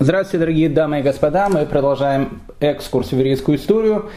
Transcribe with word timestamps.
Здравствуйте, 0.00 0.38
дорогие 0.38 0.68
дамы 0.68 1.00
и 1.00 1.02
господа. 1.02 1.48
Мы 1.48 1.66
продолжаем 1.66 2.40
экскурс 2.60 3.08
в 3.08 3.12
еврейскую 3.14 3.58
историю. 3.58 4.08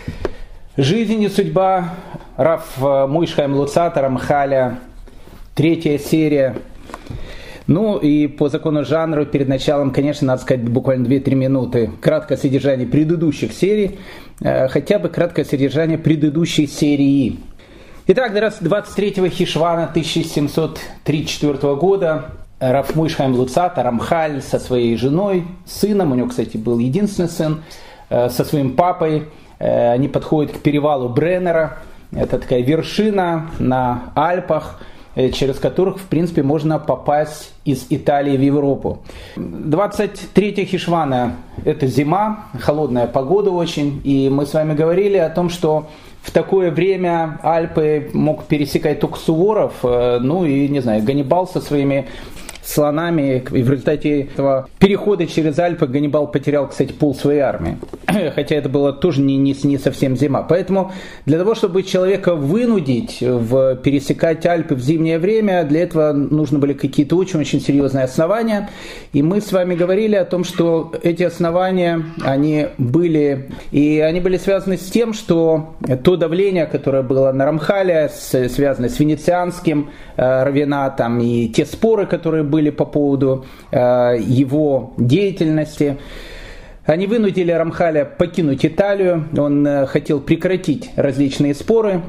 Жизнь 0.77 1.23
и 1.23 1.27
судьба 1.27 1.95
Раф 2.37 2.77
Муйшхайм 2.79 3.55
Луцата 3.55 3.99
Рамхаля. 3.99 4.77
Третья 5.55 5.97
серия. 5.97 6.57
Ну 7.65 7.97
и 7.97 8.27
по 8.27 8.47
закону 8.47 8.85
жанра 8.85 9.25
перед 9.25 9.47
началом, 9.47 9.89
конечно, 9.89 10.27
надо 10.27 10.43
сказать 10.43 10.61
буквально 10.69 11.07
2-3 11.07 11.33
минуты. 11.33 11.89
Краткое 11.99 12.37
содержание 12.37 12.85
предыдущих 12.85 13.51
серий, 13.51 13.97
э, 14.39 14.67
хотя 14.67 14.99
бы 14.99 15.09
краткое 15.09 15.45
содержание 15.45 15.97
предыдущей 15.97 16.67
серии. 16.67 17.39
Итак, 18.05 18.33
23 18.33 19.29
Хишвана 19.29 19.87
1734 19.87 21.75
года 21.75 22.25
Рафмуйшхайм 22.61 23.33
Луцата, 23.33 23.81
Рамхаль 23.81 24.41
со 24.43 24.59
своей 24.59 24.95
женой, 24.95 25.47
сыном, 25.65 26.11
у 26.11 26.15
него, 26.15 26.29
кстати, 26.29 26.57
был 26.57 26.77
единственный 26.77 27.27
сын, 27.27 27.63
э, 28.09 28.29
со 28.29 28.45
своим 28.45 28.75
папой. 28.75 29.29
Э, 29.57 29.93
они 29.93 30.07
подходят 30.07 30.51
к 30.51 30.59
перевалу 30.59 31.09
Бреннера. 31.09 31.79
Это 32.11 32.37
такая 32.37 32.61
вершина 32.61 33.49
на 33.57 34.11
Альпах, 34.13 34.79
э, 35.15 35.29
через 35.31 35.57
которых, 35.57 35.97
в 35.97 36.05
принципе, 36.05 36.43
можно 36.43 36.77
попасть 36.77 37.51
из 37.65 37.87
Италии 37.89 38.37
в 38.37 38.41
Европу. 38.41 38.99
23 39.37 40.65
Хишвана– 40.65 41.37
это 41.65 41.87
зима, 41.87 42.45
холодная 42.59 43.07
погода 43.07 43.49
очень. 43.49 44.01
И 44.03 44.29
мы 44.29 44.45
с 44.45 44.53
вами 44.53 44.75
говорили 44.75 45.17
о 45.17 45.31
том, 45.31 45.49
что 45.49 45.87
в 46.21 46.29
такое 46.29 46.69
время 46.69 47.39
Альпы 47.41 48.11
мог 48.13 48.43
пересекать 48.43 48.99
только 48.99 49.17
Суворов, 49.17 49.73
ну 49.81 50.45
и, 50.45 50.67
не 50.67 50.79
знаю, 50.79 51.01
Ганнибал 51.01 51.47
со 51.47 51.59
своими 51.59 52.07
слонами. 52.71 53.43
И 53.51 53.63
в 53.63 53.69
результате 53.69 54.21
этого 54.21 54.67
перехода 54.79 55.27
через 55.27 55.57
Альпы 55.59 55.87
Ганнибал 55.87 56.27
потерял, 56.27 56.67
кстати, 56.67 56.91
пол 56.91 57.15
своей 57.15 57.39
армии. 57.39 57.77
Хотя 58.35 58.55
это 58.55 58.69
было 58.69 58.93
тоже 58.93 59.21
не, 59.21 59.37
не, 59.37 59.55
не 59.63 59.77
совсем 59.77 60.15
зима. 60.17 60.43
Поэтому 60.43 60.91
для 61.25 61.37
того, 61.37 61.55
чтобы 61.55 61.83
человека 61.83 62.35
вынудить 62.35 63.17
в 63.21 63.75
пересекать 63.75 64.45
Альпы 64.45 64.75
в 64.75 64.81
зимнее 64.81 65.19
время, 65.19 65.63
для 65.63 65.83
этого 65.83 66.13
нужны 66.13 66.59
были 66.59 66.73
какие-то 66.73 67.15
очень-очень 67.15 67.61
серьезные 67.61 68.05
основания. 68.05 68.69
И 69.13 69.21
мы 69.21 69.41
с 69.41 69.51
вами 69.51 69.75
говорили 69.75 70.15
о 70.15 70.25
том, 70.25 70.43
что 70.43 70.93
эти 71.03 71.23
основания, 71.23 72.03
они 72.23 72.67
были, 72.77 73.49
и 73.71 73.99
они 73.99 74.19
были 74.21 74.37
связаны 74.37 74.77
с 74.77 74.89
тем, 74.89 75.13
что 75.13 75.75
то 76.03 76.15
давление, 76.15 76.65
которое 76.65 77.03
было 77.03 77.31
на 77.31 77.45
Рамхале, 77.45 78.09
связано 78.09 78.89
с 78.89 78.99
венецианским 78.99 79.89
э, 80.17 80.43
равенатом, 80.43 81.19
и 81.19 81.47
те 81.47 81.65
споры, 81.65 82.05
которые 82.05 82.43
были 82.43 82.60
по 82.69 82.85
поводу 82.85 83.45
э, 83.71 84.17
его 84.19 84.93
деятельности. 84.97 85.97
Они 86.85 87.07
вынудили 87.07 87.51
Рамхаля 87.51 88.05
покинуть 88.05 88.65
Италию, 88.65 89.25
он 89.37 89.65
э, 89.65 89.85
хотел 89.85 90.19
прекратить 90.19 90.91
различные 90.95 91.53
споры, 91.53 92.01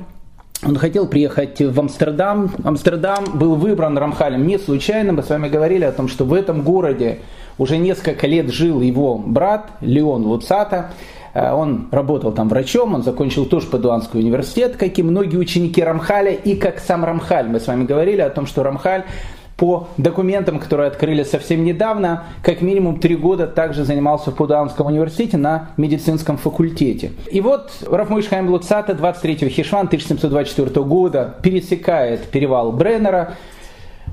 он 0.64 0.76
хотел 0.76 1.08
приехать 1.08 1.60
в 1.60 1.78
Амстердам. 1.80 2.52
Амстердам 2.62 3.24
был 3.34 3.56
выбран 3.56 3.98
Рамхалем 3.98 4.46
не 4.46 4.58
случайно. 4.58 5.12
Мы 5.12 5.24
с 5.24 5.28
вами 5.28 5.48
говорили 5.48 5.84
о 5.84 5.90
том, 5.90 6.06
что 6.06 6.24
в 6.24 6.32
этом 6.32 6.62
городе 6.62 7.18
уже 7.58 7.78
несколько 7.78 8.28
лет 8.28 8.48
жил 8.48 8.80
его 8.80 9.18
брат 9.18 9.70
Леон 9.80 10.24
Луцата. 10.24 10.90
Э, 11.34 11.52
он 11.52 11.88
работал 11.90 12.32
там 12.32 12.48
врачом, 12.48 12.94
он 12.94 13.02
закончил 13.02 13.46
тоже 13.46 13.66
Падуанский 13.66 14.20
университет, 14.20 14.76
как 14.76 14.98
и 14.98 15.02
многие 15.02 15.36
ученики 15.36 15.82
Рамхаля, 15.82 16.32
и 16.32 16.54
как 16.54 16.78
сам 16.78 17.04
Рамхаль. 17.04 17.48
Мы 17.48 17.60
с 17.60 17.66
вами 17.66 17.84
говорили 17.84 18.20
о 18.20 18.30
том, 18.30 18.46
что 18.46 18.62
Рамхаль 18.62 19.04
по 19.62 19.86
документам, 19.96 20.58
которые 20.58 20.88
открыли 20.88 21.22
совсем 21.22 21.62
недавно, 21.62 22.24
как 22.42 22.62
минимум 22.62 22.98
три 22.98 23.14
года 23.14 23.46
также 23.46 23.84
занимался 23.84 24.32
в 24.32 24.34
Пудаунском 24.34 24.88
университете 24.88 25.36
на 25.36 25.70
медицинском 25.76 26.36
факультете. 26.36 27.12
И 27.30 27.40
вот 27.40 27.70
Рафмуиш 27.88 28.26
Хайм 28.26 28.48
Луцата 28.48 28.92
23 28.92 29.48
Хишван 29.48 29.86
1724 29.86 30.84
года 30.84 31.36
пересекает 31.44 32.22
перевал 32.22 32.72
Бреннера, 32.72 33.34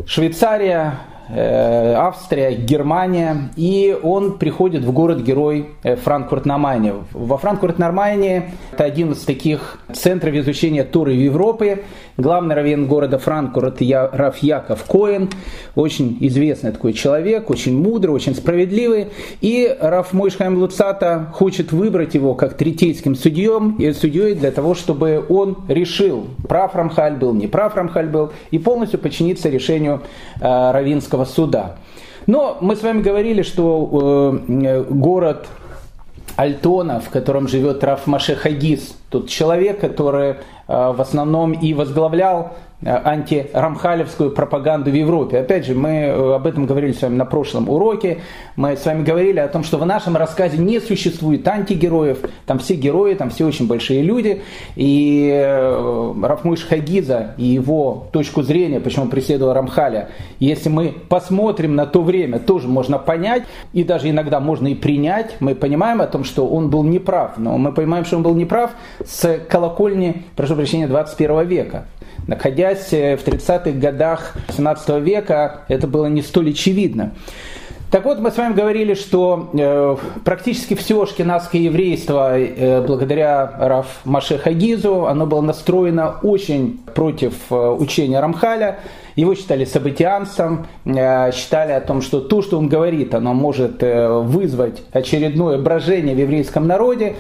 Швейцария, 0.05 0.99
Австрия, 1.31 2.55
Германия, 2.55 3.49
и 3.55 3.95
он 4.01 4.37
приходит 4.39 4.83
в 4.83 4.91
город-герой 4.91 5.69
э, 5.83 5.95
Франкфурт 5.95 6.45
на 6.45 6.57
Майне. 6.57 6.93
Во 7.11 7.37
Франкфурт 7.37 7.77
на 7.77 7.91
Майне 7.91 8.51
это 8.71 8.83
один 8.83 9.11
из 9.11 9.19
таких 9.19 9.79
центров 9.93 10.33
изучения 10.33 10.83
Туры 10.83 11.13
в 11.13 11.19
Европе. 11.19 11.83
Главный 12.17 12.55
раввин 12.55 12.87
города 12.87 13.17
Франкфурт 13.17 13.77
Раф 13.81 14.37
Яков 14.39 14.83
Коэн, 14.85 15.29
очень 15.75 16.17
известный 16.19 16.71
такой 16.71 16.93
человек, 16.93 17.49
очень 17.49 17.79
мудрый, 17.79 18.13
очень 18.13 18.35
справедливый. 18.35 19.07
И 19.39 19.73
Раф 19.79 20.11
Мойшхайм 20.13 20.57
Луцата 20.57 21.27
хочет 21.33 21.71
выбрать 21.71 22.15
его 22.15 22.33
как 22.33 22.55
третейским 22.55 23.15
судьем, 23.15 23.75
и 23.77 23.93
судьей 23.93 24.35
для 24.35 24.51
того, 24.51 24.75
чтобы 24.75 25.23
он 25.29 25.59
решил, 25.67 26.27
прав 26.47 26.75
Рамхаль 26.75 27.15
был, 27.15 27.33
не 27.33 27.47
прав 27.47 27.75
Рамхаль 27.75 28.07
был, 28.07 28.31
и 28.51 28.59
полностью 28.59 28.99
подчиниться 28.99 29.47
решению 29.47 30.01
э, 30.41 30.71
равинского 30.71 31.18
Верховного 31.19 31.25
суда. 31.25 31.75
Но 32.27 32.57
мы 32.61 32.75
с 32.75 32.83
вами 32.83 33.01
говорили, 33.01 33.41
что 33.41 34.39
э, 34.47 34.83
город 34.89 35.47
Альтона, 36.35 36.99
в 36.99 37.09
котором 37.09 37.47
живет 37.47 37.83
Раф 37.83 38.07
Маше 38.07 38.35
Хагис, 38.35 38.95
тот 39.09 39.29
человек, 39.29 39.79
который 39.79 40.31
э, 40.31 40.35
в 40.67 41.01
основном 41.01 41.53
и 41.53 41.73
возглавлял 41.73 42.39
Э, 42.43 42.68
антирамхалевскую 42.85 44.31
пропаганду 44.31 44.89
в 44.89 44.93
Европе. 44.93 45.39
Опять 45.39 45.65
же, 45.65 45.75
мы 45.75 45.89
э, 45.89 46.35
об 46.35 46.47
этом 46.47 46.65
говорили 46.65 46.93
с 46.93 47.01
вами 47.01 47.15
на 47.15 47.25
прошлом 47.25 47.69
уроке. 47.69 48.19
Мы 48.55 48.77
с 48.77 48.85
вами 48.85 49.03
говорили 49.03 49.39
о 49.39 49.49
том, 49.49 49.63
что 49.63 49.77
в 49.77 49.85
нашем 49.85 50.15
рассказе 50.15 50.57
не 50.57 50.79
существует 50.79 51.45
антигероев. 51.47 52.19
Там 52.45 52.59
все 52.59 52.75
герои, 52.75 53.15
там 53.15 53.31
все 53.31 53.45
очень 53.45 53.67
большие 53.67 54.01
люди. 54.01 54.43
И 54.77 55.29
э, 55.29 56.13
Рафмуш 56.23 56.63
Хагиза 56.63 57.33
и 57.37 57.45
его 57.45 58.07
точку 58.13 58.43
зрения, 58.43 58.79
почему 58.79 59.07
преследовал 59.07 59.53
Рамхаля, 59.53 60.09
если 60.39 60.69
мы 60.69 60.93
посмотрим 61.09 61.75
на 61.75 61.85
то 61.85 62.01
время, 62.01 62.39
тоже 62.39 62.69
можно 62.69 62.97
понять, 62.97 63.43
и 63.73 63.83
даже 63.83 64.09
иногда 64.09 64.39
можно 64.39 64.67
и 64.67 64.75
принять. 64.75 65.35
Мы 65.41 65.53
понимаем 65.53 66.01
о 66.01 66.07
том, 66.07 66.23
что 66.23 66.47
он 66.47 66.69
был 66.69 66.83
неправ. 66.83 67.33
Но 67.37 67.57
мы 67.57 67.73
понимаем, 67.73 68.05
что 68.05 68.15
он 68.15 68.23
был 68.23 68.35
неправ 68.35 68.71
с 69.05 69.37
колокольни, 69.49 70.23
прошу 70.37 70.55
прощения, 70.55 70.87
21 70.87 71.45
века. 71.45 71.85
Находясь 72.27 72.93
э, 72.93 73.17
в 73.17 73.25
30-х 73.25 73.71
годах 73.71 74.35
17 74.55 75.01
века, 75.01 75.61
это 75.67 75.87
было 75.87 76.07
не 76.07 76.21
столь 76.21 76.51
очевидно. 76.51 77.13
Так 77.91 78.05
вот, 78.05 78.19
мы 78.19 78.29
с 78.29 78.37
вами 78.37 78.53
говорили, 78.53 78.93
что 78.93 79.49
э, 79.51 79.95
практически 80.23 80.75
все 80.75 81.07
шкинадское 81.07 81.59
еврейство, 81.59 82.39
э, 82.39 82.85
благодаря 82.85 83.51
Раф 83.57 84.01
Маше 84.05 84.37
Хагизу, 84.37 85.07
оно 85.07 85.25
было 85.25 85.41
настроено 85.41 86.17
очень 86.21 86.81
против 86.93 87.33
э, 87.49 87.55
учения 87.55 88.19
Рамхаля. 88.19 88.77
Его 89.15 89.33
считали 89.33 89.65
событианцем, 89.65 90.67
э, 90.85 91.31
считали 91.31 91.71
о 91.71 91.81
том, 91.81 92.03
что 92.03 92.19
то, 92.19 92.43
что 92.43 92.59
он 92.59 92.69
говорит, 92.69 93.15
оно 93.15 93.33
может 93.33 93.81
э, 93.81 94.07
вызвать 94.07 94.83
очередное 94.91 95.57
брожение 95.57 96.13
в 96.13 96.19
еврейском 96.19 96.67
народе. 96.67 97.15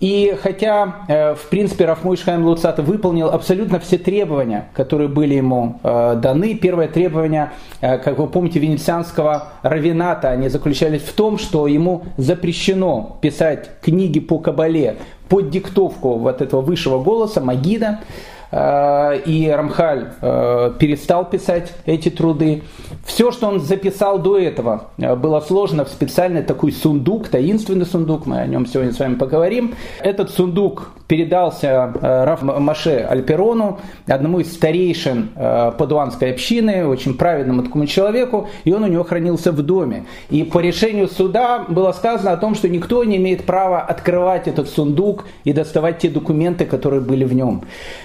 И 0.00 0.36
хотя, 0.40 1.04
э, 1.08 1.34
в 1.34 1.48
принципе, 1.48 1.84
Рафмуй 1.84 2.16
Шхайм 2.16 2.44
Луцата 2.46 2.82
выполнил 2.82 3.30
абсолютно 3.30 3.80
все 3.80 3.98
требования, 3.98 4.68
которые 4.72 5.08
были 5.08 5.34
ему 5.34 5.80
э, 5.82 6.14
даны, 6.22 6.54
первое 6.54 6.86
требование, 6.86 7.50
э, 7.80 7.98
как 7.98 8.18
вы 8.18 8.28
помните, 8.28 8.60
венецианского 8.60 9.48
равината, 9.62 10.30
они 10.30 10.48
заключались 10.48 11.02
в 11.02 11.12
том, 11.14 11.36
что 11.36 11.66
ему 11.66 12.04
запрещено 12.16 13.18
писать 13.20 13.70
книги 13.82 14.20
по 14.20 14.38
Кабале 14.38 14.98
под 15.28 15.50
диктовку 15.50 16.14
вот 16.14 16.42
этого 16.42 16.60
высшего 16.60 17.02
голоса 17.02 17.40
Магида, 17.40 17.98
и 18.50 19.52
Рамхаль 19.54 20.08
э, 20.22 20.72
перестал 20.78 21.26
писать 21.26 21.74
эти 21.84 22.08
труды. 22.08 22.62
Все, 23.04 23.30
что 23.30 23.46
он 23.46 23.60
записал 23.60 24.18
до 24.18 24.38
этого, 24.38 24.88
э, 24.96 25.14
было 25.16 25.40
сложено 25.40 25.84
в 25.84 25.88
специальный 25.88 26.42
такой 26.42 26.72
сундук, 26.72 27.28
таинственный 27.28 27.84
сундук, 27.84 28.24
мы 28.24 28.38
о 28.38 28.46
нем 28.46 28.64
сегодня 28.66 28.92
с 28.92 28.98
вами 28.98 29.16
поговорим. 29.16 29.74
Этот 30.00 30.30
сундук 30.30 30.92
передался 31.08 31.92
Раф 32.02 32.42
Маше 32.42 33.06
Альперону, 33.08 33.80
одному 34.06 34.40
из 34.40 34.52
старейшин 34.52 35.30
падуанской 35.78 36.30
общины, 36.30 36.86
очень 36.86 37.16
праведному 37.16 37.62
такому 37.62 37.86
человеку, 37.86 38.48
и 38.64 38.72
он 38.74 38.84
у 38.84 38.88
него 38.88 39.04
хранился 39.04 39.50
в 39.50 39.62
доме. 39.62 40.04
И 40.28 40.44
по 40.44 40.58
решению 40.58 41.08
суда 41.08 41.64
было 41.66 41.92
сказано 41.92 42.32
о 42.32 42.36
том, 42.36 42.54
что 42.54 42.68
никто 42.68 43.04
не 43.04 43.16
имеет 43.16 43.46
права 43.46 43.80
открывать 43.80 44.48
этот 44.48 44.68
сундук 44.68 45.24
и 45.44 45.54
доставать 45.54 45.98
те 45.98 46.10
документы, 46.10 46.66
которые 46.66 47.00
были 47.00 47.24
в 47.24 47.32
нем. 47.32 47.62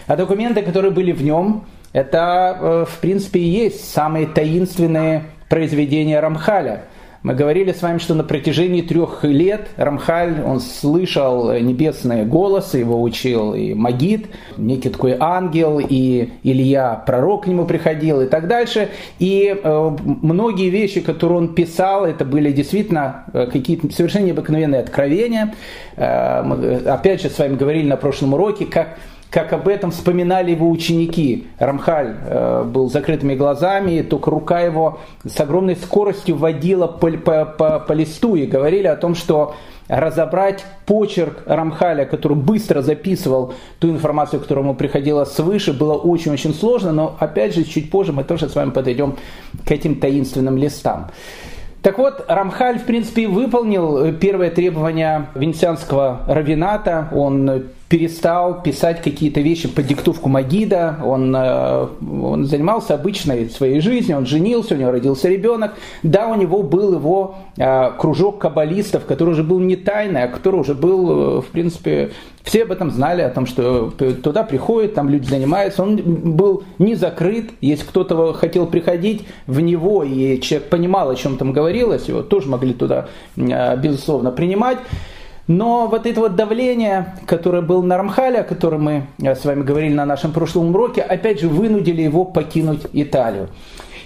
А 0.07 0.16
документы, 0.33 0.63
которые 0.63 0.91
были 0.91 1.12
в 1.12 1.24
нем, 1.24 1.63
это, 1.91 2.57
э, 2.59 2.85
в 2.89 3.00
принципе, 3.00 3.39
и 3.39 3.44
есть 3.44 3.94
самые 3.94 4.25
таинственные 4.25 5.25
произведения 5.47 6.19
Рамхаля. 6.19 6.85
Мы 7.21 7.35
говорили 7.35 7.71
с 7.71 7.83
вами, 7.83 8.00
что 8.00 8.15
на 8.15 8.24
протяжении 8.24 8.81
трех 8.81 9.24
лет 9.24 9.69
Рамхаль, 9.77 10.41
он 10.44 10.59
слышал 10.59 11.53
небесные 11.53 12.25
голосы, 12.25 12.80
его 12.80 13.01
учил 13.01 13.53
и 13.53 13.75
Магид, 13.75 14.25
некий 14.57 14.89
такой 14.89 15.15
ангел, 15.18 15.80
и 15.80 16.31
Илья, 16.41 17.01
пророк 17.06 17.44
к 17.44 17.47
нему 17.47 17.65
приходил 17.65 18.19
и 18.21 18.25
так 18.25 18.47
дальше. 18.47 18.89
И 19.19 19.56
э, 19.56 19.97
многие 20.03 20.69
вещи, 20.69 21.00
которые 21.00 21.38
он 21.38 21.53
писал, 21.53 22.06
это 22.06 22.25
были 22.25 22.51
действительно 22.51 23.25
э, 23.33 23.45
какие-то 23.45 23.94
совершенно 23.94 24.25
необыкновенные 24.25 24.81
откровения. 24.81 25.53
Мы, 25.95 26.81
опять 26.88 27.21
же, 27.21 27.30
с 27.30 27.38
вами 27.38 27.56
говорили 27.56 27.88
на 27.88 27.97
прошлом 27.97 28.33
уроке, 28.33 28.65
как 28.65 28.97
как 29.33 29.51
об 29.51 29.68
этом 29.68 29.89
вспоминали 29.89 30.51
его 30.51 30.69
ученики. 30.69 31.47
Рамхаль 31.57 32.15
э, 32.24 32.63
был 32.65 32.88
закрытыми 32.88 33.33
глазами, 33.33 33.94
и 33.94 34.03
только 34.03 34.30
рука 34.30 34.59
его 34.59 35.00
с 35.27 35.39
огромной 35.39 35.75
скоростью 35.75 36.35
водила 36.35 36.85
по, 36.85 37.09
по, 37.09 37.44
по, 37.44 37.80
по 37.80 37.94
листу 37.94 38.35
и 38.35 38.45
говорили 38.45 38.85
о 38.85 38.95
том, 38.95 39.15
что 39.15 39.56
разобрать 39.88 40.63
почерк 40.85 41.41
Рамхаля, 41.47 42.06
который 42.06 42.38
быстро 42.38 42.83
записывал 42.83 43.56
ту 43.80 43.89
информацию, 43.89 44.39
которая 44.39 44.65
ему 44.65 44.75
приходила 44.75 45.25
свыше, 45.25 45.74
было 45.74 45.95
очень-очень 45.95 46.53
сложно, 46.53 46.91
но 46.91 47.15
опять 47.19 47.56
же, 47.56 47.63
чуть 47.63 47.89
позже 47.89 48.13
мы 48.13 48.24
тоже 48.24 48.47
с 48.47 48.53
вами 48.53 48.69
подойдем 48.69 49.15
к 49.65 49.71
этим 49.71 49.95
таинственным 49.95 50.57
листам. 50.57 51.09
Так 51.81 51.97
вот, 51.97 52.24
Рамхаль, 52.27 52.77
в 52.77 52.85
принципе, 52.85 53.27
выполнил 53.27 54.13
первое 54.13 54.51
требование 54.51 55.25
венецианского 55.35 56.21
равината. 56.27 57.09
Он 57.13 57.63
перестал 57.94 58.63
писать 58.63 59.04
какие-то 59.04 59.40
вещи 59.42 59.68
по 59.68 59.84
диктовку 59.84 60.28
Магида, 60.28 60.98
он, 61.06 61.36
э, 61.36 61.88
он 62.24 62.45
занимался 62.45 62.95
обычной 62.95 63.51
своей 63.51 63.81
жизнью, 63.81 64.18
он 64.18 64.25
женился, 64.25 64.74
у 64.74 64.78
него 64.80 64.90
родился 64.90 65.30
ребенок. 65.30 65.75
Да, 66.01 66.28
у 66.30 66.34
него 66.34 66.63
был 66.63 66.94
его 66.95 67.36
э, 67.56 67.92
кружок 68.00 68.40
каббалистов, 68.40 69.06
который 69.06 69.30
уже 69.30 69.44
был 69.44 69.60
не 69.60 69.75
тайный, 69.75 70.24
а 70.24 70.28
который 70.28 70.62
уже 70.62 70.74
был, 70.74 71.38
э, 71.38 71.42
в 71.42 71.45
принципе, 71.51 72.13
все 72.42 72.63
об 72.63 72.72
этом 72.72 72.90
знали, 72.90 73.22
о 73.22 73.30
том, 73.30 73.45
что 73.45 73.92
туда 73.92 74.42
приходят, 74.42 74.95
там 74.95 75.07
люди 75.07 75.30
занимаются. 75.30 75.84
Он 75.84 75.98
был 75.98 76.63
не 76.80 76.95
закрыт, 76.95 77.51
если 77.62 77.86
кто-то 77.86 78.34
хотел 78.34 78.66
приходить 78.66 79.28
в 79.45 79.60
него, 79.60 80.04
и 80.04 80.42
человек 80.42 80.69
понимал, 80.69 81.12
о 81.12 81.16
чем 81.16 81.38
там 81.38 81.54
говорилось, 81.54 82.07
его 82.07 82.24
тоже 82.24 82.50
могли 82.50 82.74
туда, 82.74 83.06
безусловно, 83.36 84.31
принимать. 84.31 84.80
Но 85.48 85.88
вот 85.88 86.06
это 86.06 86.22
вот 86.22 86.36
давление, 86.36 87.16
которое 87.25 87.62
было 87.62 87.81
на 87.81 87.98
Рамхале, 87.98 88.40
о 88.40 88.44
котором 88.44 88.84
мы 88.84 89.07
э, 89.22 89.36
с 89.36 89.44
вами 89.44 89.63
говорили 89.63 89.94
на 89.94 90.06
нашем 90.06 90.31
прошлом 90.31 90.69
уроке, 90.69 91.01
опять 91.01 91.42
же 91.42 91.50
вынудили 91.50 92.01
его 92.01 92.24
покинуть 92.24 92.88
Италию. 92.94 93.50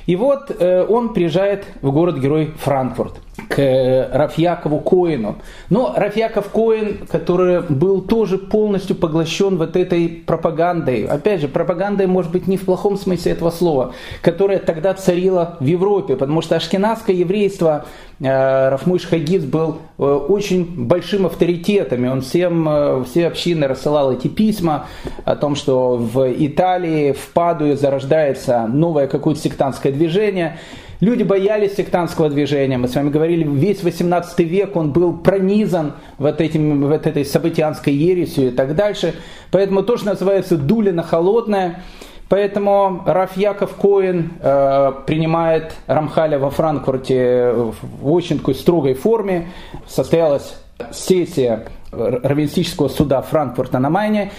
И 0.07 0.15
вот 0.15 0.49
э, 0.57 0.85
он 0.87 1.13
приезжает 1.13 1.65
в 1.81 1.91
город-герой 1.91 2.53
Франкфурт 2.59 3.19
к 3.47 3.59
э, 3.59 4.09
Рафьякову 4.11 4.79
Коину. 4.79 5.37
Но 5.69 5.93
Рафьяков 5.95 6.49
Коин, 6.49 7.07
который 7.09 7.61
был 7.61 8.01
тоже 8.01 8.37
полностью 8.37 8.95
поглощен 8.95 9.57
вот 9.57 9.75
этой 9.75 10.09
пропагандой, 10.09 11.05
опять 11.05 11.41
же, 11.41 11.47
пропагандой 11.47 12.07
может 12.07 12.31
быть 12.31 12.47
не 12.47 12.57
в 12.57 12.65
плохом 12.65 12.97
смысле 12.97 13.31
этого 13.31 13.51
слова, 13.51 13.93
которая 14.21 14.59
тогда 14.59 14.93
царила 14.93 15.57
в 15.59 15.65
Европе, 15.65 16.15
потому 16.15 16.41
что 16.41 16.55
ашкенадское 16.55 17.15
еврейство, 17.15 17.85
э, 18.19 18.69
Рафмуш 18.69 19.05
Хагиц 19.05 19.43
был 19.43 19.77
э, 19.97 20.03
очень 20.03 20.85
большим 20.85 21.25
авторитетом, 21.25 22.05
и 22.05 22.07
он 22.07 22.21
всем, 22.21 23.05
все 23.05 23.27
общины 23.27 23.67
рассылал 23.67 24.13
эти 24.13 24.27
письма 24.27 24.87
о 25.25 25.35
том, 25.35 25.55
что 25.55 25.95
в 25.95 26.27
Италии, 26.31 27.11
в 27.11 27.33
Падуе 27.33 27.77
зарождается 27.77 28.67
новое 28.67 29.07
какое-то 29.07 29.39
сектантское 29.41 29.91
движение, 29.91 30.57
Люди 30.99 31.21
боялись 31.21 31.75
сектантского 31.75 32.29
движения. 32.29 32.77
Мы 32.77 32.87
с 32.87 32.95
вами 32.95 33.09
говорили, 33.09 33.43
весь 33.43 33.83
18 33.83 34.39
век 34.39 34.75
он 34.75 34.91
был 34.91 35.15
пронизан 35.15 35.93
вот, 36.17 36.41
этим, 36.41 36.87
вот 36.87 37.05
этой 37.05 37.23
событианской 37.23 37.93
ересью 37.93 38.47
и 38.47 38.51
так 38.51 38.75
дальше. 38.75 39.13
Поэтому 39.51 39.83
то, 39.83 39.97
что 39.97 40.07
называется 40.07 40.57
дулина 40.57 41.03
холодная. 41.03 41.83
Поэтому 42.29 43.03
Раф 43.05 43.37
Яков 43.37 43.75
Коин 43.75 44.33
э, 44.41 44.91
принимает 45.05 45.75
Рамхаля 45.85 46.39
во 46.39 46.49
Франкфурте 46.49 47.53
в 47.53 48.11
очень 48.11 48.39
такой 48.39 48.55
строгой 48.55 48.95
форме. 48.95 49.47
Состоялась 49.87 50.55
сессия 50.91 51.67
раввинистического 51.91 52.89
суда 52.89 53.21
Франкфурта 53.21 53.79
на 53.79 53.89
Майне. 53.89 54.31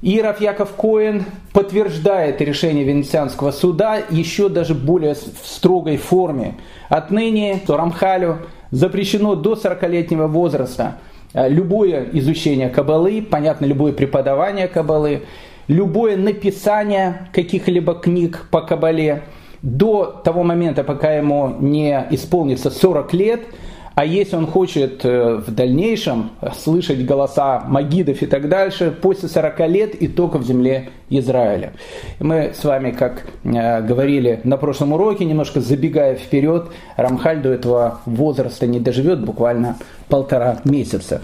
И 0.00 0.20
Раф 0.20 0.40
Яков 0.40 0.74
Коэн 0.76 1.24
подтверждает 1.52 2.40
решение 2.40 2.84
Венецианского 2.84 3.50
суда 3.50 4.00
еще 4.10 4.48
даже 4.48 4.74
более 4.74 5.14
в 5.14 5.44
строгой 5.44 5.96
форме. 5.96 6.54
Отныне 6.88 7.60
Рамхалю 7.66 8.38
запрещено 8.70 9.34
до 9.34 9.54
40-летнего 9.54 10.28
возраста 10.28 10.98
э, 11.34 11.48
любое 11.48 12.08
изучение 12.12 12.68
Кабалы, 12.68 13.22
понятно, 13.22 13.64
любое 13.64 13.92
преподавание 13.92 14.68
Кабалы, 14.68 15.22
любое 15.66 16.16
написание 16.16 17.28
каких-либо 17.32 17.94
книг 17.94 18.46
по 18.52 18.60
Кабале 18.60 19.24
до 19.62 20.20
того 20.24 20.44
момента, 20.44 20.84
пока 20.84 21.14
ему 21.14 21.56
не 21.58 22.06
исполнится 22.10 22.70
40 22.70 23.12
лет– 23.14 23.40
а 23.98 24.04
если 24.04 24.36
он 24.36 24.46
хочет 24.46 25.04
э, 25.04 25.42
в 25.44 25.52
дальнейшем 25.52 26.30
слышать 26.56 27.04
голоса 27.04 27.64
магидов 27.66 28.22
и 28.22 28.26
так 28.26 28.48
дальше, 28.48 28.92
после 28.92 29.28
40 29.28 29.58
лет 29.68 29.94
и 29.96 30.06
только 30.06 30.38
в 30.38 30.44
земле 30.44 30.90
Израиля. 31.10 31.72
Мы 32.20 32.52
с 32.56 32.62
вами, 32.62 32.92
как 32.92 33.24
э, 33.42 33.82
говорили 33.82 34.40
на 34.44 34.56
прошлом 34.56 34.92
уроке, 34.92 35.24
немножко 35.24 35.60
забегая 35.60 36.14
вперед, 36.14 36.68
Рамхаль 36.96 37.42
до 37.42 37.48
этого 37.48 37.98
возраста 38.06 38.68
не 38.68 38.78
доживет, 38.78 39.18
буквально 39.18 39.78
полтора 40.08 40.58
месяца. 40.62 41.20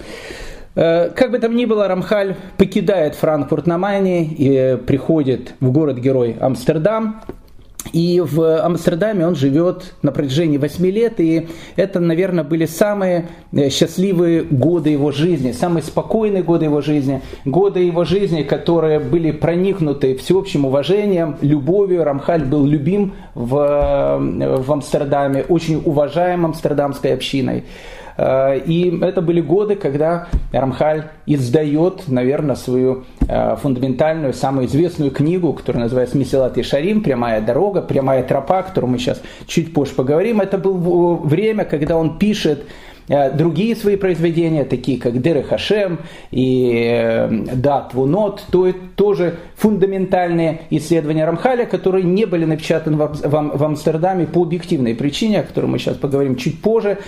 Э, 0.75 1.11
как 1.11 1.31
бы 1.31 1.39
там 1.39 1.55
ни 1.55 1.67
было, 1.67 1.87
Рамхаль 1.87 2.35
покидает 2.57 3.15
Франкфурт 3.15 3.69
на 3.69 3.79
Майне 3.79 4.25
и 4.25 4.79
приходит 4.79 5.55
в 5.61 5.71
город-герой 5.71 6.37
Амстердам, 6.41 7.21
и 7.95 8.21
в 8.21 8.61
Амстердаме 8.61 9.25
он 9.25 9.37
живет 9.37 9.95
на 10.03 10.11
протяжении 10.11 10.59
8 10.59 10.85
лет, 10.87 11.21
и 11.21 11.47
это, 11.77 12.01
наверное, 12.01 12.43
были 12.43 12.67
самые 12.67 13.29
э, 13.53 13.69
счастливые 13.71 14.43
годы 14.43 14.91
его 14.91 15.13
жизни, 15.13 15.53
самые 15.53 15.85
спокойные 15.85 16.43
годы 16.43 16.65
его 16.65 16.81
жизни, 16.81 17.23
годы 17.45 17.81
его 17.81 18.05
жизни, 18.05 18.43
которые 18.43 18.99
были 18.99 19.31
проникнуты 19.31 20.17
всеобщим 20.17 20.65
уважением, 20.65 21.37
любовью. 21.41 22.03
Рамхаль 22.03 22.45
был 22.45 22.67
любим 22.67 23.13
в, 23.37 23.57
э, 23.57 24.57
в 24.59 24.73
Амстердаме, 24.73 25.45
очень 25.49 25.81
уважаем 25.85 26.45
амстердамской 26.47 27.15
общиной. 27.15 27.63
Э, 28.17 28.59
и 28.59 28.99
это 29.01 29.23
были 29.23 29.41
годы, 29.41 29.77
когда 29.77 30.29
Рамхаль 30.53 31.05
издает, 31.27 32.09
наверное, 32.09 32.57
свою 32.57 33.05
э, 33.29 33.57
фундаментальную, 33.57 34.33
самую 34.33 34.67
известную 34.67 35.11
книгу, 35.11 35.53
которая 35.53 35.85
называется 35.85 36.17
«Месилат 36.17 36.59
и 36.59 36.63
Шарим», 36.63 37.03
«Прямая 37.03 37.41
дорога», 37.41 37.83
«Прямая 37.83 38.23
тропа», 38.23 38.61
о 38.61 38.63
которой 38.63 38.87
мы 38.87 38.99
сейчас 38.99 39.23
чуть 39.47 39.73
позже 39.73 39.95
поговорим. 39.95 40.41
Это 40.41 40.59
было 40.59 41.15
время, 41.15 41.65
когда 41.65 41.97
он 41.97 42.19
пишет 42.19 42.65
Э, 43.07 43.31
другие 43.31 43.77
свои 43.77 43.97
произведения, 43.97 44.65
такие 44.65 44.99
как 44.99 45.21
Деры 45.21 45.43
Хашем 45.43 45.99
и 46.31 47.29
Дат 47.53 47.93
Вунот, 47.93 48.45
то 48.51 48.67
это 48.67 48.79
тоже 48.97 49.37
фундаментальные 49.57 50.63
исследования 50.71 51.27
Рамхаля, 51.27 51.67
которые 51.67 52.05
не 52.05 52.25
были 52.25 52.47
напечатаны 52.47 52.97
в 52.97 53.65
Амстердаме 53.65 54.27
по 54.27 54.43
объективной 54.43 54.95
причине, 54.95 55.41
о 55.41 55.43
которой 55.43 55.67
мы 55.67 55.79
сейчас 55.79 55.97
поговорим 55.97 56.37
чуть 56.37 56.63
позже, 56.63 56.99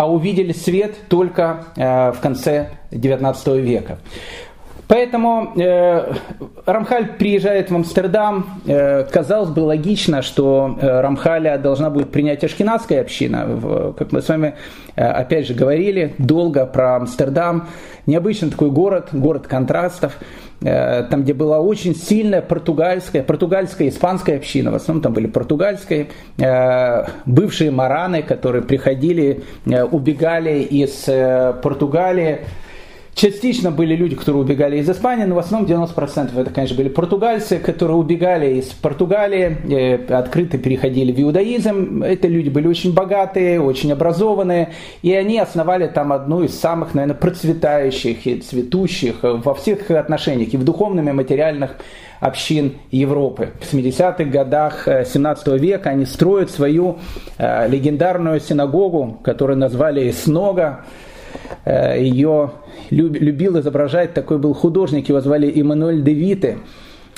а 0.00 0.10
увидели 0.10 0.52
свет 0.52 0.94
только 1.10 1.64
э, 1.76 2.12
в 2.12 2.20
конце 2.20 2.70
XIX 2.90 3.60
века. 3.60 3.98
Поэтому 4.88 5.52
э, 5.56 6.14
Рамхаль 6.64 7.18
приезжает 7.18 7.70
в 7.70 7.76
Амстердам. 7.76 8.62
Э, 8.66 9.04
казалось 9.04 9.50
бы, 9.50 9.60
логично, 9.60 10.22
что 10.22 10.78
э, 10.80 11.00
Рамхаля 11.02 11.58
должна 11.58 11.90
будет 11.90 12.10
принять 12.12 12.42
ашкенадская 12.42 13.02
община. 13.02 13.44
В, 13.44 13.92
как 13.92 14.10
мы 14.12 14.22
с 14.22 14.28
вами 14.28 14.54
э, 14.96 15.04
опять 15.04 15.46
же 15.46 15.52
говорили 15.52 16.14
долго 16.16 16.64
про 16.64 16.96
Амстердам. 16.96 17.68
Необычный 18.06 18.50
такой 18.50 18.70
город, 18.70 19.08
город 19.12 19.46
контрастов. 19.48 20.16
Э, 20.62 21.04
там, 21.04 21.22
где 21.22 21.32
была 21.32 21.60
очень 21.60 21.94
сильная 21.94 22.42
португальская, 22.42 23.22
португальская, 23.22 23.88
испанская 23.88 24.36
община. 24.36 24.70
В 24.70 24.74
основном 24.74 25.02
там 25.02 25.14
были 25.14 25.26
португальские, 25.26 26.08
э, 26.38 27.04
бывшие 27.24 27.70
мараны, 27.70 28.22
которые 28.22 28.62
приходили, 28.62 29.42
э, 29.64 29.84
убегали 29.84 30.60
из 30.62 31.08
Португалии 31.62 32.40
Частично 33.14 33.70
были 33.70 33.94
люди, 33.96 34.16
которые 34.16 34.42
убегали 34.42 34.78
из 34.78 34.88
Испании, 34.88 35.24
но 35.24 35.34
в 35.34 35.38
основном 35.38 35.68
90% 35.68 36.40
это, 36.40 36.50
конечно, 36.50 36.76
были 36.76 36.88
португальцы, 36.88 37.58
которые 37.58 37.96
убегали 37.96 38.54
из 38.54 38.66
Португалии, 38.66 39.58
э, 39.70 40.14
открыто 40.14 40.58
переходили 40.58 41.12
в 41.12 41.20
иудаизм. 41.20 42.02
Это 42.02 42.28
люди 42.28 42.48
были 42.48 42.66
очень 42.66 42.94
богатые, 42.94 43.60
очень 43.60 43.92
образованные, 43.92 44.70
и 45.02 45.12
они 45.12 45.38
основали 45.38 45.86
там 45.88 46.12
одну 46.12 46.44
из 46.44 46.58
самых, 46.58 46.94
наверное, 46.94 47.16
процветающих 47.16 48.26
и 48.26 48.40
цветущих 48.40 49.16
во 49.22 49.54
всех 49.54 49.90
отношениях, 49.90 50.54
и 50.54 50.56
в 50.56 50.64
духовном, 50.64 51.08
и 51.08 51.12
материальных 51.12 51.76
общин 52.20 52.74
Европы. 52.90 53.50
В 53.60 53.72
70-х 53.72 54.24
годах 54.24 54.86
17 54.86 55.48
э, 55.48 55.58
века 55.58 55.90
они 55.90 56.06
строят 56.06 56.50
свою 56.50 56.98
э, 57.38 57.68
легендарную 57.68 58.40
синагогу, 58.40 59.18
которую 59.24 59.58
назвали 59.58 60.10
Снога. 60.12 60.84
Э, 61.64 62.00
Ее 62.00 62.52
любил 62.90 63.58
изображать 63.60 64.14
такой 64.14 64.38
был 64.38 64.54
художник, 64.54 65.08
его 65.08 65.20
звали 65.20 65.50
Иммануэль 65.54 66.02
де 66.02 66.12
Вите. 66.12 66.58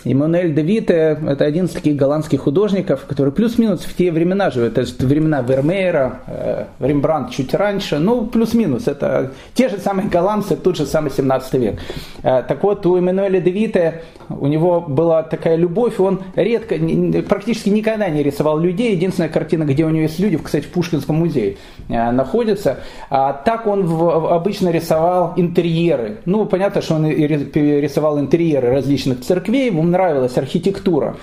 Иммануэль 0.04 0.54
де 0.54 0.62
Вите– 0.62 1.18
это 1.28 1.44
один 1.44 1.66
из 1.66 1.70
таких 1.70 1.96
голландских 1.96 2.40
художников, 2.40 3.04
который 3.06 3.32
плюс-минус 3.32 3.82
в 3.82 3.96
те 3.96 4.10
времена 4.10 4.50
живет. 4.50 4.78
Это 4.78 5.06
времена 5.06 5.42
Вермеера, 5.42 6.20
э, 6.26 6.64
Рембрандт 6.80 7.30
чуть 7.30 7.54
раньше, 7.54 7.98
ну, 7.98 8.26
плюс-минус. 8.26 8.88
Это 8.88 9.32
те 9.54 9.68
же 9.68 9.78
самые 9.78 10.08
голландцы, 10.08 10.56
тот 10.56 10.76
же 10.76 10.86
самый 10.86 11.10
17 11.10 11.54
век. 11.54 11.80
Э, 12.22 12.42
так 12.46 12.62
вот, 12.62 12.84
у 12.86 12.96
Эммануэля 12.96 13.40
де 13.40 13.50
Вите, 13.50 14.02
у 14.28 14.46
него 14.46 14.80
была 14.80 15.22
такая 15.22 15.56
любовь, 15.56 16.00
он 16.00 16.22
редко, 16.34 16.76
практически 17.28 17.68
никогда 17.68 18.08
не 18.08 18.22
рисовал 18.22 18.58
людей. 18.58 18.94
Единственная 18.94 19.28
картина, 19.28 19.64
где 19.64 19.84
у 19.84 19.90
него 19.90 20.02
есть 20.02 20.18
люди, 20.18 20.36
кстати, 20.36 20.64
в 20.64 20.70
Пушкинском 20.70 21.16
музее 21.16 21.58
э, 21.88 22.10
находится. 22.10 22.78
А 23.08 23.32
так 23.32 23.66
он 23.66 23.82
обычно 23.84 24.70
рисовал 24.70 25.34
интерьеры. 25.36 26.18
Ну, 26.24 26.46
понятно, 26.46 26.82
что 26.82 26.96
он 26.96 27.06
рисовал 27.06 28.18
интерьеры 28.18 28.70
различных 28.70 29.20
церквей, 29.20 29.70
нравилась 29.92 30.36
архитектура. 30.36 31.16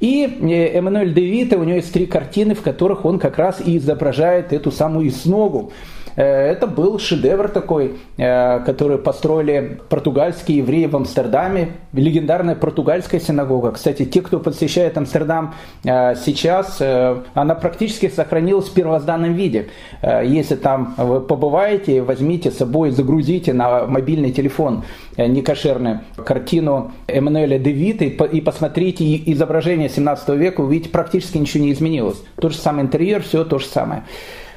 И 0.00 0.24
э, 0.24 0.78
Эммануэль 0.78 1.14
де 1.14 1.22
Вита, 1.24 1.56
у 1.56 1.64
него 1.64 1.76
есть 1.76 1.92
три 1.92 2.06
картины, 2.06 2.54
в 2.54 2.62
которых 2.62 3.04
он 3.04 3.18
как 3.18 3.38
раз 3.38 3.62
и 3.64 3.78
изображает 3.78 4.52
эту 4.52 4.70
самую 4.70 5.10
сногу. 5.10 5.72
Э, 6.16 6.22
это 6.50 6.66
был 6.66 6.98
шедевр 6.98 7.48
такой, 7.48 7.96
э, 8.16 8.60
который 8.60 8.98
построили 8.98 9.80
португальские 9.88 10.58
евреи 10.58 10.86
в 10.86 10.96
Амстердаме. 10.96 11.72
Легендарная 11.92 12.56
португальская 12.56 13.20
синагога. 13.20 13.72
Кстати, 13.72 14.04
те, 14.04 14.22
кто 14.22 14.40
посещает 14.40 14.96
Амстердам 14.96 15.54
э, 15.84 16.14
сейчас, 16.16 16.80
она 17.34 17.54
практически 17.54 18.08
сохранилась 18.08 18.68
в 18.68 18.74
первозданном 18.74 19.34
виде. 19.34 19.68
Если 20.02 20.56
там 20.56 20.94
вы 20.96 21.20
побываете, 21.20 22.02
возьмите 22.02 22.50
с 22.50 22.56
собой, 22.56 22.90
загрузите 22.90 23.52
на 23.52 23.86
мобильный 23.86 24.32
телефон 24.32 24.84
некошерную 25.16 26.00
картину 26.24 26.92
Эммануэля 27.06 27.58
де 27.58 27.72
Вита 27.72 28.04
и 28.04 28.40
посмотрите 28.40 29.04
изображение 29.32 29.88
17 29.88 30.28
века, 30.30 30.60
увидите, 30.60 30.90
практически 30.90 31.38
ничего 31.38 31.64
не 31.64 31.72
изменилось. 31.72 32.22
Тот 32.40 32.52
же 32.52 32.58
самый 32.58 32.84
интерьер, 32.84 33.22
все 33.22 33.44
то 33.44 33.58
же 33.58 33.66
самое. 33.66 34.04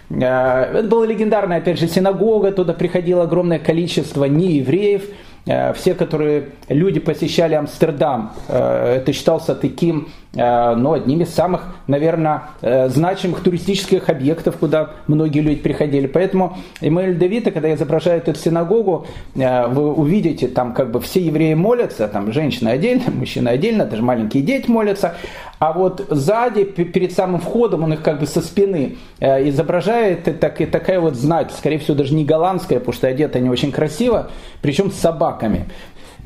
Э, 0.09 0.79
это 0.79 0.87
была 0.87 1.05
легендарная, 1.05 1.57
опять 1.57 1.79
же, 1.79 1.87
синагога, 1.87 2.51
туда 2.51 2.73
приходило 2.73 3.23
огромное 3.23 3.59
количество 3.59 4.25
неевреев, 4.25 5.03
Э, 5.49 5.73
все, 5.73 5.95
которые 5.95 6.49
люди 6.67 6.99
посещали 6.99 7.55
Амстердам, 7.55 8.33
э, 8.47 8.97
это 8.97 9.13
считался 9.13 9.55
таким, 9.55 10.09
ну, 10.33 10.93
одним 10.93 11.21
из 11.21 11.33
самых, 11.33 11.63
наверное, 11.87 12.43
значимых 12.61 13.41
туристических 13.41 14.09
объектов, 14.09 14.57
куда 14.57 14.91
многие 15.07 15.39
люди 15.39 15.59
приходили. 15.59 16.05
Поэтому 16.05 16.57
Эммануэль 16.81 17.17
Давида, 17.17 17.51
когда 17.51 17.73
изображает 17.73 18.29
эту 18.29 18.39
синагогу, 18.39 19.07
вы 19.33 19.93
увидите, 19.93 20.47
там 20.47 20.73
как 20.73 20.91
бы 20.91 20.99
все 21.01 21.19
евреи 21.19 21.55
молятся, 21.55 22.07
там 22.07 22.31
женщины 22.31 22.69
отдельно, 22.69 23.05
мужчины 23.11 23.49
отдельно, 23.49 23.85
даже 23.85 24.03
маленькие 24.03 24.43
дети 24.43 24.69
молятся, 24.69 25.15
а 25.57 25.73
вот 25.73 26.05
сзади, 26.09 26.63
перед 26.63 27.11
самым 27.11 27.41
входом, 27.41 27.83
он 27.83 27.93
их 27.93 28.01
как 28.01 28.19
бы 28.19 28.27
со 28.27 28.41
спины 28.41 28.97
изображает, 29.19 30.27
и, 30.27 30.31
так, 30.31 30.61
и 30.61 30.65
такая 30.65 30.99
вот 30.99 31.15
знать, 31.15 31.51
скорее 31.57 31.79
всего, 31.79 31.97
даже 31.97 32.13
не 32.13 32.23
голландская, 32.23 32.79
потому 32.79 32.93
что 32.93 33.07
одеты 33.07 33.39
они 33.39 33.49
очень 33.49 33.71
красиво, 33.71 34.29
причем 34.61 34.91
с 34.91 34.95
собаками. 34.95 35.65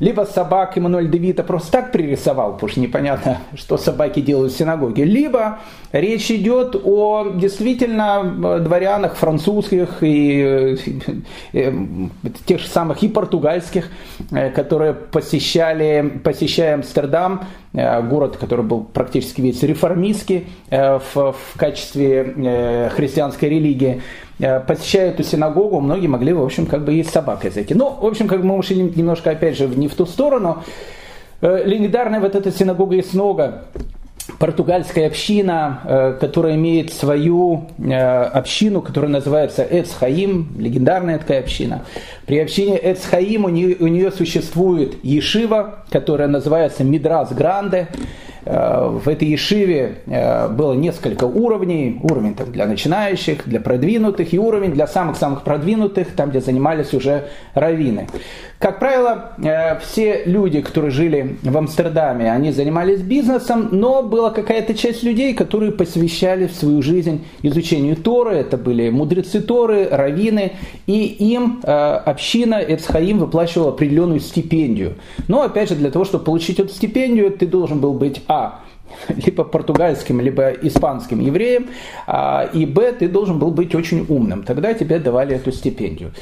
Либо 0.00 0.22
собак 0.22 0.76
Эммануэль 0.76 1.08
Девита 1.08 1.44
просто 1.44 1.72
так 1.72 1.92
пририсовал, 1.92 2.54
потому 2.54 2.68
что 2.68 2.80
непонятно, 2.80 3.38
что 3.54 3.76
собаки 3.76 4.20
делают 4.20 4.52
в 4.52 4.56
синагоге. 4.56 5.04
Либо 5.04 5.60
речь 5.92 6.30
идет 6.32 6.74
о 6.84 7.30
действительно 7.34 8.22
э, 8.24 8.58
дворянах 8.58 9.14
французских 9.14 10.02
и, 10.02 10.40
и, 10.40 10.76
э, 11.52 11.68
э, 11.68 11.72
тех 12.44 12.60
же 12.60 12.66
самых 12.66 13.02
и 13.04 13.08
португальских, 13.08 13.88
которые 14.54 14.94
посещали, 14.94 16.20
посещая 16.22 16.74
Амстердам, 16.74 17.44
город, 17.72 18.36
который 18.36 18.64
был 18.64 18.84
практически 18.84 19.40
весь 19.40 19.62
реформистский 19.62 20.46
в, 20.70 21.00
в 21.14 21.56
качестве 21.56 22.90
христианской 22.94 23.48
религии, 23.48 24.02
посещая 24.38 25.10
эту 25.10 25.22
синагогу, 25.22 25.80
многие 25.80 26.08
могли, 26.08 26.32
в 26.32 26.42
общем, 26.42 26.66
как 26.66 26.84
бы 26.84 26.94
и 26.94 27.02
с 27.02 27.10
собакой 27.10 27.50
зайти. 27.50 27.74
Ну, 27.74 27.90
в 27.90 28.06
общем, 28.06 28.28
как 28.28 28.40
бы 28.40 28.46
мы 28.46 28.56
ушли 28.56 28.76
немножко, 28.76 29.30
опять 29.30 29.56
же, 29.56 29.66
не 29.66 29.88
в 29.88 29.94
ту 29.94 30.06
сторону. 30.06 30.62
Э, 31.40 31.62
легендарная 31.64 32.20
вот 32.20 32.34
эта 32.34 32.50
синагога 32.50 32.98
Иснога, 32.98 33.64
португальская 34.38 35.06
община, 35.06 35.80
э, 35.84 36.16
которая 36.20 36.54
имеет 36.54 36.92
свою 36.92 37.68
общину, 38.32 38.82
которая 38.82 39.10
называется 39.10 39.62
Эцхаим, 39.62 40.54
легендарная 40.58 41.18
такая 41.18 41.40
община. 41.40 41.84
При 42.26 42.38
общине 42.38 42.78
Эцхаим 42.82 43.44
у 43.44 43.48
нее, 43.48 43.76
у 43.78 43.86
нее 43.86 44.10
существует 44.10 44.96
Ешива, 45.04 45.84
которая 45.90 46.28
называется 46.28 46.82
Мидрас 46.82 47.32
Гранде. 47.32 47.88
Э, 48.46 48.88
в 48.88 49.08
этой 49.08 49.28
Ешиве 49.28 49.98
э, 50.06 50.48
было 50.48 50.74
несколько 50.74 51.24
уровней. 51.24 51.98
Уровень 52.02 52.34
там, 52.34 52.52
для 52.52 52.66
начинающих, 52.66 53.46
для 53.46 53.60
продвинутых 53.60 54.34
и 54.34 54.38
уровень 54.38 54.72
для 54.72 54.86
самых-самых 54.86 55.42
продвинутых, 55.42 56.08
там, 56.14 56.30
где 56.30 56.40
занимались 56.40 56.92
уже 56.92 57.28
раввины. 57.54 58.06
Как 58.58 58.78
правило, 58.78 59.32
э, 59.42 59.78
все 59.80 60.24
люди, 60.26 60.60
которые 60.60 60.90
жили 60.90 61.36
в 61.42 61.56
Амстердаме, 61.56 62.30
они 62.30 62.52
занимались 62.52 63.00
бизнесом, 63.00 63.68
но 63.72 64.02
была 64.02 64.30
какая-то 64.30 64.74
часть 64.74 65.02
людей, 65.02 65.34
которые 65.34 65.72
посвящали 65.72 66.46
свою 66.48 66.82
жизнь 66.82 67.24
изучению 67.42 67.96
Торы. 67.96 68.36
Это 68.36 68.56
были 68.56 68.90
мудрецы 68.90 69.40
Торы, 69.40 69.88
раввины, 69.90 70.52
и 70.86 71.04
им 71.04 71.60
община 71.64 72.56
Эцхаим 72.56 73.18
выплачивала 73.18 73.70
определенную 73.70 74.20
стипендию. 74.20 74.94
Но, 75.28 75.42
опять 75.42 75.68
же, 75.68 75.74
для 75.74 75.90
того, 75.90 76.04
чтобы 76.04 76.24
получить 76.24 76.58
эту 76.58 76.72
стипендию, 76.72 77.30
ты 77.30 77.46
должен 77.46 77.80
был 77.80 77.94
быть 77.94 78.22
а. 78.34 78.60
Либо 79.08 79.44
португальским, 79.44 80.20
либо 80.20 80.50
испанским 80.50 81.20
евреем, 81.20 81.68
а, 82.06 82.48
и 82.52 82.66
Б. 82.66 82.92
Ты 82.92 83.08
должен 83.08 83.38
был 83.38 83.50
быть 83.50 83.74
очень 83.74 84.04
умным. 84.08 84.42
Тогда 84.42 84.74
тебе 84.74 84.98
давали 84.98 85.34
эту 85.36 85.52
стипендию. 85.52 86.12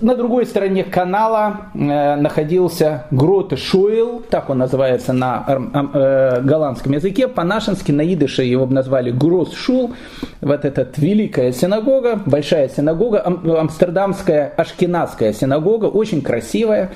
На 0.00 0.14
другой 0.14 0.46
стороне 0.46 0.84
канала 0.84 1.70
э, 1.74 2.16
находился 2.16 3.04
Гроте 3.10 3.56
Шуэл, 3.56 4.22
так 4.30 4.50
он 4.50 4.58
называется 4.58 5.12
на 5.12 5.44
э, 5.46 6.40
голландском 6.42 6.92
языке, 6.92 7.28
по-нашенски 7.28 7.92
на 7.92 8.02
идыше 8.02 8.42
его 8.42 8.66
назвали 8.66 9.10
Грос 9.10 9.54
Шул, 9.54 9.92
вот 10.40 10.64
эта 10.64 10.88
великая 10.96 11.52
синагога, 11.52 12.20
большая 12.24 12.68
синагога, 12.68 13.24
амстердамская 13.24 14.52
ашкенадская 14.56 15.32
синагога, 15.32 15.86
очень 15.86 16.22
красивая, 16.22 16.90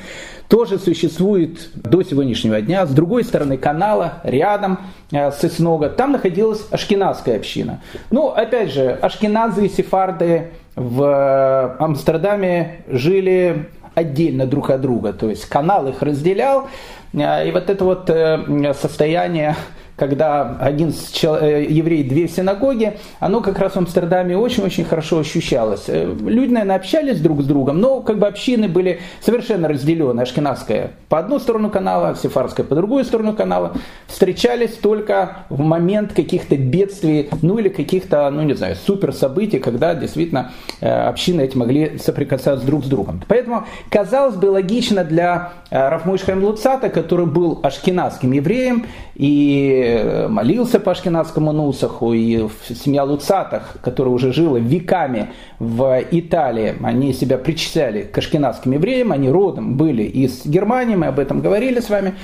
тоже 0.49 0.79
существует 0.79 1.71
до 1.75 2.03
сегодняшнего 2.03 2.61
дня. 2.61 2.85
С 2.87 2.91
другой 2.91 3.25
стороны 3.25 3.57
канала, 3.57 4.21
рядом 4.23 4.81
э, 5.11 5.31
с 5.31 5.43
Иснога, 5.45 5.89
там 5.89 6.13
находилась 6.13 6.67
ашкенадская 6.71 7.37
община. 7.37 7.81
Ну, 8.11 8.29
опять 8.29 8.71
же, 8.71 8.91
ашкеназы 8.91 9.67
и 9.67 9.69
сефарды 9.71 10.51
в 10.75 11.77
Амстердаме 11.79 12.85
жили 12.89 13.69
отдельно 13.95 14.47
друг 14.47 14.71
от 14.71 14.81
друга. 14.81 15.13
То 15.13 15.29
есть 15.29 15.47
канал 15.47 15.89
их 15.89 16.03
разделял, 16.03 16.69
э, 17.13 17.49
и 17.49 17.53
вот 17.53 17.71
это 17.71 17.85
вот 17.85 18.09
э, 18.09 18.73
состояние 18.75 19.57
когда 19.97 20.57
один 20.59 20.91
э, 20.91 21.67
еврей, 21.69 22.03
две 22.03 22.29
синагоги, 22.29 22.99
оно 23.21 23.41
как 23.41 23.59
раз 23.59 23.75
в 23.75 23.79
Амстердаме 23.79 24.37
очень-очень 24.37 24.85
хорошо 24.85 25.19
ощущалось. 25.19 25.85
Э, 25.89 26.13
люди, 26.27 26.53
наверное, 26.53 26.77
общались 26.77 27.21
друг 27.21 27.43
с 27.43 27.45
другом, 27.45 27.81
но 27.81 28.01
как 28.01 28.19
бы 28.19 28.27
общины 28.27 28.69
были 28.69 29.01
совершенно 29.21 29.69
разделены. 29.69 30.21
Ашкенадская 30.23 30.93
по 31.09 31.19
одну 31.19 31.39
сторону 31.39 31.71
канала, 31.71 32.17
Сефарская 32.21 32.65
по 32.65 32.75
другую 32.75 33.05
сторону 33.05 33.35
канала. 33.35 33.75
Встречались 34.07 34.73
только 34.73 35.45
в 35.51 35.61
момент 35.61 36.15
каких-то 36.15 36.57
бедствий, 36.57 37.29
ну 37.43 37.59
или 37.59 37.69
каких-то, 37.69 38.31
ну 38.31 38.43
не 38.43 38.55
знаю, 38.55 38.77
супер 38.77 39.13
событий, 39.13 39.59
когда 39.59 39.95
действительно 39.95 40.53
э, 40.81 40.89
общины 40.89 41.43
эти 41.43 41.57
могли 41.57 41.99
соприкасаться 41.99 42.65
друг 42.65 42.85
с 42.85 42.89
другом. 42.89 43.23
Поэтому, 43.29 43.67
казалось 43.91 44.37
бы, 44.37 44.47
логично 44.47 45.05
для 45.05 45.53
Рафмуш 45.71 46.23
Луцата, 46.29 46.89
который 46.89 47.27
был 47.27 47.61
ашкенадским 47.63 48.33
евреем 48.33 48.87
и 49.15 49.82
молился 50.29 50.81
по 50.81 50.93
ашкенадскому 50.93 51.53
Нусаху, 51.53 52.13
и 52.13 52.49
семья 52.69 53.05
Луцатах, 53.05 53.77
которая 53.83 54.15
уже 54.15 54.33
жила 54.33 54.59
веками 54.59 55.31
в 55.59 56.03
Италии, 56.11 56.75
они 56.83 57.13
себя 57.13 57.39
причисляли 57.39 58.03
к 58.03 58.19
ашкенадским 58.19 58.73
евреям, 58.73 59.13
они 59.13 59.31
родом 59.31 59.77
были 59.77 60.03
из 60.03 60.47
Германии, 60.47 60.97
мы 60.97 61.07
об 61.07 61.19
этом 61.19 61.41
говорили 61.41 61.81
с 61.81 61.91
вами 61.91 62.15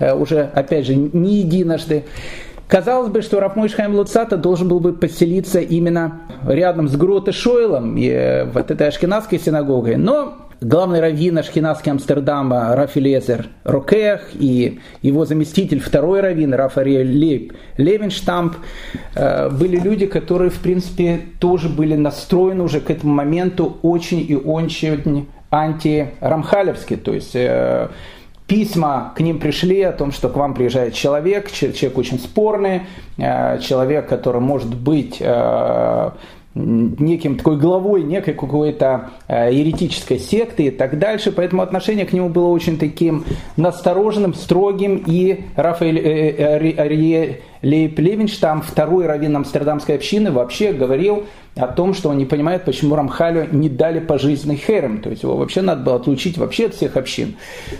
уже, 0.00 0.50
опять 0.54 0.86
же, 0.86 0.94
не 0.94 1.36
единожды. 1.36 2.04
Казалось 2.66 3.10
бы, 3.10 3.20
что 3.20 3.40
Рафмойш 3.40 3.74
Хайм 3.74 3.94
Луцата 3.94 4.36
должен 4.36 4.68
был 4.68 4.80
бы 4.80 4.94
поселиться 4.94 5.60
именно 5.60 6.22
рядом 6.46 6.88
с 6.88 6.96
Гроте 6.96 7.30
Шойлом, 7.30 7.96
и 7.96 8.46
вот 8.52 8.70
этой 8.70 8.88
ашкенадской 8.88 9.38
синагогой, 9.38 9.96
но 9.96 10.34
главный 10.64 11.00
раввин 11.00 11.38
Ашхинадский 11.38 11.92
Амстердама 11.92 12.74
Рафилезер 12.74 13.48
Рокех 13.64 14.30
и 14.32 14.80
его 15.02 15.26
заместитель, 15.26 15.78
второй 15.78 16.20
раввин 16.20 16.54
Рафариэль 16.54 17.16
Лейб 17.16 17.52
Левенштамп 17.76 18.56
э, 19.14 19.50
были 19.50 19.78
люди, 19.78 20.06
которые, 20.06 20.50
в 20.50 20.58
принципе, 20.60 21.20
тоже 21.38 21.68
были 21.68 21.96
настроены 21.96 22.62
уже 22.62 22.80
к 22.80 22.90
этому 22.90 23.12
моменту 23.12 23.78
очень 23.82 24.24
и 24.26 24.34
очень 24.34 25.28
антирамхалевски, 25.50 26.96
то 26.96 27.12
есть 27.12 27.36
э, 27.36 27.88
письма 28.46 29.12
к 29.16 29.20
ним 29.20 29.38
пришли 29.38 29.82
о 29.82 29.92
том, 29.92 30.12
что 30.12 30.28
к 30.30 30.36
вам 30.36 30.54
приезжает 30.54 30.94
человек, 30.94 31.50
человек 31.52 31.98
очень 31.98 32.18
спорный, 32.18 32.82
э, 33.18 33.58
человек, 33.60 34.08
который 34.08 34.40
может 34.40 34.74
быть 34.74 35.22
неким 36.54 37.36
такой 37.36 37.56
главой 37.56 38.04
некой 38.04 38.34
какой-то 38.34 39.10
э, 39.26 39.52
еретической 39.52 40.18
секты 40.18 40.64
и 40.64 40.70
так 40.70 40.98
дальше. 40.98 41.32
Поэтому 41.32 41.62
отношение 41.62 42.06
к 42.06 42.12
нему 42.12 42.28
было 42.28 42.48
очень 42.48 42.78
таким 42.78 43.24
настороженным, 43.56 44.34
строгим. 44.34 45.02
И 45.06 45.44
Рафаэль 45.56 46.74
Арие 46.78 47.24
э, 47.24 47.36
Лейб 47.64 47.98
Левинштам, 47.98 48.60
второй 48.60 49.06
раввин 49.06 49.36
Амстердамской 49.36 49.94
общины, 49.94 50.30
вообще 50.30 50.72
говорил 50.72 51.24
о 51.56 51.68
том, 51.68 51.94
что 51.94 52.08
он 52.08 52.18
не 52.18 52.24
понимает, 52.24 52.64
почему 52.64 52.96
Рамхалю 52.96 53.48
не 53.52 53.68
дали 53.68 54.00
пожизненный 54.00 54.56
херем. 54.56 55.00
То 55.00 55.10
есть 55.10 55.22
его 55.22 55.36
вообще 55.36 55.62
надо 55.62 55.82
было 55.82 55.96
отлучить 55.96 56.36
вообще 56.36 56.66
от 56.66 56.74
всех 56.74 56.96
общин. 56.96 57.36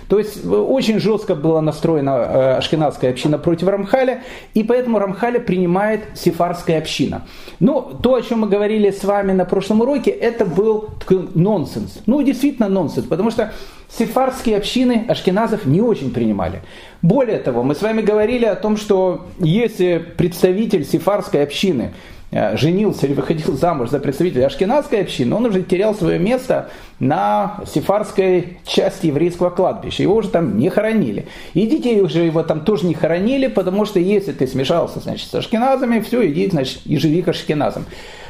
То 0.08 0.18
есть 0.18 0.44
очень 0.46 1.00
жестко 1.00 1.34
была 1.34 1.60
настроена 1.60 2.10
э, 2.10 2.56
ашкенадская 2.56 3.10
община 3.10 3.36
против 3.36 3.68
Рамхаля, 3.68 4.22
и 4.54 4.62
поэтому 4.62 4.98
Рамхаля 4.98 5.40
принимает 5.40 6.04
сефарская 6.14 6.78
община. 6.78 7.26
Но 7.58 7.90
ну, 7.92 7.98
то, 7.98 8.14
о 8.14 8.22
чем 8.22 8.40
мы 8.40 8.48
говорили 8.48 8.90
с 8.90 9.02
вами 9.04 9.32
на 9.32 9.44
прошлом 9.44 9.80
уроке, 9.80 10.10
это 10.10 10.46
был 10.46 10.90
нонсенс. 11.34 11.98
Ну, 12.06 12.22
действительно 12.22 12.68
нонсенс, 12.68 13.06
потому 13.06 13.30
что 13.30 13.52
сефарские 13.88 14.56
общины 14.56 15.04
ашкеназов 15.08 15.66
не 15.66 15.80
очень 15.80 16.12
принимали. 16.12 16.62
Более 17.04 17.38
того, 17.38 17.62
мы 17.62 17.74
с 17.74 17.82
вами 17.82 18.00
говорили 18.00 18.46
о 18.46 18.54
том, 18.54 18.78
что 18.78 19.26
если 19.38 20.02
представитель 20.16 20.86
сефарской 20.86 21.42
общины 21.42 21.92
Э, 22.36 22.56
женился 22.56 23.06
или 23.06 23.14
выходил 23.14 23.56
замуж 23.56 23.90
за 23.90 24.00
представителя 24.00 24.46
ашкенадской 24.46 25.02
общины, 25.02 25.36
он 25.36 25.46
уже 25.46 25.62
терял 25.62 25.94
свое 25.94 26.18
место 26.18 26.68
на 26.98 27.60
сефарской 27.72 28.58
части 28.66 29.06
еврейского 29.06 29.50
кладбища. 29.50 30.02
Его 30.02 30.16
уже 30.16 30.30
там 30.30 30.58
не 30.58 30.68
хоронили. 30.68 31.26
И 31.52 31.64
детей 31.68 32.00
уже 32.00 32.24
его 32.24 32.42
там 32.42 32.64
тоже 32.64 32.86
не 32.86 32.94
хоронили, 32.94 33.46
потому 33.46 33.84
что 33.84 34.00
если 34.00 34.32
ты 34.32 34.48
смешался 34.48 34.98
значит, 34.98 35.28
с 35.30 35.34
ашкеназами, 35.36 36.00
все, 36.00 36.28
иди 36.28 36.50
значит, 36.50 36.80
и 36.86 36.98
живи 36.98 37.22
к 37.22 37.28
ашкеназам. 37.28 37.84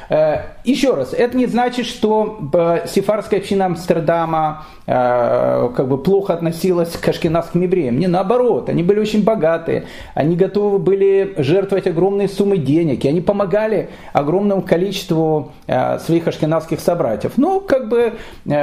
Э, 0.09 0.39
еще 0.65 0.95
раз, 0.95 1.13
это 1.13 1.37
не 1.37 1.47
значит, 1.47 1.87
что 1.87 2.39
э, 2.53 2.87
сефарская 2.87 3.41
община 3.41 3.67
Амстердама 3.67 4.67
э, 4.87 5.71
как 5.75 5.89
бы 5.89 5.99
плохо 5.99 6.35
относилась 6.35 6.91
к 6.91 7.09
ашкенадским 7.09 7.63
евреям. 7.63 7.99
Не 7.99 8.07
наоборот, 8.07 8.69
они 8.69 8.83
были 8.83 9.01
очень 9.01 9.25
богатые, 9.25 9.85
они 10.15 10.37
готовы 10.37 10.79
были 10.79 11.35
жертвовать 11.39 11.87
огромные 11.87 12.29
суммы 12.29 12.59
денег, 12.59 13.05
и 13.05 13.09
они 13.09 13.21
помогали 13.21 13.91
огромному 14.13 14.63
количеству 14.63 15.53
своих 15.67 16.27
ашкенадских 16.27 16.81
собратьев. 16.81 17.33
Но 17.37 17.61
как 17.61 17.89
бы 17.89 18.15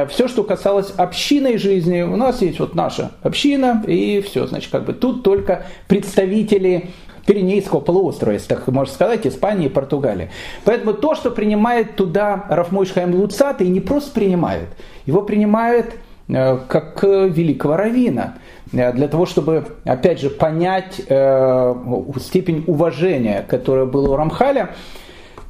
все, 0.10 0.28
что 0.28 0.44
касалось 0.44 0.94
общинной 0.96 1.58
жизни, 1.58 2.02
у 2.02 2.16
нас 2.16 2.42
есть 2.42 2.60
вот 2.60 2.76
наша 2.76 3.12
община, 3.24 3.84
и 3.88 4.22
все, 4.22 4.48
значит, 4.48 4.72
как 4.72 4.86
бы 4.86 4.94
тут 4.94 5.24
только 5.24 5.66
представители 5.88 6.90
Пиренейского 7.26 7.80
полуострова, 7.80 8.34
если 8.34 8.48
так 8.48 8.68
можно 8.68 8.94
сказать, 8.94 9.28
Испании 9.28 9.68
и 9.68 9.70
Португалии. 9.70 10.30
Поэтому 10.66 10.94
то, 10.94 11.16
что 11.16 11.32
принимает 11.32 11.96
туда 11.96 12.46
Рафмойш 12.50 12.92
Хайм 12.92 13.16
Луцат, 13.16 13.62
и 13.62 13.68
не 13.68 13.80
просто 13.80 14.12
принимает, 14.12 14.70
его 15.06 15.22
принимает 15.22 15.96
э, 16.28 16.58
как 16.68 17.04
великого 17.04 17.78
равина 17.78 18.36
э, 18.74 18.92
для 18.94 19.08
того, 19.08 19.26
чтобы, 19.26 19.66
опять 19.84 20.20
же, 20.20 20.30
понять 20.30 21.02
э, 21.08 21.76
степень 22.20 22.64
уважения, 22.68 23.46
которая 23.48 23.86
была 23.86 24.10
у 24.10 24.16
Рамхаля, 24.16 24.72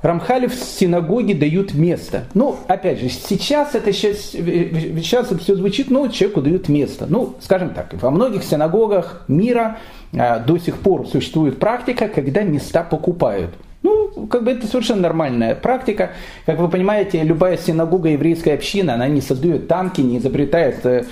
Рамхали 0.01 0.47
в 0.47 0.55
синагоге 0.55 1.35
дают 1.35 1.73
место. 1.73 2.25
Ну, 2.33 2.55
опять 2.67 2.99
же, 2.99 3.09
сейчас 3.09 3.75
это, 3.75 3.93
сейчас, 3.93 4.31
сейчас 4.31 5.27
это 5.27 5.37
все 5.37 5.55
звучит, 5.55 5.91
ну, 5.91 6.09
человеку 6.09 6.41
дают 6.41 6.69
место. 6.69 7.05
Ну, 7.07 7.35
скажем 7.39 7.69
так, 7.69 7.93
во 8.01 8.09
многих 8.09 8.43
синагогах 8.43 9.23
мира 9.27 9.77
а, 10.17 10.39
до 10.39 10.57
сих 10.57 10.79
пор 10.79 11.07
существует 11.07 11.59
практика, 11.59 12.07
когда 12.07 12.41
места 12.41 12.83
покупают. 12.83 13.51
Ну, 13.83 14.27
как 14.29 14.43
бы 14.43 14.51
это 14.51 14.67
совершенно 14.67 15.01
нормальная 15.01 15.55
практика. 15.55 16.11
Как 16.45 16.59
вы 16.59 16.69
понимаете, 16.69 17.23
любая 17.23 17.57
синагога 17.57 18.09
еврейской 18.09 18.49
общины, 18.49 18.91
она 18.91 19.07
не 19.07 19.21
создает 19.21 19.67
танки, 19.67 20.01
не 20.01 20.19
изобретает 20.19 20.85
э, 20.85 21.05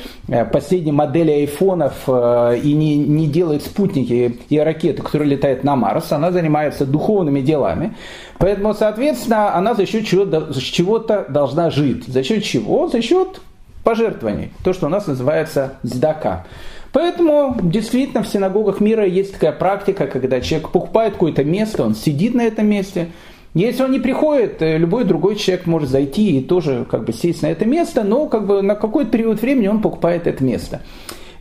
последние 0.51 0.93
модели 0.93 1.31
айфонов 1.31 1.93
э, 2.07 2.59
и 2.63 2.73
не, 2.73 2.97
не 2.97 3.27
делает 3.27 3.63
спутники 3.63 4.37
и 4.49 4.59
ракеты, 4.59 5.01
которые 5.01 5.31
летают 5.31 5.63
на 5.63 5.75
Марс. 5.75 6.11
Она 6.11 6.31
занимается 6.31 6.85
духовными 6.85 7.41
делами. 7.41 7.95
Поэтому, 8.37 8.75
соответственно, 8.75 9.55
она 9.55 9.73
за 9.73 9.87
счет 9.87 10.05
чего-то, 10.05 10.53
чего-то 10.53 11.25
должна 11.27 11.71
жить. 11.71 12.05
За 12.05 12.23
счет 12.23 12.43
чего? 12.43 12.87
За 12.87 13.01
счет 13.01 13.41
пожертвований. 13.83 14.51
То, 14.63 14.73
что 14.73 14.85
у 14.85 14.89
нас 14.89 15.07
называется 15.07 15.73
сдака. 15.81 16.45
Поэтому 16.91 17.55
действительно 17.61 18.23
в 18.23 18.27
синагогах 18.27 18.79
мира 18.79 19.05
есть 19.05 19.33
такая 19.33 19.51
практика, 19.51 20.07
когда 20.07 20.41
человек 20.41 20.69
покупает 20.69 21.13
какое-то 21.13 21.43
место, 21.43 21.83
он 21.83 21.95
сидит 21.95 22.33
на 22.33 22.41
этом 22.41 22.67
месте. 22.67 23.09
Если 23.53 23.83
он 23.83 23.91
не 23.91 23.99
приходит, 23.99 24.61
э, 24.61 24.77
любой 24.77 25.03
другой 25.05 25.35
человек 25.35 25.65
может 25.65 25.89
зайти 25.89 26.37
и 26.37 26.43
тоже 26.43 26.85
как 26.89 27.05
бы 27.05 27.13
сесть 27.13 27.41
на 27.41 27.47
это 27.47 27.65
место, 27.65 28.03
но 28.03 28.27
как 28.27 28.45
бы 28.45 28.61
на 28.61 28.75
какой-то 28.75 29.11
период 29.11 29.41
времени 29.41 29.67
он 29.67 29.81
покупает 29.81 30.27
это 30.27 30.43
место. 30.43 30.81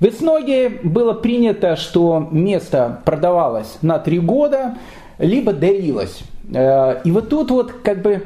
В 0.01 0.07
Эцноге 0.07 0.71
было 0.83 1.13
принято, 1.13 1.77
что 1.77 2.29
место 2.31 3.03
продавалось 3.05 3.79
на 3.83 3.99
три 3.99 4.21
года, 4.21 4.77
либо 5.19 5.53
дарилось. 5.53 6.21
Э, 6.55 7.01
и 7.05 7.11
вот 7.11 7.29
тут 7.29 7.51
вот 7.51 7.73
как 7.83 8.01
бы 8.01 8.23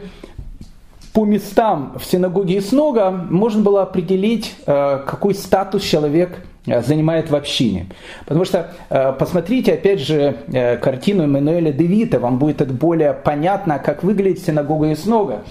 по 1.12 1.24
местам 1.24 1.94
в 1.98 2.04
синагоге 2.04 2.58
Иснога 2.58 3.10
можно 3.10 3.62
было 3.62 3.82
определить, 3.82 4.54
э, 4.66 5.00
какой 5.06 5.34
статус 5.34 5.82
человек 5.82 6.38
Э, 6.66 6.80
занимает 6.80 7.28
в 7.28 7.34
общине. 7.34 7.86
Потому 8.24 8.44
что 8.44 8.70
э, 8.88 9.12
посмотрите, 9.18 9.72
опять 9.72 10.00
же, 10.00 10.36
картину 10.80 11.24
Эммануэля 11.24 11.72
Девита, 11.72 12.20
вам 12.20 12.38
будет 12.38 12.60
это 12.60 12.72
более 12.72 13.14
понятно, 13.14 13.80
как 13.80 14.04
выглядит 14.04 14.44
синагога 14.44 14.92
Иснога. 14.92 15.42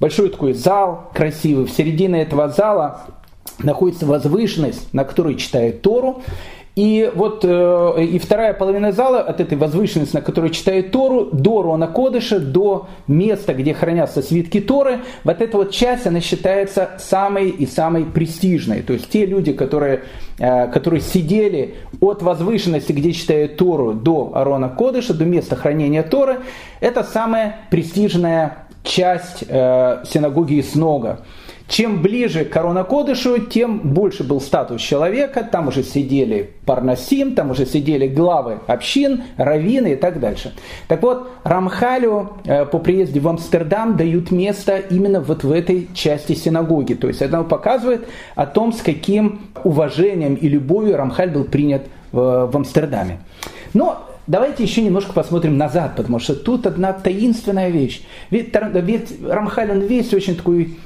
Большой 0.00 0.28
такой 0.28 0.52
зал 0.52 1.10
красивый, 1.14 1.64
в 1.64 1.70
середине 1.70 2.22
этого 2.22 2.48
зала 2.48 3.02
находится 3.58 4.04
возвышенность, 4.04 4.92
на 4.92 5.04
которой 5.04 5.36
читает 5.36 5.80
Тору, 5.80 6.22
и 6.76 7.10
вот 7.14 7.44
э, 7.44 8.04
и 8.04 8.18
вторая 8.18 8.54
половина 8.54 8.92
зала 8.92 9.20
от 9.20 9.40
этой 9.40 9.58
возвышенности, 9.58 10.14
на 10.14 10.22
которой 10.22 10.50
читают 10.50 10.92
Тору, 10.92 11.28
до 11.32 11.62
Рона 11.62 11.88
Кодыша, 11.88 12.38
до 12.38 12.88
места, 13.08 13.54
где 13.54 13.74
хранятся 13.74 14.22
свитки 14.22 14.60
Торы, 14.60 15.00
вот 15.24 15.40
эта 15.42 15.56
вот 15.56 15.72
часть, 15.72 16.06
она 16.06 16.20
считается 16.20 16.90
самой 16.98 17.50
и 17.50 17.66
самой 17.66 18.04
престижной. 18.04 18.82
То 18.82 18.92
есть 18.92 19.10
те 19.10 19.26
люди, 19.26 19.52
которые, 19.52 20.04
э, 20.38 20.68
которые 20.68 21.00
сидели 21.00 21.74
от 22.00 22.22
возвышенности, 22.22 22.92
где 22.92 23.12
читают 23.12 23.56
Тору, 23.56 23.92
до 23.92 24.30
Арона 24.34 24.68
Кодыша, 24.68 25.12
до 25.12 25.24
места 25.24 25.56
хранения 25.56 26.04
Торы, 26.04 26.38
это 26.80 27.02
самая 27.02 27.56
престижная 27.70 28.68
часть 28.84 29.44
э, 29.48 30.04
синагоги 30.06 30.60
Иснога. 30.60 31.20
Чем 31.70 32.02
ближе 32.02 32.44
к 32.44 32.50
Корона 32.50 32.82
Кодышу, 32.82 33.38
тем 33.38 33.78
больше 33.78 34.24
был 34.24 34.40
статус 34.40 34.82
человека. 34.82 35.48
Там 35.50 35.68
уже 35.68 35.84
сидели 35.84 36.50
парнасим, 36.66 37.36
там 37.36 37.52
уже 37.52 37.64
сидели 37.64 38.08
главы 38.08 38.58
общин, 38.66 39.22
раввины 39.36 39.92
и 39.92 39.96
так 39.96 40.18
дальше. 40.18 40.52
Так 40.88 41.00
вот, 41.02 41.30
Рамхалю 41.44 42.32
э, 42.44 42.66
по 42.66 42.80
приезде 42.80 43.20
в 43.20 43.28
Амстердам 43.28 43.96
дают 43.96 44.32
место 44.32 44.78
именно 44.78 45.20
вот 45.20 45.44
в 45.44 45.52
этой 45.52 45.88
части 45.94 46.32
синагоги. 46.32 46.94
То 46.94 47.06
есть 47.06 47.22
это 47.22 47.44
показывает 47.44 48.08
о 48.34 48.46
том, 48.46 48.72
с 48.72 48.82
каким 48.82 49.42
уважением 49.62 50.34
и 50.34 50.48
любовью 50.48 50.96
Рамхаль 50.96 51.30
был 51.30 51.44
принят 51.44 51.82
в 52.10 52.50
Амстердаме. 52.52 53.20
Но 53.74 54.06
Давайте 54.26 54.62
еще 54.62 54.82
немножко 54.82 55.12
посмотрим 55.12 55.58
назад, 55.58 55.96
потому 55.96 56.20
что 56.20 56.36
тут 56.36 56.64
одна 56.64 56.92
таинственная 56.92 57.68
вещь. 57.70 58.02
Ведь, 58.30 58.54
ведь 58.74 59.24
Рамхаль, 59.26 59.72
он 59.72 59.80
весь 59.80 60.14
очень 60.14 60.36
такой 60.36 60.76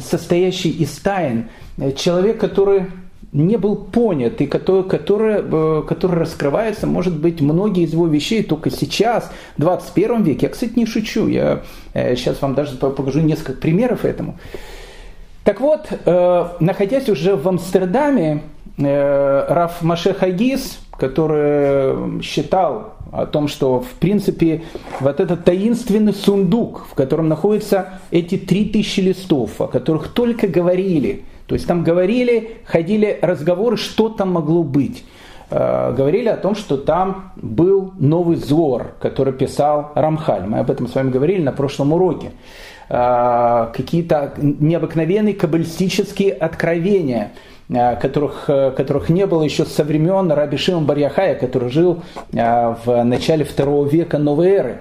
состоящий 0.00 0.70
из 0.70 0.90
тайн. 0.98 1.48
Человек, 1.96 2.38
который 2.38 2.86
не 3.32 3.56
был 3.56 3.76
понят 3.76 4.40
и 4.40 4.46
который, 4.46 4.84
который, 4.84 5.42
э, 5.42 5.82
который 5.86 6.18
раскрывается, 6.18 6.86
может 6.86 7.18
быть, 7.18 7.40
многие 7.40 7.84
из 7.84 7.92
его 7.92 8.06
вещей 8.06 8.42
только 8.42 8.70
сейчас, 8.70 9.30
в 9.56 9.60
21 9.60 10.22
веке. 10.22 10.46
Я, 10.46 10.48
кстати, 10.52 10.72
не 10.76 10.86
шучу, 10.86 11.26
я 11.26 11.62
сейчас 11.92 12.40
вам 12.40 12.54
даже 12.54 12.76
покажу 12.76 13.20
несколько 13.20 13.52
примеров 13.52 14.04
этому. 14.04 14.38
Так 15.46 15.60
вот, 15.60 15.86
находясь 16.58 17.08
уже 17.08 17.36
в 17.36 17.46
Амстердаме, 17.46 18.42
Раф 18.76 19.80
Маше 19.80 20.12
Хагис, 20.12 20.80
который 20.98 22.20
считал 22.20 22.94
о 23.12 23.26
том, 23.26 23.46
что 23.46 23.78
в 23.78 23.90
принципе 24.00 24.64
вот 24.98 25.20
этот 25.20 25.44
таинственный 25.44 26.14
сундук, 26.14 26.86
в 26.90 26.94
котором 26.94 27.28
находятся 27.28 28.00
эти 28.10 28.36
три 28.36 28.64
тысячи 28.64 28.98
листов, 28.98 29.60
о 29.60 29.68
которых 29.68 30.08
только 30.08 30.48
говорили, 30.48 31.22
то 31.46 31.54
есть 31.54 31.68
там 31.68 31.84
говорили, 31.84 32.56
ходили 32.64 33.16
разговоры, 33.22 33.76
что 33.76 34.08
там 34.08 34.32
могло 34.32 34.64
быть. 34.64 35.04
Э, 35.48 35.94
говорили 35.96 36.28
о 36.28 36.36
том, 36.36 36.56
что 36.56 36.76
там 36.76 37.30
был 37.36 37.92
новый 38.00 38.36
Зор, 38.36 38.94
который 38.98 39.32
писал 39.32 39.92
Рамхаль. 39.94 40.44
Мы 40.44 40.58
об 40.58 40.72
этом 40.72 40.88
с 40.88 40.94
вами 40.96 41.10
говорили 41.10 41.40
на 41.40 41.52
прошлом 41.52 41.92
уроке. 41.92 42.32
Э, 42.88 43.68
какие-то 43.74 44.34
необыкновенные 44.38 45.34
каббалистические 45.34 46.32
откровения– 46.32 47.32
Э, 47.68 47.96
которых, 47.96 48.44
э, 48.48 48.70
которых 48.70 49.08
не 49.08 49.26
было 49.26 49.42
еще 49.42 49.64
со 49.64 49.82
времен 49.82 50.30
Раби 50.30 50.56
Шима 50.56 50.82
Барьяхая, 50.82 51.34
который 51.34 51.70
жил 51.70 52.02
в 52.30 53.02
начале 53.02 53.44
второго 53.44 53.88
века 53.88 54.18
новой 54.18 54.48
эры. 54.48 54.80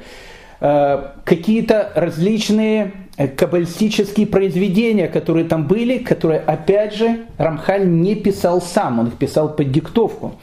Какие-то 1.26 1.92
различные 1.96 2.92
каббалистические 3.38 4.26
произведения, 4.26 5.08
которые 5.08 5.46
там 5.46 5.68
были, 5.68 5.98
которые, 5.98 6.40
опять 6.40 6.96
же, 6.96 7.26
Рамхаль 7.38 7.88
не 7.88 8.16
писал 8.16 8.62
сам, 8.62 9.00
он 9.00 9.08
их 9.08 9.18
писал 9.18 9.50
под 9.50 9.72
диктовку. 9.72 10.36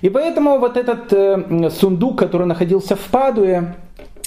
И 0.00 0.08
поэтому 0.08 0.58
вот 0.58 0.76
этот 0.76 1.72
сундук, 1.72 2.18
который 2.18 2.46
находился 2.46 2.96
в 2.96 3.06
Падуе, 3.10 3.74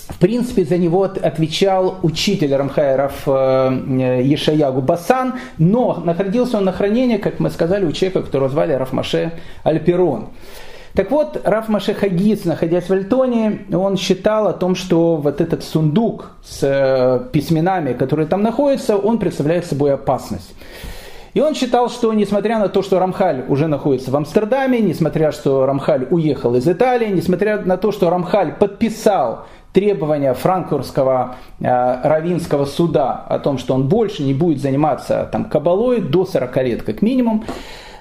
в 0.10 0.20
принципе, 0.20 0.63
за 0.63 0.78
него 0.78 1.04
отвечал 1.04 1.98
учитель 2.02 2.56
Рамхайров 2.56 3.24
э, 3.28 4.22
Ешаягу 4.24 4.82
Басан, 4.82 5.34
но 5.58 6.02
находился 6.04 6.58
он 6.58 6.65
на 6.65 6.72
хранении, 6.72 7.17
как 7.17 7.39
мы 7.39 7.50
сказали, 7.50 7.86
у 7.86 7.91
человека, 7.91 8.24
которого 8.24 8.50
звали 8.50 8.74
Рафмаше 8.74 9.34
Альперон. 9.63 10.30
Так 10.93 11.12
вот, 11.12 11.39
Раф 11.43 11.70
Маше 11.70 11.93
Хагиц, 11.93 12.46
находясь 12.46 12.89
в 12.89 12.91
Альтоне, 12.91 13.65
он 13.72 13.98
считал 13.98 14.48
о 14.48 14.54
том, 14.54 14.74
что 14.74 15.17
вот 15.17 15.41
этот 15.41 15.63
сундук 15.63 16.32
с 16.43 16.60
э, 16.63 17.30
письменами, 17.32 17.93
которые 17.93 18.28
там 18.28 18.41
находятся, 18.41 18.98
он 18.98 19.20
представляет 19.20 19.65
собой 19.65 19.93
опасность. 19.93 20.56
И 21.36 21.39
он 21.39 21.54
считал, 21.54 21.91
что 21.91 22.12
несмотря 22.13 22.58
на 22.58 22.67
то, 22.67 22.82
что 22.82 22.98
Рамхаль 22.98 23.46
уже 23.48 23.67
находится 23.67 24.10
в 24.10 24.15
Амстердаме, 24.15 24.80
несмотря 24.80 25.28
на 25.28 25.32
то, 25.34 25.38
что 25.38 25.65
Рамхаль 25.67 26.08
уехал 26.10 26.56
из 26.56 26.67
Италии, 26.67 27.10
несмотря 27.10 27.60
на 27.60 27.78
то, 27.78 27.91
что 27.91 28.10
Рамхаль 28.10 28.54
подписал 28.54 29.46
требования 29.78 30.34
франкфуртского 30.34 31.36
э, 31.60 31.66
равинского 32.02 32.66
суда 32.66 33.24
о 33.30 33.38
том, 33.38 33.60
что 33.60 33.76
он 33.76 33.88
больше 33.88 34.24
не 34.24 34.34
будет 34.34 34.60
заниматься 34.60 35.30
там, 35.32 35.46
кабалой 35.46 36.02
до 36.02 36.26
40 36.26 36.58
лет 36.63 36.82
как 36.82 37.04
минимум, 37.04 37.46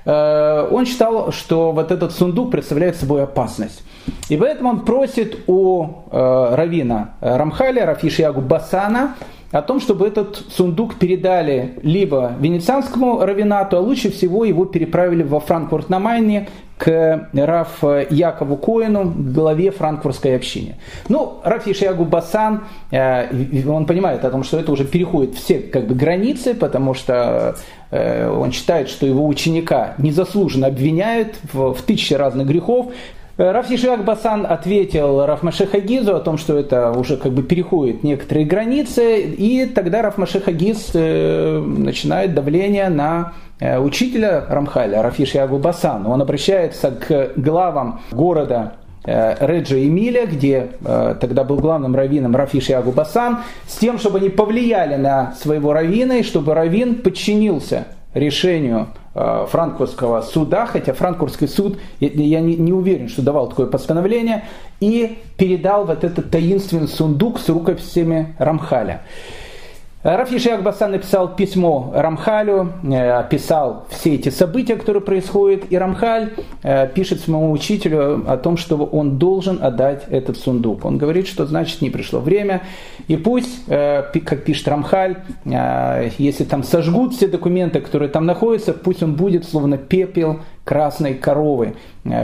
э, 0.07 0.69
он 0.71 0.87
считал, 0.87 1.33
что 1.33 1.73
вот 1.73 1.93
этот 1.93 2.13
сундук 2.13 2.51
представляет 2.51 2.97
собой 2.97 3.25
опасность. 3.25 3.83
И 4.31 4.39
поэтому 4.39 4.71
он 4.71 4.87
просит 4.87 5.41
у 5.49 5.85
э, 6.11 6.55
равина 6.55 7.11
Рамхаля, 7.21 7.85
Рафишиягу 7.85 8.41
Басана, 8.41 9.15
о 9.57 9.63
том, 9.63 9.81
чтобы 9.81 10.07
этот 10.07 10.45
сундук 10.51 10.97
передали 10.97 11.79
либо 11.83 12.35
венецианскому 12.39 13.25
равинату, 13.25 13.79
а 13.79 13.81
лучше 13.81 14.11
всего 14.11 14.45
его 14.45 14.67
переправили 14.67 15.23
во 15.23 15.41
Франкфурт 15.41 15.89
на 15.89 15.99
Майне 15.99 16.49
к 16.77 17.31
Раф 17.33 17.83
Якову 18.11 18.59
Коину, 18.59 19.15
главе 19.17 19.71
франкфуртской 19.71 20.37
общины. 20.37 20.77
Ну, 21.09 21.41
Раф 21.43 21.67
Ишиягу 21.67 22.05
Басан, 22.05 22.65
э, 22.91 23.67
он 23.67 23.87
понимает 23.87 24.27
о 24.27 24.31
том, 24.31 24.45
что 24.45 24.59
это 24.59 24.73
уже 24.73 24.85
переходит 24.85 25.35
все 25.37 25.61
как 25.61 25.87
бы, 25.87 25.95
границы, 25.95 26.55
потому 26.55 26.93
что 26.93 27.57
э, 27.91 28.29
он 28.29 28.53
считает, 28.53 28.91
что 28.91 29.07
его 29.07 29.27
ученика 29.27 29.95
незаслуженно 29.97 30.67
обвиняют 30.67 31.39
в, 31.51 31.73
в 31.73 31.81
тысячи 31.81 32.13
разных 32.13 32.47
грехов, 32.47 32.93
Э, 33.39 33.53
Раф 33.53 33.71
Ешиак 33.71 34.05
Басан 34.05 34.47
ответил 34.49 35.27
Раф 35.27 35.43
Машеха 35.43 35.81
Гизу 35.81 36.17
о 36.17 36.21
том, 36.21 36.39
что 36.39 36.59
это 36.59 36.93
уже 36.93 37.17
как 37.17 37.33
бы 37.33 37.43
переходит 37.43 38.03
некоторые 38.03 38.47
границы, 38.47 39.21
и 39.21 39.67
тогда 39.67 40.03
Раф 40.03 40.17
Машеха 40.17 40.53
Гиз 40.53 40.91
э, 40.95 41.59
начинает 41.59 42.35
давление 42.35 42.89
на 42.89 43.35
э, 43.61 43.79
учителя 43.79 44.45
Рамхаля, 44.49 45.03
Рафиш 45.03 45.35
Ягу 45.35 45.59
Басан. 45.59 46.07
Он 46.07 46.23
обращается 46.23 46.91
к 46.91 47.33
главам 47.37 48.01
города 48.11 48.75
Реджа 49.05 49.79
Эмиля, 49.79 50.27
где 50.27 50.71
тогда 50.83 51.45
был 51.45 51.59
главным 51.59 51.95
раввином 51.95 52.35
Рафиш 52.35 52.71
Ягу 52.71 52.91
Басан, 52.91 53.39
с 53.69 53.77
тем, 53.77 54.01
чтобы 54.01 54.19
они 54.19 54.31
повлияли 54.31 54.97
на 54.97 55.33
своего 55.35 55.73
раввина, 55.73 56.15
и 56.15 56.23
чтобы 56.25 56.55
раввин 56.55 56.97
подчинился 56.97 57.85
решению 58.15 58.89
франкфуртского 59.17 60.21
суда, 60.21 60.67
хотя 60.67 60.93
франкфуртский 60.93 61.49
суд, 61.49 61.79
я 62.01 62.41
не, 62.41 62.55
не 62.57 62.73
уверен, 62.73 63.09
что 63.09 63.23
давал 63.23 63.49
такое 63.49 63.67
постановление, 63.67 64.45
и 64.81 65.19
передал 65.39 65.87
вот 65.87 66.05
этот 66.05 66.31
таинственный 66.31 66.89
сундук 66.89 67.41
с 67.41 67.49
рукописями 67.49 68.35
Рамхаля. 68.39 69.03
Раф 70.15 70.31
Ешиак 70.31 70.63
написал 70.63 71.35
письмо 71.35 71.91
Рамхалю, 71.93 72.75
э, 72.85 73.11
описал 73.11 73.87
все 73.91 74.15
эти 74.15 74.29
события, 74.29 74.77
которые 74.77 75.03
происходят, 75.03 75.65
и 75.69 75.77
Рамхаль 75.77 76.33
э, 76.63 76.87
пишет 76.95 77.19
своему 77.19 77.51
учителю 77.51 78.23
о 78.29 78.37
том, 78.37 78.57
что 78.57 78.77
он 78.77 79.19
должен 79.19 79.59
отдать 79.61 80.05
этот 80.09 80.37
сундук. 80.37 80.85
Он 80.85 80.97
говорит, 80.97 81.27
что 81.27 81.45
значит 81.45 81.83
не 81.83 81.91
пришло 81.91 82.21
время, 82.21 82.63
и 83.09 83.17
пусть, 83.17 83.65
э, 83.67 84.05
как 84.25 84.45
пишет 84.45 84.69
Рамхаль, 84.69 85.17
если 86.19 86.45
там 86.45 86.63
сожгут 86.63 87.15
все 87.15 87.27
документы, 87.27 87.81
которые 87.81 88.09
там 88.09 88.27
находятся, 88.27 88.75
пусть 88.75 89.03
он 89.03 89.17
будет 89.17 89.45
словно 89.45 89.77
пепел 89.77 90.39
красной 90.65 91.15
коровы. 91.15 91.75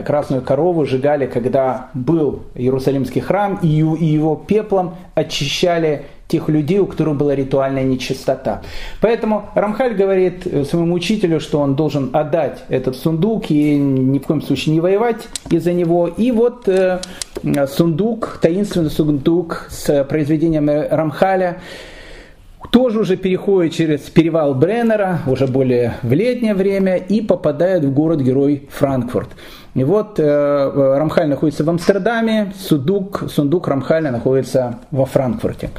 Красную 0.05 0.43
корову 0.43 0.85
сжигали, 0.85 1.27
когда 1.27 1.91
был 1.95 2.43
Иерусалимский 2.55 3.21
храм, 3.21 3.59
и 3.61 3.69
его 3.69 4.37
пеплом 4.37 4.95
очищали 5.15 6.07
тех 6.33 6.49
людей, 6.49 6.79
у 6.79 6.87
которых 6.87 7.17
была 7.17 7.35
ритуальная 7.35 7.85
нечистота. 7.85 8.63
Поэтому 9.01 9.51
Рамхаль 9.55 9.95
говорит 9.95 10.45
своему 10.69 10.95
учителю, 10.95 11.41
что 11.41 11.61
он 11.61 11.77
должен 11.77 12.11
отдать 12.15 12.65
этот 12.71 12.97
сундук 12.97 13.51
и 13.51 13.77
ни 13.77 14.19
в 14.19 14.23
коем 14.23 14.41
случае 14.41 14.75
не 14.75 14.81
воевать 14.81 15.29
из-за 15.51 15.75
него. 15.75 16.09
И 16.09 16.33
вот 16.33 16.69
э, 16.69 17.01
сундук, 17.69 18.39
таинственный 18.41 18.91
сундук 18.91 19.67
с 19.69 20.05
произведениями 20.05 20.89
Рамхаля, 20.91 21.59
тоже 22.71 23.01
уже 23.01 23.17
переходит 23.17 23.75
через 23.75 24.01
перевал 24.01 24.55
Бреннера, 24.55 25.21
уже 25.27 25.47
более 25.47 25.95
в 26.03 26.13
летнее 26.13 26.55
время, 26.55 26.97
и 26.97 27.21
попадает 27.21 27.85
в 27.85 27.93
город-герой 27.93 28.69
Франкфурт. 28.71 29.29
И 29.75 29.85
вот 29.85 30.21
э, 30.21 30.97
Рамхаль 30.99 31.29
находится 31.29 31.65
в 31.65 31.71
Амстердаме, 31.71 32.53
сундук, 32.59 33.25
сундук 33.31 33.69
Рамхаля 33.69 34.11
находится 34.11 34.79
во 34.91 35.07
Франкфурте. 35.07 35.71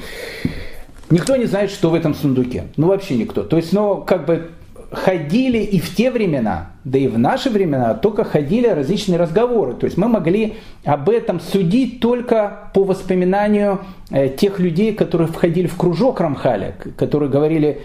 Никто 1.12 1.36
не 1.36 1.46
знает, 1.46 1.70
что 1.70 1.92
в 1.92 1.94
этом 1.94 2.16
сундуке. 2.16 2.66
Ну, 2.76 2.88
вообще 2.88 3.16
никто. 3.16 3.44
То 3.44 3.58
есть, 3.58 3.72
ну, 3.72 3.98
как 3.98 4.26
бы 4.26 4.50
ходили 4.94 5.58
и 5.58 5.80
в 5.80 5.96
те 5.96 6.12
времена, 6.12 6.72
да 6.84 7.00
и 7.00 7.08
в 7.08 7.18
наши 7.18 7.50
времена, 7.50 7.96
только 7.96 8.24
ходили 8.24 8.68
различные 8.68 9.20
разговоры. 9.20 9.74
То 9.74 9.86
есть 9.86 9.98
мы 9.98 10.08
могли 10.08 10.56
об 10.86 11.10
этом 11.10 11.40
судить 11.40 12.00
только 12.00 12.70
по 12.74 12.84
воспоминанию 12.84 13.82
э, 14.12 14.30
тех 14.30 14.60
людей, 14.60 14.94
которые 14.94 15.28
входили 15.28 15.68
в 15.68 15.76
кружок 15.78 16.20
Рамхаля, 16.20 16.76
которые 16.96 17.30
говорили 17.30 17.82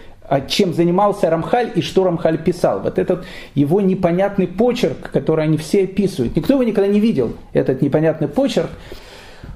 чем 0.49 0.75
занимался 0.75 1.31
Рамхаль 1.31 1.73
и 1.75 1.83
что 1.83 2.05
Рамхаль 2.05 2.39
писал. 2.39 2.81
Вот 2.81 2.99
этот 2.99 3.25
его 3.55 3.81
непонятный 3.81 4.47
почерк, 4.47 5.11
который 5.11 5.45
они 5.45 5.57
все 5.57 5.85
описывают. 5.85 6.37
Никто 6.37 6.55
его 6.55 6.63
никогда 6.63 6.89
не 6.89 7.01
видел, 7.01 7.33
этот 7.53 7.83
непонятный 7.83 8.29
почерк. 8.29 8.71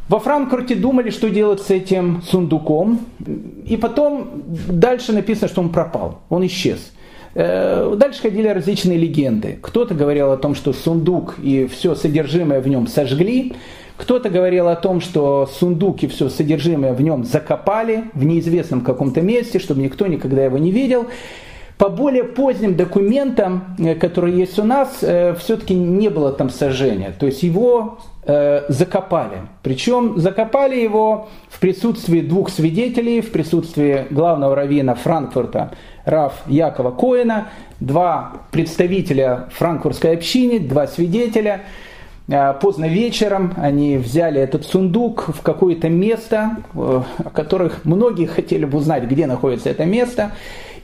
Во 0.09 0.19
Франкфурте 0.19 0.75
думали, 0.75 1.11
что 1.11 1.31
делать 1.31 1.63
с 1.63 1.71
этим 1.71 2.23
сундуком. 2.23 3.01
И 3.65 3.77
потом 3.77 4.43
дальше 4.69 5.13
написано, 5.13 5.49
что 5.49 5.61
он 5.61 5.71
пропал, 5.71 6.21
он 6.29 6.45
исчез. 6.47 6.93
Э, 7.35 7.95
дальше 7.97 8.21
ходили 8.21 8.49
различные 8.49 8.99
легенды. 8.99 9.59
Кто-то 9.63 9.95
говорил 9.95 10.33
о 10.33 10.37
том, 10.37 10.55
что 10.55 10.73
сундук 10.73 11.37
и 11.43 11.67
все 11.67 11.95
содержимое 11.95 12.61
в 12.61 12.69
нем 12.69 12.87
сожгли. 12.87 13.55
Кто-то 14.03 14.31
говорил 14.31 14.67
о 14.67 14.75
том, 14.75 15.01
что 15.01 15.47
сундук 15.47 16.03
и 16.03 16.09
все 16.09 16.29
содержимое 16.29 16.93
в 16.93 17.01
нем 17.01 17.25
закопали 17.25 18.07
в 18.15 18.25
неизвестном 18.25 18.81
каком-то 18.81 19.21
месте, 19.21 19.61
чтобы 19.61 19.81
никто 19.81 20.09
никогда 20.09 20.45
его 20.45 20.59
не 20.59 20.73
видел. 20.73 21.07
По 21.79 21.89
более 21.89 22.25
поздним 22.25 22.75
документам, 22.75 23.77
э, 23.79 23.95
которые 23.95 24.37
есть 24.37 24.59
у 24.59 24.65
нас, 24.65 24.99
э, 25.03 25.37
все-таки 25.39 25.75
не 25.75 26.09
было 26.09 26.33
там 26.33 26.51
сожжения. 26.51 27.15
То 27.17 27.27
есть 27.27 27.45
его 27.45 27.99
э, 28.25 28.65
закопали. 28.69 29.43
Причем 29.63 30.19
закопали 30.19 30.81
его 30.81 31.29
в 31.49 31.61
присутствии 31.61 32.23
двух 32.23 32.51
свидетелей, 32.51 33.21
в 33.21 33.31
присутствии 33.31 34.07
главного 34.11 34.57
раввина 34.57 34.97
Франкфурта 34.97 35.75
Раф 36.05 36.43
Якова 36.49 36.91
Коина, 36.91 37.51
два 37.79 38.33
представителя 38.51 39.49
франкфуртской 39.53 40.13
общины, 40.15 40.59
два 40.59 40.89
свидетеля. 40.89 41.63
Поздно 42.61 42.87
вечером 42.87 43.53
они 43.57 43.99
взяли 43.99 44.41
этот 44.41 44.65
сундук 44.65 45.29
в 45.29 45.43
какое-то 45.43 45.89
место, 45.89 46.57
о 46.75 47.05
которых 47.35 47.85
многие 47.85 48.27
хотели 48.27 48.65
бы 48.65 48.79
узнать, 48.79 49.05
где 49.05 49.27
находится 49.27 49.69
это 49.69 49.85
место 49.85 50.33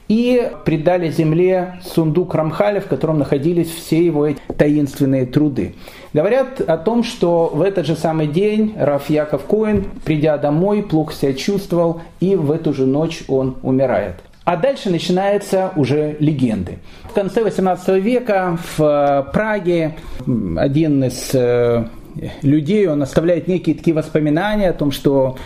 и 0.09 0.51
придали 0.65 1.11
земле 1.11 1.79
сундук 1.83 2.33
Рамхаля, 2.33 2.81
в 2.81 2.87
котором 2.87 3.19
находились 3.19 3.69
все 3.69 4.03
его 4.03 4.27
таинственные 4.57 5.27
труды. 5.27 5.75
Говорят 6.13 6.61
о 6.61 6.77
том, 6.77 7.03
что 7.03 7.51
в 7.53 7.61
этот 7.61 7.85
же 7.85 7.95
самый 7.95 8.27
день 8.27 8.73
Раф 8.75 9.09
Яков 9.09 9.43
Коин, 9.45 9.85
придя 10.03 10.37
домой, 10.37 10.81
плохо 10.81 11.13
себя 11.13 11.33
чувствовал, 11.33 12.01
и 12.19 12.35
в 12.35 12.51
эту 12.51 12.73
же 12.73 12.87
ночь 12.87 13.21
он 13.27 13.57
умирает. 13.61 14.15
А 14.49 14.57
дальше 14.57 14.89
начинаются 14.89 15.71
уже 15.75 16.17
легенды. 16.19 16.79
В 17.03 17.13
конце 17.13 17.43
18 17.43 18.03
века 18.03 18.57
в 18.57 18.81
э, 18.83 19.31
Праге 19.31 19.95
один 20.57 21.03
из 21.03 21.35
э, 21.35 21.85
людей, 22.41 22.87
он 22.87 23.03
оставляет 23.03 23.47
некие 23.47 23.75
такие 23.75 23.95
воспоминания 23.95 24.71
о 24.71 24.73
том, 24.73 24.91
что 24.91 25.37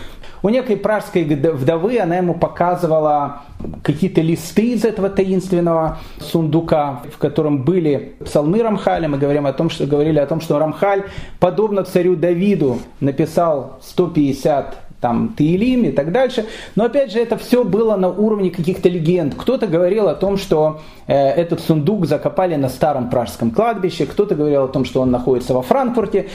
у 0.42 0.48
некой 0.48 0.78
пражской 0.78 1.24
вдовы 1.24 1.98
она 1.98 2.16
ему 2.16 2.32
показывала 2.32 3.42
какие-то 3.82 4.22
листы 4.22 4.72
из 4.72 4.86
этого 4.86 5.10
таинственного 5.10 5.98
сундука, 6.20 7.02
в 7.12 7.18
котором 7.18 7.62
были 7.62 8.14
псалмы 8.24 8.62
Рамхаля. 8.62 9.06
Мы 9.08 9.18
говорим 9.18 9.46
о 9.46 9.52
том, 9.52 9.68
что, 9.68 9.86
говорили 9.86 10.18
о 10.18 10.26
том, 10.26 10.40
что 10.40 10.58
Рамхаль, 10.58 11.04
подобно 11.40 11.84
царю 11.84 12.16
Давиду, 12.16 12.78
написал 13.00 13.78
150 13.82 14.83
там 15.00 15.34
Таилим 15.36 15.84
и 15.84 15.90
так 15.90 16.12
дальше. 16.12 16.46
Но 16.76 16.84
опять 16.84 17.12
же, 17.12 17.18
это 17.18 17.36
все 17.36 17.64
было 17.64 17.96
на 17.96 18.08
уровне 18.08 18.50
каких-то 18.50 18.88
легенд. 18.88 19.34
Кто-то 19.34 19.66
говорил 19.66 20.08
о 20.08 20.14
том, 20.14 20.36
что 20.36 20.80
э, 21.06 21.14
этот 21.14 21.60
сундук 21.60 22.06
закопали 22.06 22.56
на 22.56 22.68
старом 22.68 23.10
пражском 23.10 23.50
кладбище, 23.50 24.06
кто-то 24.06 24.34
говорил 24.34 24.64
о 24.64 24.68
том, 24.68 24.84
что 24.84 25.00
он 25.00 25.10
находится 25.10 25.52
во 25.54 25.62
Франкфурте. 25.62 26.28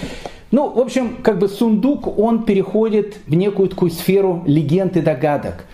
Ну, 0.51 0.69
в 0.69 0.79
общем, 0.79 1.17
как 1.23 1.39
бы 1.39 1.47
сундук, 1.47 2.19
он 2.19 2.43
переходит 2.43 3.17
в 3.27 3.33
некую 3.33 3.69
такую 3.69 3.91
сферу 3.91 4.43
легенд 4.45 4.97
и 4.97 5.01
догадок. 5.01 5.65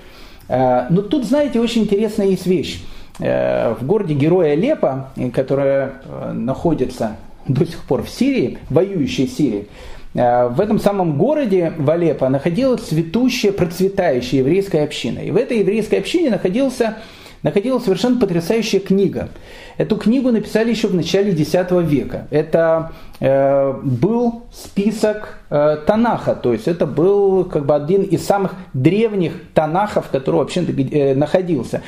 Э, 0.48 0.88
но 0.90 1.02
тут, 1.02 1.26
знаете, 1.26 1.60
очень 1.60 1.84
интересная 1.84 2.28
есть 2.28 2.46
вещь. 2.46 2.84
Э, 3.20 3.74
в 3.80 3.86
городе 3.86 4.14
Героя 4.14 4.56
Лепа, 4.56 5.10
которая 5.34 5.94
э, 6.06 6.32
находится 6.32 7.18
до 7.48 7.66
сих 7.66 7.84
пор 7.84 8.04
в 8.04 8.10
Сирии, 8.10 8.58
воюющей 8.70 9.28
Сирии, 9.28 9.68
Э, 9.68 9.95
в 10.16 10.62
этом 10.62 10.80
самом 10.80 11.18
городе 11.18 11.74
Валепа 11.78 12.30
находилась 12.30 12.84
цветущая, 12.84 13.52
процветающая 13.52 14.40
еврейская 14.40 14.84
община. 14.86 15.20
И 15.20 15.30
в 15.30 15.36
этой 15.36 15.60
еврейской 15.60 15.96
общине 15.96 16.30
находился, 16.30 17.00
находилась 17.44 17.84
совершенно 17.84 18.18
потрясающая 18.18 18.80
книга. 18.80 19.28
Эту 19.78 19.98
книгу 19.98 20.32
написали 20.32 20.70
еще 20.70 20.88
в 20.88 20.96
начале 20.96 21.32
X 21.32 21.54
века. 21.72 22.28
Это 22.30 22.92
э, 23.20 23.74
был 23.84 24.44
список 24.52 25.40
э, 25.50 25.78
Танаха, 25.86 26.36
то 26.36 26.54
есть 26.54 26.68
это 26.68 26.86
был 26.86 27.46
как 27.46 27.66
бы 27.66 27.76
один 27.76 28.04
из 28.04 28.26
самых 28.26 28.54
древних 28.74 29.34
Танахов, 29.54 30.10
который 30.10 30.38
вообще 30.38 30.62
э, 30.62 31.16
находился. 31.16 31.82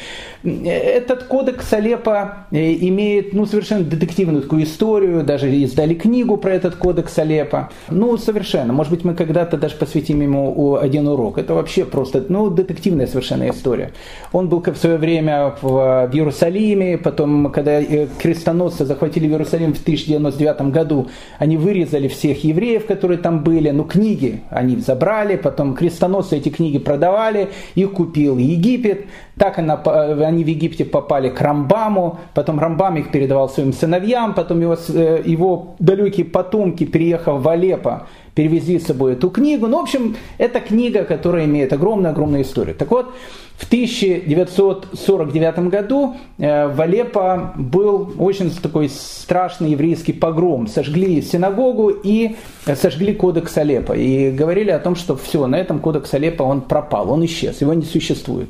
Этот 0.44 1.24
кодекс 1.24 1.72
Алепа 1.74 2.48
э, 2.52 2.74
имеет 2.74 3.34
ну, 3.34 3.46
совершенно 3.46 3.84
детективную 3.84 4.44
такую 4.44 4.64
историю, 4.64 5.24
даже 5.24 5.50
издали 5.50 5.94
книгу 5.94 6.38
про 6.38 6.54
этот 6.54 6.76
кодекс 6.76 7.18
Алепа. 7.18 7.70
Ну, 7.90 8.18
совершенно. 8.18 8.74
Может 8.74 8.92
быть, 8.92 9.04
мы 9.04 9.14
когда-то 9.14 9.58
даже 9.58 9.76
посвятим 9.76 10.22
ему 10.22 10.76
один 10.76 11.08
урок. 11.08 11.38
Это 11.38 11.54
вообще 11.54 11.86
просто 11.86 12.24
ну, 12.30 12.50
детективная 12.50 13.08
совершенно 13.08 13.50
история. 13.50 13.92
Он 14.32 14.50
был 14.50 14.62
в 14.62 14.76
свое 14.76 14.98
время 14.98 15.56
в, 15.62 16.08
в 16.12 16.16
Иерусалиме, 16.16 16.98
потом, 16.98 17.52
когда 17.52 17.77
Э, 17.82 18.08
крестоносцы 18.18 18.86
захватили 18.86 19.28
Иерусалим 19.28 19.74
в 19.74 19.82
1099 19.82 20.62
году, 20.72 21.08
они 21.40 21.58
вырезали 21.58 22.08
всех 22.08 22.44
евреев, 22.44 22.86
которые 22.86 23.18
там 23.18 23.44
были, 23.44 23.70
но 23.70 23.84
книги 23.84 24.42
они 24.50 24.78
забрали, 24.78 25.36
потом 25.36 25.76
крестоносцы 25.76 26.38
эти 26.38 26.50
книги 26.50 26.78
продавали, 26.78 27.50
их 27.76 27.94
купил 27.94 28.38
Египет, 28.38 29.06
так 29.38 29.60
она, 29.60 29.76
они 29.76 30.44
в 30.44 30.48
Египте 30.48 30.86
попали 30.86 31.30
к 31.30 31.40
Рамбаму, 31.42 32.20
потом 32.34 32.60
Рамбам 32.60 32.98
их 32.98 33.12
передавал 33.12 33.50
своим 33.50 33.74
сыновьям, 33.74 34.34
потом 34.34 34.62
его, 34.62 34.78
э, 34.90 35.22
его 35.26 35.76
далекие 35.80 36.26
потомки, 36.26 36.86
переехав 36.86 37.42
в 37.42 37.48
Алеппо, 37.48 38.08
перевезли 38.38 38.78
с 38.78 38.86
собой 38.86 39.14
эту 39.14 39.32
книгу. 39.32 39.66
Ну, 39.66 39.80
в 39.80 39.82
общем, 39.82 40.16
это 40.38 40.60
книга, 40.60 41.06
которая 41.06 41.46
имеет 41.46 41.74
огромную-огромную 41.74 42.44
историю. 42.44 42.76
Так 42.76 42.92
вот, 42.92 43.08
в 43.56 43.66
1949 43.66 45.60
году 45.72 46.16
э, 46.38 46.68
в 46.68 46.80
Алеппо 46.80 47.54
был 47.56 48.14
очень 48.20 48.52
такой 48.52 48.90
страшный 48.90 49.72
еврейский 49.72 50.14
погром. 50.14 50.68
Сожгли 50.68 51.24
синагогу 51.24 51.90
и 51.90 52.36
сожгли 52.76 53.16
кодекс 53.16 53.58
Алеппо. 53.58 53.94
И 53.94 54.30
говорили 54.30 54.70
о 54.70 54.78
том, 54.78 54.96
что 54.96 55.16
все, 55.16 55.48
на 55.48 55.56
этом 55.56 55.80
кодекс 55.80 56.14
Алеппо 56.14 56.44
он 56.44 56.62
пропал, 56.62 57.12
он 57.12 57.26
исчез, 57.26 57.62
его 57.62 57.74
не 57.74 57.86
существует. 57.86 58.50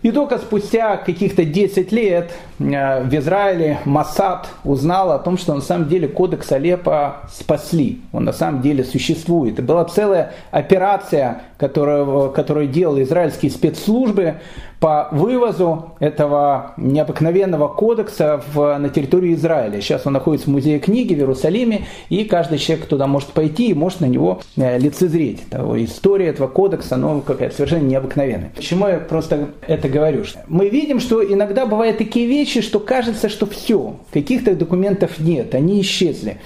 И 0.00 0.10
только 0.10 0.38
спустя 0.38 0.96
каких-то 0.96 1.44
10 1.44 1.92
лет 1.92 2.30
в 2.58 3.14
Израиле 3.14 3.78
Масад 3.84 4.48
узнал 4.64 5.12
о 5.12 5.18
том, 5.18 5.36
что 5.36 5.54
на 5.54 5.60
самом 5.60 5.88
деле 5.88 6.08
кодекс 6.08 6.50
Алеппо 6.52 7.16
спасли. 7.30 8.00
Он 8.12 8.24
на 8.24 8.32
самом 8.32 8.62
деле 8.62 8.84
существует. 8.84 9.58
И 9.58 9.62
была 9.62 9.84
целая 9.84 10.32
операция, 10.50 11.42
которую, 11.58 12.30
которую 12.30 12.68
делали 12.68 13.02
израильские 13.02 13.50
спецслужбы 13.50 14.36
по 14.80 15.08
вывозу 15.10 15.92
этого 16.00 16.72
необыкновенного 16.76 17.68
кодекса 17.68 18.42
в, 18.52 18.76
на 18.78 18.88
территорию 18.90 19.34
Израиля. 19.34 19.80
Сейчас 19.80 20.06
он 20.06 20.12
находится 20.12 20.48
в 20.48 20.52
музее 20.52 20.78
книги 20.78 21.14
в 21.14 21.18
Иерусалиме, 21.18 21.86
и 22.10 22.24
каждый 22.24 22.58
человек 22.58 22.86
туда 22.86 23.06
может 23.06 23.28
пойти 23.30 23.70
и 23.70 23.74
может 23.74 24.00
на 24.00 24.06
него 24.06 24.40
э, 24.56 24.78
лицезреть. 24.78 25.44
История 25.50 26.26
этого 26.26 26.48
кодекса, 26.48 26.96
ну, 26.96 27.22
какая-то 27.22 27.56
совершенно 27.56 27.84
необыкновенная. 27.84 28.52
Почему 28.54 28.86
я 28.86 28.98
просто 28.98 29.48
это 29.66 29.88
говорю? 29.88 30.24
Мы 30.46 30.68
видим, 30.68 31.00
что 31.00 31.24
иногда 31.24 31.64
бывают 31.64 31.98
такие 31.98 32.26
вещи, 32.26 32.45
что 32.46 32.80
кажется, 32.80 33.28
что 33.28 33.46
все, 33.46 33.96
каких-то 34.12 34.54
документов 34.54 35.18
нет, 35.18 35.54
они 35.54 35.80
исчезли. 35.80 36.38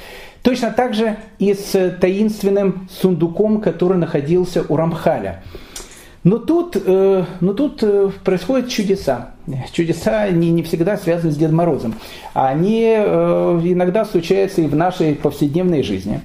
Точно 0.43 0.71
так 0.71 0.95
же 0.95 1.17
и 1.39 1.53
с 1.55 1.97
таинственным 2.01 2.89
сундуком, 2.91 3.61
который 3.61 3.99
находился 3.99 4.65
у 4.69 4.77
Рамхаля. 4.77 5.43
Но 6.23 6.39
тут, 6.39 6.77
э, 6.77 7.25
но 7.41 7.53
тут 7.55 7.83
э, 7.83 8.11
происходят 8.25 8.69
чудеса. 8.69 9.31
Чудеса 9.73 10.29
не, 10.29 10.51
не 10.51 10.63
всегда 10.63 10.99
связаны 10.99 11.33
с 11.33 11.37
Дедом 11.37 11.57
Морозом. 11.57 11.95
Они 12.35 12.85
э, 12.85 13.61
иногда 13.65 14.05
случаются 14.05 14.61
и 14.61 14.67
в 14.67 14.77
нашей 14.77 15.15
повседневной 15.15 15.83
жизни. 15.83 16.21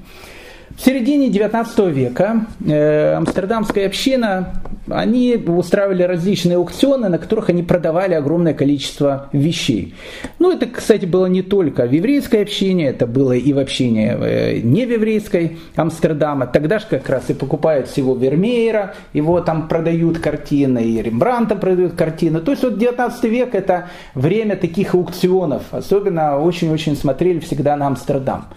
В 0.71 0.83
середине 0.83 1.29
19 1.29 1.79
века 1.87 2.47
э, 2.65 3.13
амстердамская 3.13 3.85
община, 3.85 4.61
они 4.89 5.35
устраивали 5.35 6.03
различные 6.03 6.57
аукционы, 6.57 7.07
на 7.07 7.17
которых 7.17 7.49
они 7.49 7.63
продавали 7.63 8.13
огромное 8.13 8.53
количество 8.53 9.29
вещей. 9.31 9.95
Ну, 10.37 10.51
это, 10.51 10.65
кстати, 10.65 11.05
было 11.05 11.27
не 11.27 11.43
только 11.43 11.85
в 11.85 11.91
еврейской 11.91 12.41
общине, 12.41 12.87
это 12.87 13.07
было 13.07 13.31
и 13.33 13.53
в 13.53 13.59
общине 13.59 14.17
э, 14.19 14.59
не 14.63 14.85
в 14.85 14.91
еврейской 14.91 15.57
Амстердама. 15.75 16.45
Тогда 16.45 16.79
же 16.79 16.85
как 16.89 17.07
раз 17.09 17.29
и 17.29 17.33
покупают 17.33 17.87
всего 17.87 18.15
Вермеера, 18.15 18.95
его 19.13 19.39
там 19.41 19.69
продают 19.69 20.19
картины, 20.19 20.83
и 20.83 21.01
Рембранта 21.01 21.55
продают 21.55 21.93
картины. 21.93 22.41
То 22.41 22.51
есть 22.51 22.63
вот 22.63 22.77
19 22.77 23.23
век 23.25 23.55
это 23.55 23.89
время 24.13 24.57
таких 24.57 24.93
аукционов. 24.93 25.63
Особенно 25.71 26.37
очень-очень 26.37 26.97
смотрели 26.97 27.39
всегда 27.39 27.77
на 27.77 27.87
Амстердам. 27.87 28.47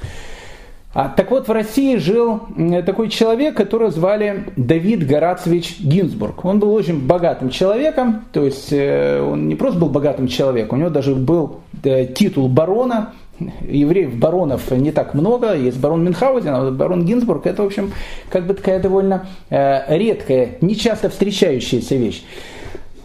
А, 0.95 1.11
так 1.11 1.31
вот, 1.31 1.49
в 1.49 1.53
России 1.53 1.97
жил 1.97 2.41
такой 2.87 3.11
человек, 3.11 3.55
которого 3.57 3.91
звали 3.91 4.47
Давид 4.57 5.07
Горацевич 5.07 5.81
Гинзбург. 5.81 6.45
Он 6.45 6.59
был 6.59 6.73
очень 6.73 7.07
богатым 7.07 7.51
человеком, 7.51 8.25
то 8.33 8.45
есть 8.45 8.73
э, 8.73 9.21
он 9.21 9.49
не 9.49 9.55
просто 9.55 9.79
был 9.79 9.91
богатым 9.91 10.29
человеком, 10.29 10.79
у 10.79 10.81
него 10.81 10.91
даже 10.91 11.15
был 11.15 11.61
э, 11.85 12.07
титул 12.07 12.49
барона, 12.49 13.13
евреев, 13.39 14.17
баронов 14.17 14.71
не 14.71 14.91
так 14.91 15.13
много, 15.13 15.55
есть 15.55 15.79
барон 15.79 16.05
Мюнхгаузен, 16.05 16.55
а 16.55 16.65
вот 16.65 16.75
барон 16.75 17.05
Гинзбург, 17.05 17.47
это, 17.47 17.63
в 17.63 17.67
общем, 17.67 17.93
как 18.31 18.47
бы 18.47 18.55
такая 18.55 18.81
довольно 18.81 19.27
э, 19.51 19.97
редкая, 19.97 20.57
нечасто 20.63 21.11
встречающаяся 21.11 21.97
вещь. 21.97 22.25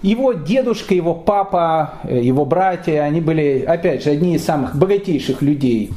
Его 0.03 0.33
дедушка, 0.33 0.93
его 0.93 1.15
папа, 1.15 1.93
э, 2.03 2.21
его 2.21 2.45
братья, 2.45 3.03
они 3.03 3.21
были, 3.21 3.63
опять 3.65 4.03
же, 4.03 4.09
одни 4.09 4.35
из 4.35 4.43
самых 4.43 4.75
богатейших 4.75 5.41
людей 5.41 5.91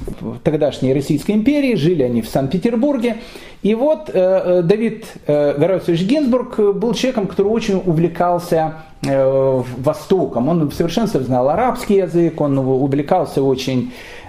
тогдашней 0.44 0.94
Российской 0.94 1.32
империи, 1.32 1.74
жили 1.74 2.04
они 2.04 2.22
в 2.22 2.28
Санкт-Петербурге. 2.28 3.16
И 3.62 3.74
вот 3.74 4.08
э, 4.08 4.12
э 4.14 4.62
Давид 4.62 5.06
э, 5.26 5.58
Горациевич 5.58 6.02
Гинзбург 6.02 6.56
был 6.56 6.94
человеком, 6.94 7.26
который 7.26 7.48
очень 7.48 7.82
увлекался 7.84 8.74
Востоком. 9.02 10.48
Он 10.48 10.68
в 10.68 10.74
совершенстве 10.74 11.20
знал 11.20 11.48
арабский 11.48 11.96
язык, 11.96 12.40
он 12.40 12.58
увлекался 12.58 13.42
очень 13.42 13.92
Э, 13.92 14.25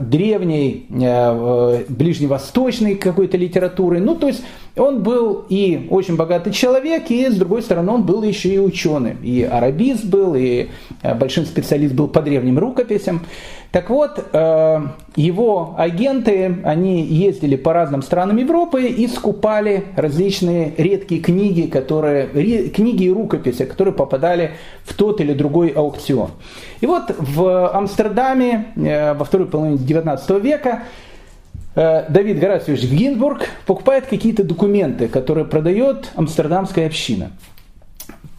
древней, 0.00 0.86
э, 0.88 1.84
ближневосточной 1.88 2.94
какой-то 2.94 3.36
литературой. 3.36 4.00
Ну, 4.00 4.14
то 4.14 4.28
есть 4.28 4.42
он 4.76 5.02
был 5.02 5.44
и 5.48 5.88
очень 5.90 6.16
богатый 6.16 6.52
человек, 6.52 7.10
и, 7.10 7.28
с 7.28 7.34
другой 7.34 7.62
стороны, 7.62 7.92
он 7.92 8.02
был 8.04 8.22
еще 8.22 8.54
и 8.54 8.58
ученым. 8.58 9.18
И 9.22 9.42
арабист 9.42 10.04
был, 10.06 10.34
и 10.34 10.68
э, 11.02 11.14
большой 11.14 11.44
специалист 11.44 11.94
был 11.94 12.08
по 12.08 12.22
древним 12.22 12.58
рукописям. 12.58 13.26
Так 13.76 13.90
вот, 13.90 14.24
э, 14.32 14.80
его 15.16 15.74
агенты, 15.76 16.60
они 16.64 17.02
ездили 17.02 17.56
по 17.56 17.74
разным 17.74 18.00
странам 18.00 18.38
Европы 18.38 18.84
и 18.84 19.06
скупали 19.06 19.88
различные 19.96 20.72
редкие 20.78 21.20
книги, 21.20 21.68
которые, 21.68 22.70
книги 22.70 23.04
и 23.04 23.12
рукописи, 23.12 23.66
которые 23.66 23.92
попадали 23.92 24.52
в 24.84 24.94
тот 24.94 25.20
или 25.20 25.34
другой 25.34 25.68
аукцион. 25.68 26.30
И 26.80 26.86
вот 26.86 27.14
в 27.18 27.70
Амстердаме 27.70 28.68
э, 28.76 29.12
во 29.12 29.26
второй 29.26 29.46
половине 29.46 29.76
19 29.76 30.30
века 30.42 30.84
э, 31.74 32.10
Давид 32.10 32.38
Горасович 32.38 32.82
Гинзбург 32.84 33.42
покупает 33.66 34.06
какие-то 34.06 34.42
документы, 34.42 35.06
которые 35.06 35.44
продает 35.44 36.12
амстердамская 36.14 36.86
община. 36.86 37.30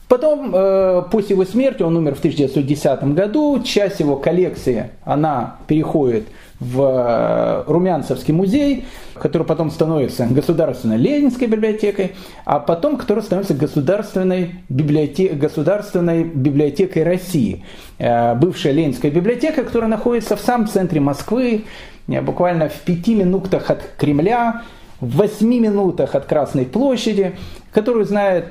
Потом, 0.08 0.54
э, 0.56 1.04
после 1.12 1.36
его 1.36 1.44
смерти, 1.44 1.84
он 1.84 1.98
умер 1.98 2.16
в 2.16 2.20
1910 2.20 3.14
году, 3.14 3.62
часть 3.62 4.00
его 4.00 4.16
коллекции, 4.16 4.92
она 5.04 5.58
переходит 5.68 6.28
в 6.62 6.82
э, 6.82 7.64
Румянцевский 7.70 8.34
музей, 8.34 8.86
который 9.16 9.46
потом 9.46 9.70
становится 9.70 10.26
Государственной 10.26 10.96
Ленинской 10.96 11.48
библиотекой, 11.48 12.16
а 12.46 12.60
потом 12.60 12.96
который 12.96 13.22
становится 13.22 13.54
Государственной, 13.54 14.56
библиотек, 14.70 15.38
Государственной 15.38 16.24
библиотекой 16.24 17.04
России. 17.04 17.66
Э, 18.00 18.34
бывшая 18.34 18.72
Ленинская 18.72 19.12
библиотека, 19.12 19.66
которая 19.66 19.90
находится 19.90 20.38
в 20.38 20.40
самом 20.40 20.68
центре 20.68 21.02
Москвы, 21.02 21.66
буквально 22.08 22.70
в 22.70 22.80
пяти 22.82 23.14
минутах 23.14 23.70
от 23.70 23.82
Кремля, 23.98 24.64
в 25.00 25.18
восьми 25.18 25.60
минутах 25.60 26.16
от 26.16 26.26
Красной 26.26 26.66
площади, 26.66 27.36
которую 27.72 28.06
знает 28.06 28.48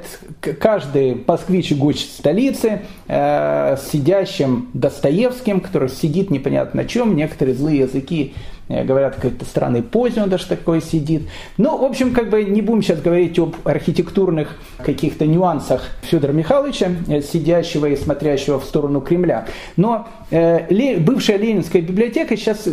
каждый 0.61 1.25
москвич 1.27 1.73
и 1.73 1.75
гость 1.75 2.17
столицы, 2.19 2.83
э, 3.09 3.77
сидящим 3.91 4.69
Достоевским, 4.73 5.61
который 5.61 5.89
сидит 5.89 6.31
непонятно 6.31 6.83
на 6.83 6.89
чем, 6.89 7.17
некоторые 7.17 7.57
злые 7.57 7.81
языки 7.81 8.35
говорят, 8.69 9.15
какой-то 9.15 9.45
странный 9.45 9.83
поздний 9.83 10.23
он 10.23 10.29
даже 10.29 10.47
такой 10.47 10.83
сидит. 10.83 11.29
Ну, 11.57 11.77
в 11.77 11.85
общем, 11.85 12.13
как 12.13 12.31
бы 12.31 12.43
не 12.45 12.63
будем 12.63 12.83
сейчас 12.83 13.01
говорить 13.01 13.39
об 13.39 13.55
архитектурных 13.65 14.57
каких-то 14.79 15.27
нюансах 15.27 15.83
Федора 16.03 16.33
Михайловича, 16.33 16.89
э, 17.09 17.21
сидящего 17.23 17.87
и 17.87 17.97
смотрящего 17.97 18.59
в 18.59 18.65
сторону 18.65 19.01
Кремля. 19.01 19.47
Но 19.77 20.09
э, 20.31 20.99
бывшая 20.99 21.37
Ленинская 21.37 21.81
библиотека, 21.81 22.37
сейчас 22.37 22.67
э, 22.67 22.71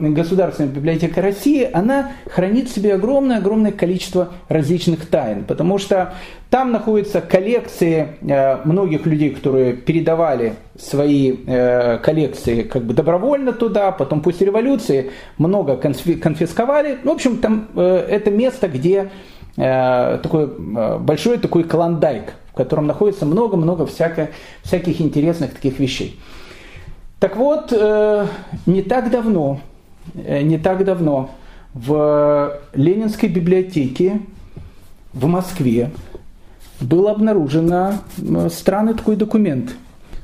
Государственная 0.00 0.70
библиотека 0.70 1.22
России, 1.22 1.68
она 1.72 2.12
хранит 2.28 2.68
в 2.68 2.74
себе 2.74 2.94
огромное-огромное 2.94 3.72
количество 3.72 4.30
различных 4.48 5.06
тайн, 5.06 5.44
потому 5.44 5.78
что 5.78 6.14
там 6.50 6.70
находятся 6.70 7.20
коллекции 7.20 8.08
э, 8.20 8.64
многих 8.64 9.04
людей, 9.04 9.30
которые 9.30 9.72
передавали 9.72 10.54
свои 10.78 11.34
э, 11.46 11.98
коллекции 11.98 12.62
как 12.62 12.84
бы 12.84 12.94
добровольно 12.94 13.52
туда, 13.52 13.90
потом 13.90 14.20
после 14.20 14.46
революции 14.46 15.10
много 15.38 15.76
конфисковали. 15.76 16.98
В 17.02 17.10
общем, 17.10 17.38
там 17.38 17.68
э, 17.74 18.06
это 18.08 18.30
место, 18.30 18.68
где 18.68 19.10
такой 19.56 20.48
большой 20.98 21.38
такой 21.38 21.64
клондайк, 21.64 22.34
в 22.52 22.54
котором 22.54 22.86
находится 22.86 23.24
много-много 23.24 23.86
всяких, 23.86 25.00
интересных 25.00 25.54
таких 25.54 25.78
вещей. 25.78 26.20
Так 27.20 27.36
вот, 27.38 27.72
не 28.66 28.82
так 28.82 29.10
давно, 29.10 29.60
не 30.12 30.58
так 30.58 30.84
давно 30.84 31.30
в 31.72 32.60
Ленинской 32.74 33.30
библиотеке 33.30 34.20
в 35.14 35.26
Москве 35.26 35.90
был 36.80 37.08
обнаружен 37.08 37.72
странный 38.50 38.94
такой 38.94 39.16
документ. 39.16 39.70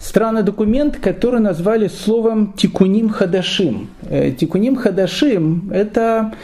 Странный 0.02 0.42
документ, 0.42 0.96
который 0.96 1.38
назвали 1.38 1.86
словом 1.86 2.54
«тикуним 2.54 3.08
хадашим». 3.08 3.88
Э, 4.02 4.32
«Тикуним 4.32 4.74
хадашим»– 4.74 5.70
это 5.72 6.34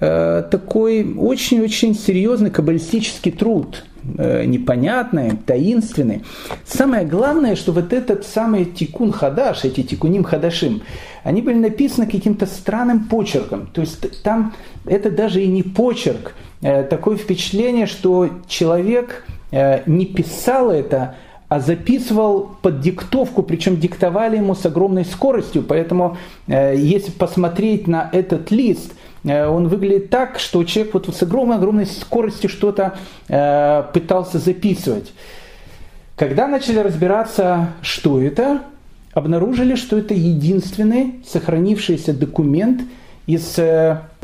э, 0.00 0.44
такой 0.50 1.14
очень-очень 1.14 1.94
серьезный 1.94 2.50
каббалистический 2.50 3.32
труд, 3.32 3.86
э, 4.18 4.44
непонятный, 4.44 5.32
таинственный. 5.46 6.24
Самое 6.66 7.06
главное, 7.06 7.56
что 7.56 7.72
вот 7.72 7.94
этот 7.94 8.26
самый 8.26 8.66
тикун 8.66 9.12
хадаш, 9.12 9.64
эти 9.64 9.82
тикуним 9.82 10.22
хадашим, 10.22 10.82
они 11.24 11.40
были 11.40 11.56
написаны 11.56 12.06
каким-то 12.06 12.44
странным 12.44 13.06
почерком. 13.06 13.66
То 13.72 13.80
есть 13.80 14.22
там 14.22 14.52
это 14.84 15.10
даже 15.10 15.42
и 15.42 15.46
не 15.46 15.62
почерк, 15.62 16.34
такое 16.60 17.16
впечатление, 17.16 17.86
что 17.86 18.28
человек 18.46 19.24
не 19.52 20.06
писал 20.06 20.70
это, 20.70 21.16
а 21.50 21.58
записывал 21.58 22.56
под 22.62 22.80
диктовку, 22.80 23.42
причем 23.42 23.76
диктовали 23.76 24.36
ему 24.36 24.54
с 24.54 24.64
огромной 24.64 25.04
скоростью. 25.04 25.64
Поэтому, 25.64 26.16
э, 26.46 26.76
если 26.76 27.10
посмотреть 27.10 27.88
на 27.88 28.08
этот 28.12 28.52
лист, 28.52 28.92
э, 29.24 29.46
он 29.48 29.66
выглядит 29.66 30.10
так, 30.10 30.38
что 30.38 30.62
человек 30.62 30.94
вот 30.94 31.12
с 31.12 31.22
огромной-огромной 31.24 31.86
скоростью 31.86 32.48
что-то 32.48 32.94
пытался 33.92 34.38
записывать. 34.38 35.12
Когда 36.14 36.46
начали 36.46 36.78
разбираться, 36.78 37.70
что 37.82 38.22
это, 38.22 38.60
обнаружили, 39.12 39.74
что 39.74 39.98
это 39.98 40.14
единственный 40.14 41.16
сохранившийся 41.26 42.12
документ 42.12 42.82
из 43.26 43.58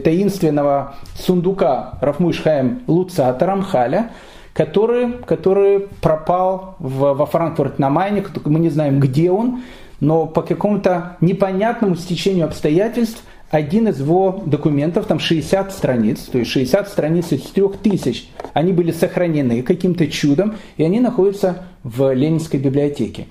таинственного 0.02 0.94
сундука 1.18 1.98
Рафмуишхаем 2.00 2.82
Луцата 2.86 3.46
Рамхаля, 3.46 4.10
который, 4.56 5.12
который 5.26 5.80
пропал 6.00 6.76
в, 6.78 7.12
во 7.12 7.26
Франкфурт 7.26 7.78
на 7.78 7.90
Майне, 7.90 8.24
мы 8.46 8.58
не 8.58 8.70
знаем, 8.70 9.00
где 9.00 9.30
он, 9.30 9.62
но 10.00 10.26
по 10.26 10.40
какому-то 10.40 11.18
непонятному 11.20 11.94
стечению 11.94 12.46
обстоятельств 12.46 13.22
один 13.50 13.86
из 13.88 14.00
его 14.00 14.42
документов, 14.46 15.06
там 15.06 15.18
60 15.18 15.72
страниц, 15.72 16.20
то 16.20 16.38
есть 16.38 16.50
60 16.50 16.88
страниц 16.88 17.32
из 17.32 17.42
3000, 17.42 18.28
они 18.54 18.72
были 18.72 18.92
сохранены 18.92 19.62
каким-то 19.62 20.06
чудом, 20.08 20.56
и 20.78 20.84
они 20.84 21.00
находятся 21.00 21.64
в 21.84 22.12
Ленинской 22.12 22.58
библиотеке. 22.58 23.26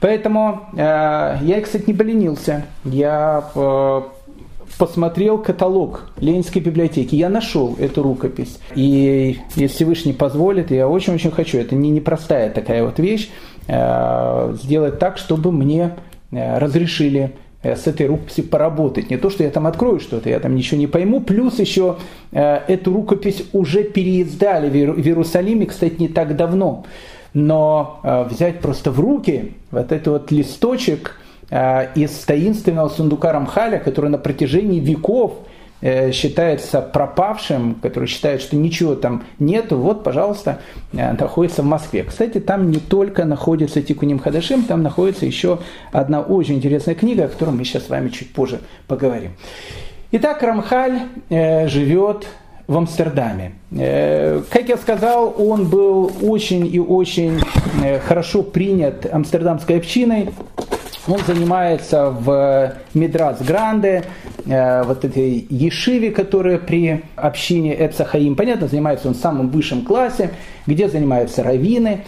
Поэтому 0.00 0.62
э, 0.72 0.78
я, 1.42 1.60
кстати, 1.62 1.84
не 1.86 1.94
поленился. 1.94 2.64
Я 2.84 3.44
э, 3.54 4.02
посмотрел 4.80 5.36
каталог 5.36 6.10
Ленинской 6.20 6.62
библиотеки, 6.62 7.14
я 7.14 7.28
нашел 7.28 7.76
эту 7.78 8.02
рукопись. 8.02 8.58
И 8.74 9.36
если 9.54 9.66
Всевышний 9.66 10.14
позволит, 10.14 10.70
я 10.70 10.88
очень-очень 10.88 11.30
хочу, 11.30 11.58
это 11.58 11.74
не 11.74 11.90
непростая 11.90 12.48
такая 12.48 12.82
вот 12.82 12.98
вещь, 12.98 13.28
э, 13.68 14.56
сделать 14.62 14.98
так, 14.98 15.18
чтобы 15.18 15.52
мне 15.52 15.96
э, 16.32 16.58
разрешили 16.58 17.32
э, 17.62 17.76
с 17.76 17.86
этой 17.86 18.06
рукописью 18.06 18.44
поработать. 18.44 19.10
Не 19.10 19.18
то, 19.18 19.28
что 19.28 19.44
я 19.44 19.50
там 19.50 19.66
открою 19.66 20.00
что-то, 20.00 20.30
я 20.30 20.40
там 20.40 20.54
ничего 20.54 20.80
не 20.80 20.86
пойму. 20.86 21.20
Плюс 21.20 21.58
еще 21.58 21.96
эту 22.32 22.94
рукопись 22.94 23.44
уже 23.52 23.82
переиздали 23.82 24.70
в 24.70 25.06
Иерусалиме, 25.06 25.66
кстати, 25.66 25.96
не 25.98 26.08
так 26.08 26.36
давно. 26.36 26.86
Но 27.34 28.00
взять 28.30 28.60
просто 28.60 28.90
в 28.90 28.98
руки 28.98 29.52
вот 29.72 29.92
этот 29.92 30.06
вот 30.06 30.30
листочек 30.30 31.19
из 31.50 32.10
таинственного 32.26 32.88
сундука 32.88 33.32
Рамхаля, 33.32 33.78
который 33.78 34.08
на 34.08 34.18
протяжении 34.18 34.78
веков 34.78 35.34
э, 35.80 36.12
считается 36.12 36.80
пропавшим, 36.80 37.74
который 37.82 38.06
считает, 38.06 38.40
что 38.40 38.54
ничего 38.54 38.94
там 38.94 39.24
нету, 39.40 39.76
вот, 39.76 40.04
пожалуйста, 40.04 40.60
э, 40.92 41.12
находится 41.12 41.62
в 41.62 41.66
Москве. 41.66 42.04
Кстати, 42.04 42.38
там 42.38 42.70
не 42.70 42.78
только 42.78 43.24
находится 43.24 43.82
Тикуним 43.82 44.20
Хадашим, 44.20 44.62
там 44.62 44.82
находится 44.82 45.26
еще 45.26 45.58
одна 45.90 46.20
очень 46.20 46.56
интересная 46.56 46.94
книга, 46.94 47.24
о 47.24 47.28
которой 47.28 47.50
мы 47.50 47.64
сейчас 47.64 47.86
с 47.86 47.88
вами 47.88 48.10
чуть 48.10 48.32
позже 48.32 48.60
поговорим. 48.86 49.32
Итак, 50.12 50.42
Рамхаль 50.42 51.00
живет 51.30 52.26
в 52.66 52.76
Амстердаме. 52.76 53.54
Как 53.70 54.68
я 54.68 54.76
сказал, 54.76 55.34
он 55.36 55.68
был 55.68 56.12
очень 56.22 56.72
и 56.72 56.78
очень 56.78 57.40
хорошо 58.06 58.42
принят 58.42 59.12
амстердамской 59.12 59.78
общиной. 59.78 60.28
Он 61.08 61.18
занимается 61.26 62.10
в 62.10 62.74
Мидрас 62.92 63.40
Гранде, 63.40 64.04
э, 64.44 64.82
вот 64.82 65.04
этой 65.04 65.46
ешиве, 65.48 66.10
которая 66.10 66.58
при 66.58 67.04
общине 67.16 67.74
Эцахаим. 67.86 68.36
Понятно, 68.36 68.68
занимается 68.68 69.08
он 69.08 69.14
в 69.14 69.18
самом 69.18 69.48
высшем 69.48 69.82
классе, 69.82 70.30
где 70.66 70.88
занимаются 70.88 71.42
раввины. 71.42 72.04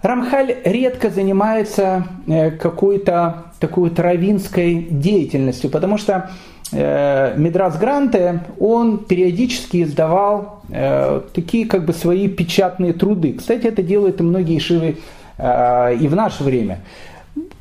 Рамхаль 0.00 0.56
редко 0.64 1.10
занимается 1.10 2.06
э, 2.26 2.52
какой-то 2.52 3.44
такой 3.60 3.90
вот 3.90 3.98
раввинской 3.98 4.86
деятельностью, 4.90 5.68
потому 5.68 5.98
что 5.98 6.30
э, 6.72 7.34
Мидрас 7.36 7.76
Гранте, 7.76 8.40
он 8.58 8.98
периодически 8.98 9.82
издавал 9.82 10.62
такие 11.32 11.64
как 11.66 11.84
бы 11.84 11.92
свои 11.92 12.26
печатные 12.26 12.92
труды. 12.92 13.34
Кстати, 13.34 13.66
это 13.66 13.84
делают 13.84 14.18
и 14.20 14.24
многие 14.24 14.58
шивы 14.58 14.96
и 15.38 16.08
в 16.08 16.14
наше 16.16 16.42
время 16.42 16.80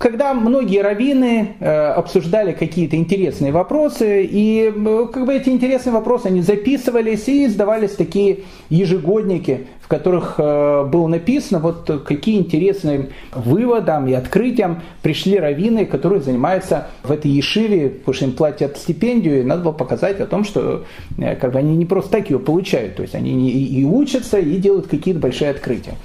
когда 0.06 0.36
многие 0.36 0.84
раввины 0.84 1.56
э, 1.60 1.88
обсуждали 1.94 2.52
какие-то 2.52 2.96
интересные 2.96 3.52
вопросы, 3.52 4.24
и 4.24 4.72
э, 4.72 5.08
как 5.12 5.26
бы 5.26 5.34
эти 5.34 5.50
интересные 5.50 5.94
вопросы, 5.94 6.28
они 6.28 6.44
записывались 6.44 7.28
и 7.28 7.48
издавались 7.48 7.96
такие 7.96 8.42
ежегодники, 8.70 9.66
в 9.82 9.88
которых 9.88 10.36
э, 10.38 10.84
было 10.86 11.08
написано, 11.08 11.58
вот 11.58 12.04
какие 12.06 12.38
интересные 12.38 13.10
выводам 13.34 14.08
и 14.08 14.14
открытиям 14.14 14.84
пришли 15.02 15.40
раввины, 15.40 15.88
которые 15.88 16.22
занимаются 16.22 16.90
в 17.02 17.12
этой 17.12 17.32
ешиве, 17.32 17.90
потому 17.90 18.14
что 18.14 18.26
им 18.26 18.32
платят 18.34 18.78
стипендию, 18.78 19.40
и 19.40 19.44
надо 19.44 19.64
было 19.64 19.72
показать 19.72 20.20
о 20.20 20.28
том, 20.28 20.44
что 20.44 20.86
как 21.18 21.52
бы, 21.52 21.58
они 21.58 21.76
не 21.76 21.86
просто 21.86 22.12
так 22.12 22.30
ее 22.30 22.38
получают, 22.38 22.98
то 22.98 23.02
есть 23.02 23.16
они 23.16 23.50
и 23.50 23.84
учатся, 23.84 24.38
и 24.38 24.58
делают 24.58 24.86
какие-то 24.86 25.20
большие 25.20 25.50
открытия. 25.50 25.96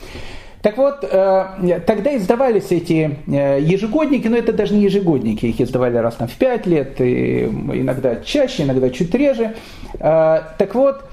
Так 0.62 0.76
вот, 0.76 1.04
э, 1.11 1.80
тогда 1.86 2.14
издавались 2.16 2.70
эти 2.70 3.16
э, 3.26 3.61
ежегодники, 3.62 4.28
но 4.28 4.36
это 4.36 4.52
даже 4.52 4.74
не 4.74 4.84
ежегодники, 4.84 5.46
их 5.46 5.61
издавали 5.61 5.96
раз 5.96 6.16
там 6.16 6.28
в 6.28 6.34
пять 6.34 6.66
лет, 6.66 7.00
и 7.00 7.44
иногда 7.44 8.16
чаще, 8.16 8.64
иногда 8.64 8.90
чуть 8.90 9.14
реже. 9.14 9.54
Э, 9.94 10.40
так 10.58 10.74
вот, 10.74 11.04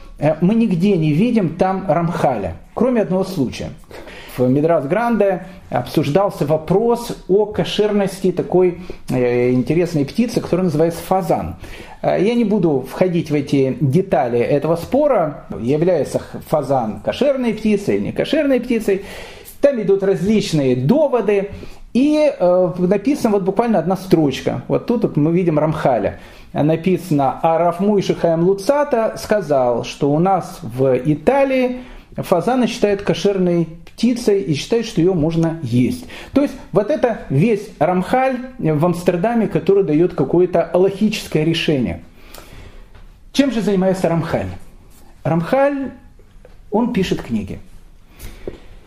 мы 0.42 0.56
нигде 0.56 0.98
не 0.98 1.14
видим 1.14 1.56
там 1.58 1.86
Рамхаля, 1.88 2.56
кроме 2.74 3.02
одного 3.04 3.24
случая. 3.24 3.70
В 4.38 4.48
Мидрас 4.48 4.86
Гранде 4.86 5.46
обсуждался 5.70 6.46
вопрос 6.46 7.18
о 7.28 7.48
кошерности 7.48 8.32
такой 8.32 8.82
интересной 9.10 10.06
птицы, 10.06 10.42
которая 10.42 10.66
называется 10.66 11.02
фазан. 11.02 11.56
Я 12.04 12.36
не 12.36 12.44
буду 12.44 12.86
входить 12.88 13.32
в 13.32 13.34
эти 13.34 13.76
детали 13.82 14.40
этого 14.40 14.76
спора, 14.76 15.46
является 15.60 16.22
фазан 16.48 17.02
кошерной 17.04 17.54
птицей 17.54 17.96
или 17.96 18.06
не 18.06 18.12
кошерной 18.12 18.60
птицей. 18.60 19.06
Там 19.60 19.82
идут 19.82 20.04
различные 20.04 20.76
доводы, 20.76 21.50
и 21.94 22.32
э, 22.32 22.72
написана 22.78 23.34
вот 23.34 23.44
буквально 23.44 23.80
одна 23.80 23.98
строчка. 23.98 24.62
Вот 24.68 24.86
тут 24.86 25.02
вот 25.02 25.18
мы 25.18 25.32
видим 25.32 25.58
Рамхаля. 25.58 26.20
Написано, 26.54 27.40
а 27.42 27.58
Рафмуй 27.58 28.04
Шихаем 28.04 28.44
Луцата 28.44 29.16
сказал, 29.18 29.84
что 29.84 30.12
у 30.12 30.20
нас 30.20 30.60
в 30.62 30.96
Италии 30.96 31.80
фазана 32.18 32.68
считают 32.68 33.02
кошерной 33.02 33.68
птицей 33.86 34.42
и 34.42 34.54
считают, 34.54 34.86
что 34.86 35.02
ее 35.02 35.14
можно 35.14 35.60
есть. 35.64 36.06
То 36.34 36.42
есть 36.42 36.54
вот 36.72 36.90
это 36.90 37.22
весь 37.30 37.70
Рамхаль 37.80 38.38
в 38.60 38.86
Амстердаме, 38.86 39.48
который 39.48 39.84
дает 39.84 40.14
какое-то 40.14 40.70
логическое 40.74 41.44
решение. 41.44 42.04
Чем 43.32 43.52
же 43.52 43.62
занимается 43.62 44.10
Рамхаль? 44.10 44.50
Рамхаль, 45.24 45.92
он 46.72 46.94
пишет 46.94 47.22
книги. 47.22 47.60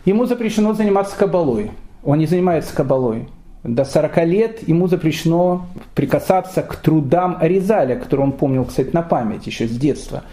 Ему 0.05 0.25
запрещено 0.25 0.73
заниматься 0.73 1.15
кабалой. 1.15 1.71
Он 2.03 2.17
не 2.17 2.25
занимается 2.25 2.75
кабалой. 2.75 3.27
До 3.63 3.85
40 3.85 4.25
лет 4.25 4.67
ему 4.67 4.87
запрещено 4.87 5.67
прикасаться 5.93 6.63
к 6.63 6.75
трудам 6.77 7.37
Аризаля, 7.39 7.95
которые 7.95 8.27
он 8.27 8.31
помнил, 8.31 8.65
кстати, 8.65 8.89
на 8.91 9.03
память 9.03 9.45
еще 9.45 9.67
с 9.67 9.71
детства. 9.71 10.23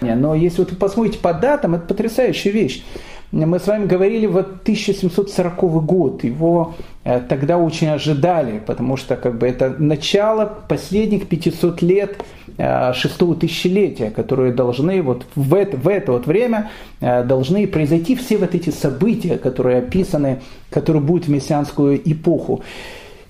Но 0.00 0.34
если 0.34 0.60
вот 0.60 0.70
вы 0.70 0.76
посмотрите 0.76 1.18
по 1.18 1.32
датам, 1.32 1.74
это 1.74 1.86
потрясающая 1.86 2.52
вещь. 2.52 2.84
Мы 3.32 3.58
с 3.58 3.66
вами 3.66 3.86
говорили 3.86 4.26
вот 4.26 4.62
1740 4.62 5.84
год, 5.84 6.22
его 6.22 6.74
э, 7.02 7.20
тогда 7.28 7.58
очень 7.58 7.88
ожидали, 7.88 8.62
потому 8.64 8.96
что 8.96 9.16
как 9.16 9.36
бы 9.36 9.48
это 9.48 9.74
начало 9.78 10.46
последних 10.68 11.26
500 11.26 11.82
лет 11.82 12.24
э, 12.56 12.92
шестого 12.94 13.34
тысячелетия, 13.34 14.10
которые 14.10 14.52
должны 14.52 15.02
вот 15.02 15.26
в 15.34 15.54
это, 15.54 15.76
в 15.76 15.88
это 15.88 16.12
вот 16.12 16.26
время 16.26 16.70
э, 17.00 17.24
должны 17.24 17.66
произойти 17.66 18.14
все 18.14 18.38
вот 18.38 18.54
эти 18.54 18.70
события, 18.70 19.38
которые 19.38 19.78
описаны, 19.78 20.40
которые 20.70 21.02
будут 21.02 21.26
в 21.26 21.30
мессианскую 21.30 22.00
эпоху. 22.08 22.62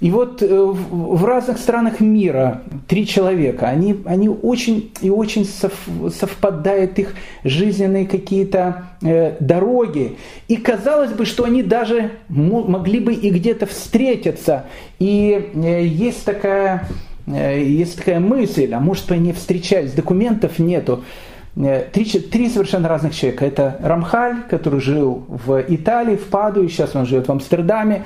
И 0.01 0.11
вот 0.11 0.43
э, 0.43 0.47
в 0.49 1.25
разных 1.25 1.59
странах 1.59 2.01
мира 2.01 2.63
три 2.87 3.07
человека, 3.07 3.69
они, 3.69 4.03
они 4.05 4.29
очень 4.29 4.93
и 5.01 5.09
очень 5.09 5.47
совпадают 5.47 6.99
их 6.99 7.15
жизненные 7.45 8.07
какие-то 8.07 8.89
э, 9.01 9.37
дороги. 9.41 10.17
И 10.49 10.57
казалось 10.57 11.13
бы, 11.13 11.25
что 11.25 11.45
они 11.45 11.63
даже 11.63 12.11
могли 12.29 13.01
бы 13.01 13.15
и 13.15 13.31
где-то 13.31 13.65
встретиться. 13.65 14.67
И 14.99 15.51
э, 15.55 15.87
есть 15.87 16.27
такая, 16.27 16.87
есть 17.27 17.97
такая 17.97 18.21
мысль, 18.21 18.73
а 18.75 18.81
может 18.81 19.11
они 19.11 19.33
встречались, 19.33 19.93
документов 19.93 20.59
нету. 20.59 21.05
Три, 21.55 22.05
три 22.05 22.51
совершенно 22.51 22.87
разных 22.87 23.15
человека. 23.15 23.47
Это 23.47 23.79
Рамхаль, 23.81 24.43
который 24.51 24.79
жил 24.79 25.25
в 25.27 25.65
Италии, 25.67 26.17
в 26.17 26.27
Падуе, 26.27 26.69
сейчас 26.69 26.95
он 26.95 27.07
живет 27.07 27.29
в 27.29 27.33
Амстердаме 27.33 28.05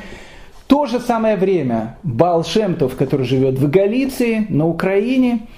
то 0.71 0.87
же 0.87 1.01
самое 1.01 1.35
время 1.35 1.97
Балшемтов, 2.05 2.95
который 2.95 3.27
живет 3.27 3.59
в 3.59 3.69
Галиции, 3.69 4.47
на 4.49 4.69
Украине, 4.69 5.49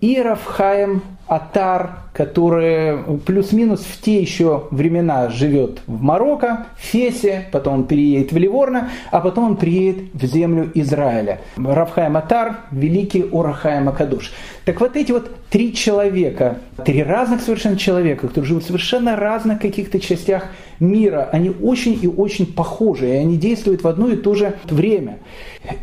и 0.00 0.18
Рафхаем 0.18 1.02
Атар, 1.26 2.04
который 2.12 3.18
плюс-минус 3.24 3.80
в 3.80 4.00
те 4.00 4.20
еще 4.20 4.64
времена 4.70 5.30
живет 5.30 5.80
в 5.86 6.02
Марокко, 6.02 6.66
в 6.78 6.84
Фесе, 6.84 7.48
потом 7.52 7.74
он 7.74 7.84
переедет 7.86 8.32
в 8.32 8.36
Ливорно, 8.36 8.90
а 9.10 9.20
потом 9.20 9.44
он 9.44 9.56
приедет 9.56 10.12
в 10.12 10.24
землю 10.26 10.70
Израиля. 10.74 11.40
Рафхаем 11.56 12.16
Атар, 12.16 12.58
великий 12.70 13.24
Орахаем 13.32 13.88
Акадуш. 13.88 14.32
Так 14.64 14.80
вот 14.80 14.96
эти 14.96 15.10
вот 15.10 15.30
три 15.50 15.74
человека, 15.74 16.58
три 16.84 17.02
разных 17.02 17.40
совершенно 17.40 17.76
человека, 17.76 18.28
которые 18.28 18.48
живут 18.48 18.64
в 18.64 18.66
совершенно 18.66 19.16
разных 19.16 19.60
каких-то 19.60 19.98
частях 19.98 20.44
мира, 20.80 21.28
они 21.32 21.50
очень 21.50 21.98
и 22.00 22.06
очень 22.06 22.46
похожи, 22.46 23.08
и 23.08 23.12
они 23.12 23.36
действуют 23.36 23.82
в 23.82 23.88
одно 23.88 24.08
и 24.08 24.16
то 24.16 24.34
же 24.34 24.54
время. 24.64 25.18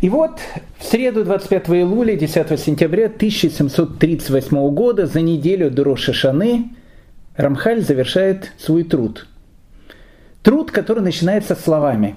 И 0.01 0.09
вот 0.09 0.39
в 0.77 0.85
среду 0.85 1.23
25 1.23 1.69
июля, 1.69 2.15
10 2.15 2.59
сентября 2.59 3.05
1738 3.05 4.69
года, 4.71 5.07
за 5.07 5.21
неделю 5.21 5.71
до 5.71 5.83
Рошашаны, 6.19 6.69
Рамхаль 7.35 7.81
завершает 7.81 8.51
свой 8.57 8.83
труд. 8.83 9.27
Труд, 10.43 10.71
который 10.71 11.01
начинается 11.03 11.55
словами. 11.55 12.15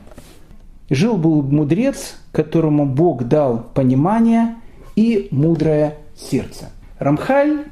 «Жил 0.91 1.17
был 1.17 1.43
мудрец, 1.43 2.17
которому 2.33 2.87
Бог 2.87 3.25
дал 3.25 3.63
понимание 3.75 4.57
и 4.97 5.29
мудрое 5.31 5.95
сердце». 6.17 6.71
Рамхаль 6.99 7.65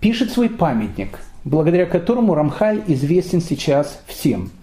пишет 0.00 0.30
свой 0.30 0.48
памятник, 0.48 1.18
благодаря 1.44 1.86
которому 1.86 2.34
Рамхаль 2.34 2.82
известен 2.86 3.40
сейчас 3.40 4.00
всем– 4.06 4.50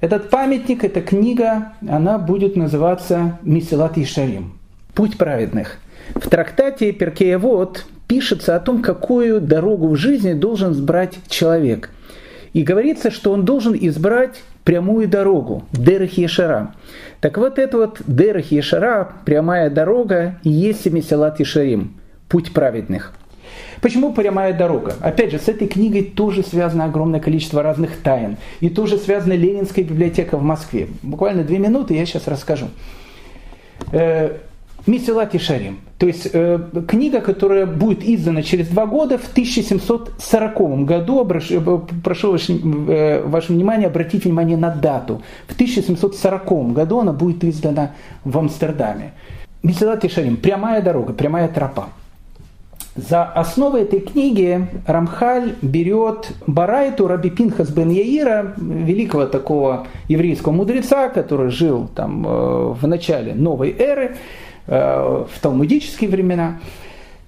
этот 0.00 0.28
памятник, 0.28 0.84
эта 0.84 1.00
книга, 1.00 1.72
она 1.88 2.18
будет 2.18 2.54
называться 2.54 3.38
Мисилат 3.42 3.96
Ишарим. 3.96 4.58
Путь 4.94 5.16
праведных. 5.16 5.78
В 6.14 6.28
трактате 6.28 6.92
Перкеевод 6.92 7.86
пишется 8.06 8.56
о 8.56 8.60
том, 8.60 8.82
какую 8.82 9.40
дорогу 9.40 9.88
в 9.88 9.96
жизни 9.96 10.32
должен 10.32 10.72
избрать 10.72 11.18
человек. 11.28 11.90
И 12.52 12.62
говорится, 12.62 13.10
что 13.10 13.32
он 13.32 13.44
должен 13.44 13.76
избрать 13.78 14.42
прямую 14.64 15.08
дорогу, 15.08 15.64
Дерах 15.72 16.12
Ешара. 16.12 16.74
Так 17.20 17.38
вот 17.38 17.58
это 17.58 17.76
вот 17.76 18.00
Дерах 18.06 18.50
Ешара, 18.50 19.12
прямая 19.24 19.70
дорога, 19.70 20.38
и 20.42 20.50
есть 20.50 20.86
Месилат 20.86 21.40
Ешарим, 21.40 21.94
путь 22.28 22.52
праведных– 22.52 23.12
Почему 23.80 24.12
прямая 24.12 24.52
дорога? 24.52 24.94
Опять 25.00 25.32
же, 25.32 25.38
с 25.38 25.48
этой 25.48 25.68
книгой 25.68 26.02
тоже 26.02 26.42
связано 26.42 26.84
огромное 26.84 27.20
количество 27.20 27.62
разных 27.62 27.96
тайн. 27.98 28.36
И 28.60 28.68
тоже 28.68 28.98
связана 28.98 29.34
Ленинская 29.34 29.84
библиотека 29.84 30.36
в 30.36 30.42
Москве. 30.42 30.88
Буквально 31.02 31.44
две 31.44 31.58
минуты 31.58 31.94
я 31.94 32.06
сейчас 32.06 32.26
расскажу. 32.26 32.68
Мисилат 34.86 35.34
и 35.34 35.38
Шарим. 35.38 35.78
То 35.98 36.06
есть 36.06 36.28
э, 36.32 36.58
книга, 36.86 37.20
которая 37.20 37.66
будет 37.66 38.04
издана 38.04 38.42
через 38.42 38.68
два 38.68 38.86
года 38.86 39.18
в 39.18 39.28
1740 39.30 40.84
году. 40.84 41.24
Прошу, 41.24 41.54
э, 41.54 41.80
прошу 42.04 42.32
ваше, 42.32 42.52
э, 42.52 43.22
ваше 43.24 43.52
внимание 43.52 43.88
обратить 43.88 44.24
внимание 44.24 44.56
на 44.56 44.70
дату. 44.70 45.22
В 45.48 45.54
1740 45.54 46.72
году 46.72 47.00
она 47.00 47.12
будет 47.12 47.42
издана 47.44 47.92
в 48.24 48.38
Амстердаме. 48.38 49.12
Мисилат 49.62 50.04
и 50.04 50.08
Шарим. 50.08 50.36
Прямая 50.36 50.82
дорога, 50.82 51.12
прямая 51.12 51.48
тропа. 51.48 51.88
За 52.96 53.24
основу 53.24 53.76
этой 53.76 54.00
книги 54.00 54.66
Рамхаль 54.86 55.54
берет 55.60 56.32
Барайту 56.46 57.06
Раби 57.06 57.28
Пинхас 57.28 57.68
бен 57.68 57.90
Яира, 57.90 58.54
великого 58.56 59.26
такого 59.26 59.86
еврейского 60.08 60.52
мудреца, 60.52 61.10
который 61.10 61.50
жил 61.50 61.90
там 61.94 62.26
э, 62.26 62.74
в 62.80 62.86
начале 62.86 63.34
новой 63.34 63.76
эры, 63.78 64.16
в 64.66 65.30
талмудические 65.40 66.10
времена. 66.10 66.58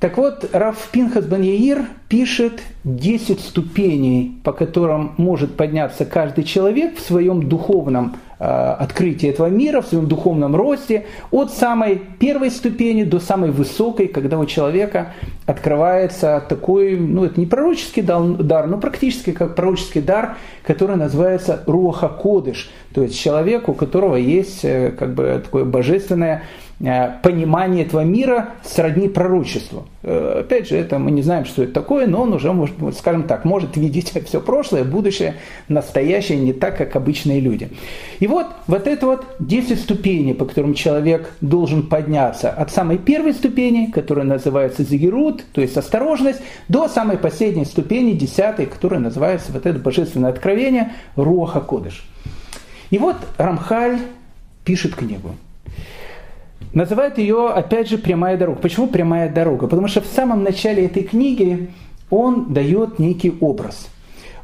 Так 0.00 0.16
вот, 0.16 0.48
Раф 0.52 0.88
Пинхас 0.92 1.24
бен 1.24 1.42
Яир 1.42 1.86
пишет 2.08 2.60
10 2.84 3.40
ступеней, 3.40 4.38
по 4.44 4.52
которым 4.52 5.14
может 5.16 5.56
подняться 5.56 6.04
каждый 6.04 6.44
человек 6.44 6.96
в 6.96 7.00
своем 7.00 7.48
духовном 7.48 8.16
открытия 8.38 9.30
этого 9.30 9.48
мира, 9.48 9.80
в 9.80 9.88
своем 9.88 10.06
духовном 10.06 10.54
росте, 10.54 11.06
от 11.32 11.52
самой 11.52 12.00
первой 12.20 12.52
ступени 12.52 13.02
до 13.02 13.18
самой 13.18 13.50
высокой, 13.50 14.06
когда 14.06 14.38
у 14.38 14.46
человека 14.46 15.14
открывается 15.46 16.44
такой, 16.48 16.96
ну 16.96 17.24
это 17.24 17.40
не 17.40 17.46
пророческий 17.46 18.02
дар, 18.02 18.68
но 18.68 18.78
практически 18.78 19.32
как 19.32 19.56
пророческий 19.56 20.00
дар, 20.00 20.36
который 20.62 20.94
называется 20.94 21.64
Руаха 21.66 22.08
Кодыш, 22.08 22.70
то 22.94 23.02
есть 23.02 23.18
человек, 23.18 23.68
у 23.68 23.74
которого 23.74 24.14
есть 24.14 24.64
э, 24.64 24.92
как 24.96 25.14
бы 25.14 25.40
такое 25.44 25.64
божественное 25.64 26.42
Э, 26.42 26.67
понимание 26.78 27.84
этого 27.84 28.02
мира 28.02 28.50
сродни 28.62 29.08
пророчеству. 29.08 29.86
Э, 30.04 30.42
опять 30.44 30.68
же, 30.68 30.76
это 30.76 31.00
мы 31.00 31.10
не 31.10 31.22
знаем, 31.22 31.44
что 31.44 31.64
это 31.64 31.72
такое, 31.72 32.06
но 32.06 32.22
он 32.22 32.32
уже, 32.32 32.52
может, 32.52 32.76
скажем 32.96 33.24
так, 33.24 33.44
может 33.44 33.76
видеть 33.76 34.12
все 34.26 34.40
прошлое, 34.40 34.84
будущее, 34.84 35.34
настоящее 35.66 36.38
не 36.38 36.52
так, 36.52 36.76
как 36.78 36.94
обычные 36.94 37.40
люди. 37.40 37.70
И 38.20 38.28
вот 38.28 38.46
вот 38.68 38.86
это 38.86 39.06
вот 39.06 39.26
10 39.40 39.80
ступеней, 39.80 40.34
по 40.34 40.44
которым 40.44 40.74
человек 40.74 41.32
должен 41.40 41.82
подняться 41.82 42.50
от 42.50 42.70
самой 42.70 42.98
первой 42.98 43.32
ступени, 43.32 43.90
которая 43.90 44.24
называется 44.24 44.84
зигерут, 44.84 45.44
то 45.52 45.60
есть 45.60 45.76
осторожность, 45.76 46.40
до 46.68 46.88
самой 46.88 47.18
последней 47.18 47.64
ступени, 47.64 48.12
десятой, 48.12 48.66
которая 48.66 49.00
называется 49.00 49.50
вот 49.52 49.66
это 49.66 49.80
божественное 49.80 50.30
откровение, 50.30 50.92
Руаха 51.16 51.60
Кодыш. 51.60 52.08
И 52.90 52.98
вот 52.98 53.16
Рамхаль 53.36 53.98
пишет 54.64 54.94
книгу. 54.94 55.34
Называет 56.74 57.18
ее, 57.18 57.48
опять 57.48 57.88
же, 57.88 57.98
прямая 57.98 58.36
дорога. 58.36 58.60
Почему 58.60 58.88
прямая 58.88 59.30
дорога? 59.32 59.66
Потому 59.66 59.88
что 59.88 60.00
в 60.00 60.06
самом 60.06 60.42
начале 60.42 60.86
этой 60.86 61.02
книги 61.02 61.70
он 62.10 62.52
дает 62.52 62.98
некий 62.98 63.32
образ. 63.40 63.88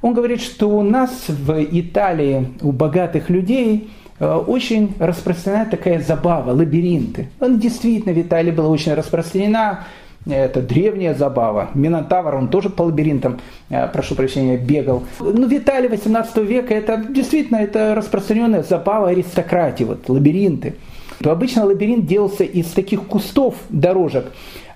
Он 0.02 0.14
говорит, 0.14 0.40
что 0.40 0.68
у 0.68 0.82
нас 0.82 1.28
в 1.28 1.62
Италии, 1.62 2.48
у 2.60 2.72
богатых 2.72 3.30
людей, 3.30 3.90
э, 4.18 4.34
очень 4.34 4.94
распространена 4.98 5.66
такая 5.66 6.00
забава, 6.00 6.50
лабиринты. 6.52 7.28
Он 7.40 7.58
действительно 7.58 8.12
в 8.14 8.20
Италии 8.20 8.50
была 8.50 8.68
очень 8.68 8.94
распространена, 8.94 9.84
это 10.26 10.62
древняя 10.62 11.14
забава. 11.14 11.70
Минотавр, 11.74 12.34
он 12.34 12.48
тоже 12.48 12.70
по 12.70 12.82
лабиринтам, 12.82 13.40
э, 13.68 13.86
прошу 13.88 14.14
прощения, 14.14 14.56
бегал. 14.56 15.04
Ну, 15.20 15.48
в 15.48 15.52
Италии 15.52 15.88
18 15.88 16.44
века 16.44 16.74
это 16.74 16.96
действительно 16.96 17.58
это 17.58 17.94
распространенная 17.94 18.62
забава 18.62 19.08
аристократии, 19.08 19.84
вот 19.84 20.08
лабиринты 20.08 20.74
то 21.24 21.32
обычно 21.32 21.64
лабиринт 21.64 22.04
делался 22.04 22.44
из 22.44 22.66
таких 22.66 23.04
кустов 23.04 23.54
дорожек. 23.70 24.26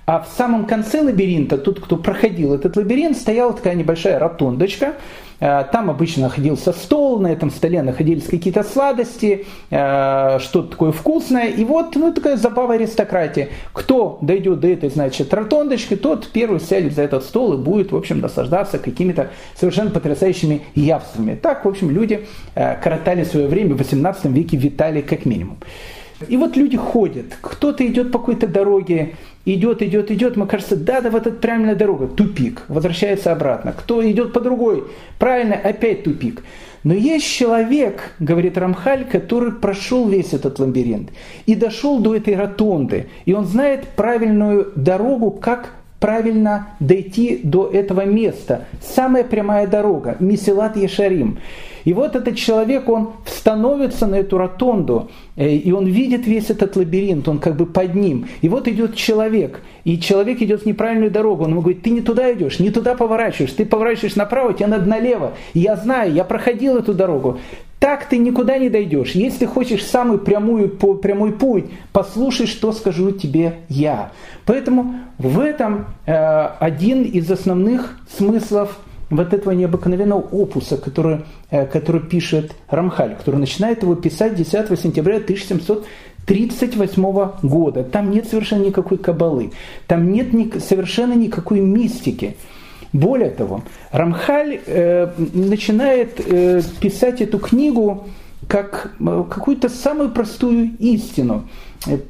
А 0.06 0.20
в 0.20 0.28
самом 0.34 0.64
конце 0.64 1.02
лабиринта, 1.02 1.58
тут 1.58 1.78
кто 1.78 1.98
проходил 1.98 2.54
этот 2.54 2.74
лабиринт, 2.74 3.18
стояла 3.18 3.52
такая 3.52 3.74
небольшая 3.74 4.18
ротондочка. 4.18 4.94
Э, 5.40 5.64
там 5.70 5.90
обычно 5.90 6.22
находился 6.22 6.72
стол, 6.72 7.20
на 7.20 7.26
этом 7.26 7.50
столе 7.50 7.82
находились 7.82 8.24
какие-то 8.24 8.62
сладости, 8.62 9.44
э, 9.68 10.38
что-то 10.40 10.70
такое 10.70 10.92
вкусное. 10.92 11.48
И 11.48 11.62
вот 11.66 11.94
ну, 11.96 12.14
такая 12.14 12.38
забава 12.38 12.72
аристократии. 12.72 13.50
Кто 13.74 14.16
дойдет 14.22 14.60
до 14.60 14.68
этой, 14.68 14.88
значит, 14.88 15.34
ротондочки, 15.34 15.96
тот 15.96 16.30
первый 16.32 16.60
сядет 16.60 16.94
за 16.94 17.02
этот 17.02 17.24
стол 17.24 17.52
и 17.52 17.56
будет, 17.58 17.92
в 17.92 17.96
общем, 17.96 18.20
наслаждаться 18.20 18.78
какими-то 18.78 19.28
совершенно 19.54 19.90
потрясающими 19.90 20.62
явствами. 20.74 21.34
Так, 21.34 21.66
в 21.66 21.68
общем, 21.68 21.90
люди 21.90 22.26
э, 22.54 22.76
коротали 22.82 23.24
свое 23.24 23.48
время 23.48 23.74
в 23.74 23.78
18 23.78 24.24
веке 24.32 24.56
в 24.56 24.64
Италии 24.64 25.02
как 25.02 25.26
минимум. 25.26 25.58
И 26.26 26.36
вот 26.36 26.56
люди 26.56 26.76
ходят, 26.76 27.26
кто-то 27.40 27.86
идет 27.86 28.10
по 28.10 28.18
какой-то 28.18 28.48
дороге, 28.48 29.14
идет, 29.44 29.82
идет, 29.82 30.10
идет, 30.10 30.36
ему 30.36 30.46
кажется, 30.46 30.76
да, 30.76 31.00
да, 31.00 31.10
вот 31.10 31.26
это 31.26 31.36
правильная 31.36 31.76
дорога, 31.76 32.08
тупик, 32.08 32.64
возвращается 32.68 33.30
обратно. 33.30 33.72
Кто 33.72 34.08
идет 34.08 34.32
по 34.32 34.40
другой, 34.40 34.84
правильно, 35.18 35.54
опять 35.54 36.02
тупик. 36.02 36.42
Но 36.84 36.94
есть 36.94 37.26
человек, 37.26 38.12
говорит 38.18 38.56
Рамхаль, 38.56 39.04
который 39.04 39.52
прошел 39.52 40.08
весь 40.08 40.32
этот 40.32 40.58
лабиринт 40.58 41.10
и 41.46 41.54
дошел 41.54 41.98
до 41.98 42.14
этой 42.14 42.34
ротонды, 42.34 43.08
и 43.24 43.32
он 43.32 43.44
знает 43.44 43.88
правильную 43.88 44.72
дорогу, 44.74 45.30
как 45.30 45.72
правильно 46.00 46.68
дойти 46.80 47.40
до 47.42 47.68
этого 47.68 48.04
места. 48.04 48.66
Самая 48.80 49.24
прямая 49.24 49.66
дорога, 49.66 50.16
Месилат 50.20 50.76
Ешарим. 50.76 51.38
И 51.84 51.94
вот 51.94 52.16
этот 52.16 52.36
человек, 52.36 52.88
он 52.88 53.12
становится 53.24 54.06
на 54.06 54.16
эту 54.16 54.36
ротонду, 54.36 55.10
э, 55.36 55.54
и 55.54 55.72
он 55.72 55.86
видит 55.86 56.26
весь 56.26 56.50
этот 56.50 56.76
лабиринт, 56.76 57.26
он 57.28 57.38
как 57.38 57.56
бы 57.56 57.64
под 57.64 57.94
ним. 57.94 58.26
И 58.42 58.48
вот 58.48 58.68
идет 58.68 58.94
человек, 58.94 59.62
и 59.84 59.98
человек 59.98 60.42
идет 60.42 60.62
в 60.62 60.66
неправильную 60.66 61.10
дорогу. 61.10 61.44
Он 61.44 61.50
ему 61.52 61.62
говорит, 61.62 61.82
ты 61.82 61.90
не 61.90 62.02
туда 62.02 62.30
идешь, 62.32 62.58
не 62.58 62.70
туда 62.70 62.94
поворачиваешь, 62.94 63.52
ты 63.52 63.64
поворачиваешь 63.64 64.16
направо, 64.16 64.52
тебе 64.52 64.66
надо 64.66 64.84
налево. 64.84 65.32
я 65.54 65.76
знаю, 65.76 66.12
я 66.12 66.24
проходил 66.24 66.76
эту 66.76 66.92
дорогу. 66.92 67.38
Так 67.78 68.08
ты 68.08 68.18
никуда 68.18 68.58
не 68.58 68.70
дойдешь. 68.70 69.12
Если 69.12 69.46
хочешь 69.46 69.84
самый 69.84 70.18
прямую, 70.18 70.68
прямой 70.68 71.32
путь, 71.32 71.66
послушай, 71.92 72.46
что 72.46 72.72
скажу 72.72 73.12
тебе 73.12 73.60
я. 73.68 74.10
Поэтому 74.46 74.96
в 75.18 75.38
этом 75.38 75.86
э, 76.04 76.46
один 76.58 77.04
из 77.04 77.30
основных 77.30 77.96
смыслов 78.16 78.78
вот 79.10 79.32
этого 79.32 79.52
необыкновенного 79.52 80.20
опуса, 80.20 80.76
который, 80.76 81.20
э, 81.50 81.66
который 81.66 82.00
пишет 82.00 82.52
Рамхаль, 82.68 83.16
который 83.16 83.38
начинает 83.38 83.82
его 83.82 83.94
писать 83.94 84.34
10 84.34 84.78
сентября 84.78 85.16
1738 85.16 87.48
года. 87.48 87.84
Там 87.84 88.10
нет 88.10 88.28
совершенно 88.28 88.64
никакой 88.64 88.98
кабалы, 88.98 89.52
там 89.86 90.10
нет 90.10 90.32
ни, 90.32 90.58
совершенно 90.58 91.14
никакой 91.14 91.60
мистики. 91.60 92.36
Более 92.92 93.30
того, 93.30 93.62
Рамхаль 93.92 94.60
э, 94.64 95.12
начинает 95.34 96.20
э, 96.20 96.62
писать 96.80 97.20
эту 97.20 97.38
книгу 97.38 98.06
как 98.48 98.92
э, 98.98 99.24
какую-то 99.28 99.68
самую 99.68 100.10
простую 100.10 100.70
истину. 100.78 101.44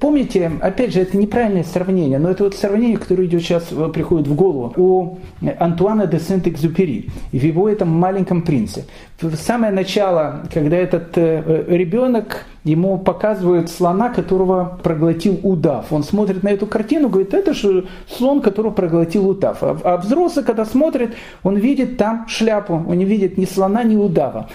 Помните, 0.00 0.50
опять 0.62 0.94
же, 0.94 1.00
это 1.00 1.16
неправильное 1.16 1.62
сравнение, 1.62 2.18
но 2.18 2.30
это 2.30 2.44
вот 2.44 2.54
сравнение, 2.54 2.96
которое 2.96 3.26
идет 3.26 3.42
сейчас, 3.42 3.66
э, 3.70 3.90
приходит 3.92 4.26
в 4.26 4.34
голову, 4.34 4.72
у 4.76 5.18
Антуана 5.58 6.06
де 6.06 6.18
Сент-Экзюпери 6.18 7.10
в 7.32 7.36
его 7.36 7.68
этом 7.68 7.88
«Маленьком 7.88 8.42
принце». 8.42 8.86
В 9.20 9.34
самое 9.36 9.72
начало, 9.72 10.46
когда 10.54 10.76
этот 10.76 11.16
э, 11.16 11.64
ребенок, 11.68 12.46
ему 12.64 12.98
показывают 12.98 13.68
слона, 13.68 14.08
которого 14.08 14.78
проглотил 14.82 15.38
удав. 15.42 15.92
Он 15.92 16.02
смотрит 16.02 16.42
на 16.42 16.48
эту 16.48 16.66
картину, 16.66 17.08
говорит, 17.08 17.34
это 17.34 17.52
же 17.52 17.88
слон, 18.08 18.40
которого 18.40 18.72
проглотил 18.72 19.28
удав. 19.28 19.58
А, 19.62 19.78
а 19.84 19.96
взрослый, 19.98 20.44
когда 20.44 20.64
смотрит, 20.64 21.14
он 21.42 21.56
видит 21.56 21.98
там 21.98 22.26
шляпу, 22.28 22.74
он 22.74 22.96
не 22.96 23.04
видит 23.04 23.36
ни 23.38 23.44
слона, 23.44 23.82
ни 23.84 23.96
удава. 23.96 24.48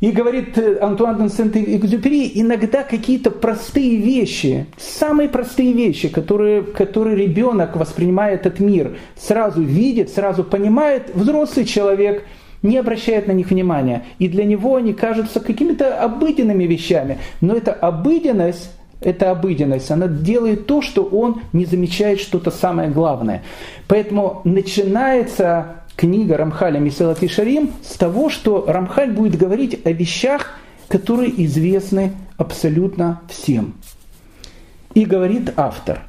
И 0.00 0.12
говорит 0.12 0.56
э, 0.56 0.78
Антуан 0.80 1.20
де 1.20 1.28
Сент-Экзюпери, 1.28 2.30
иногда 2.34 2.84
какие-то 2.84 3.32
простые 3.32 3.96
вещи, 3.96 4.66
самые 4.76 5.28
простые 5.28 5.72
вещи, 5.72 6.08
которые, 6.08 6.62
которые 6.62 7.16
ребенок, 7.16 7.76
воспринимая 7.76 8.34
этот 8.34 8.60
мир, 8.60 8.96
сразу 9.16 9.60
видит, 9.60 10.10
сразу 10.10 10.44
понимает, 10.44 11.10
взрослый 11.14 11.64
человек 11.64 12.24
не 12.62 12.78
обращает 12.78 13.26
на 13.26 13.32
них 13.32 13.50
внимания. 13.50 14.04
И 14.20 14.28
для 14.28 14.44
него 14.44 14.76
они 14.76 14.92
кажутся 14.92 15.40
какими-то 15.40 16.00
обыденными 16.00 16.64
вещами. 16.64 17.18
Но 17.40 17.54
эта 17.54 17.72
обыденность, 17.72 18.70
эта 19.00 19.32
обыденность, 19.32 19.90
она 19.90 20.06
делает 20.06 20.66
то, 20.66 20.80
что 20.80 21.02
он 21.02 21.42
не 21.52 21.64
замечает 21.64 22.20
что-то 22.20 22.52
самое 22.52 22.88
главное. 22.88 23.42
Поэтому 23.88 24.42
начинается 24.44 25.77
книга 25.98 26.36
Рамхаля 26.36 26.78
Мисалат 26.78 27.28
Шарим 27.28 27.72
с 27.82 27.96
того, 27.96 28.30
что 28.30 28.64
Рамхаль 28.68 29.10
будет 29.10 29.36
говорить 29.36 29.84
о 29.84 29.90
вещах, 29.90 30.54
которые 30.86 31.44
известны 31.44 32.12
абсолютно 32.36 33.20
всем. 33.28 33.74
И 34.94 35.04
говорит 35.04 35.52
автор, 35.56 36.02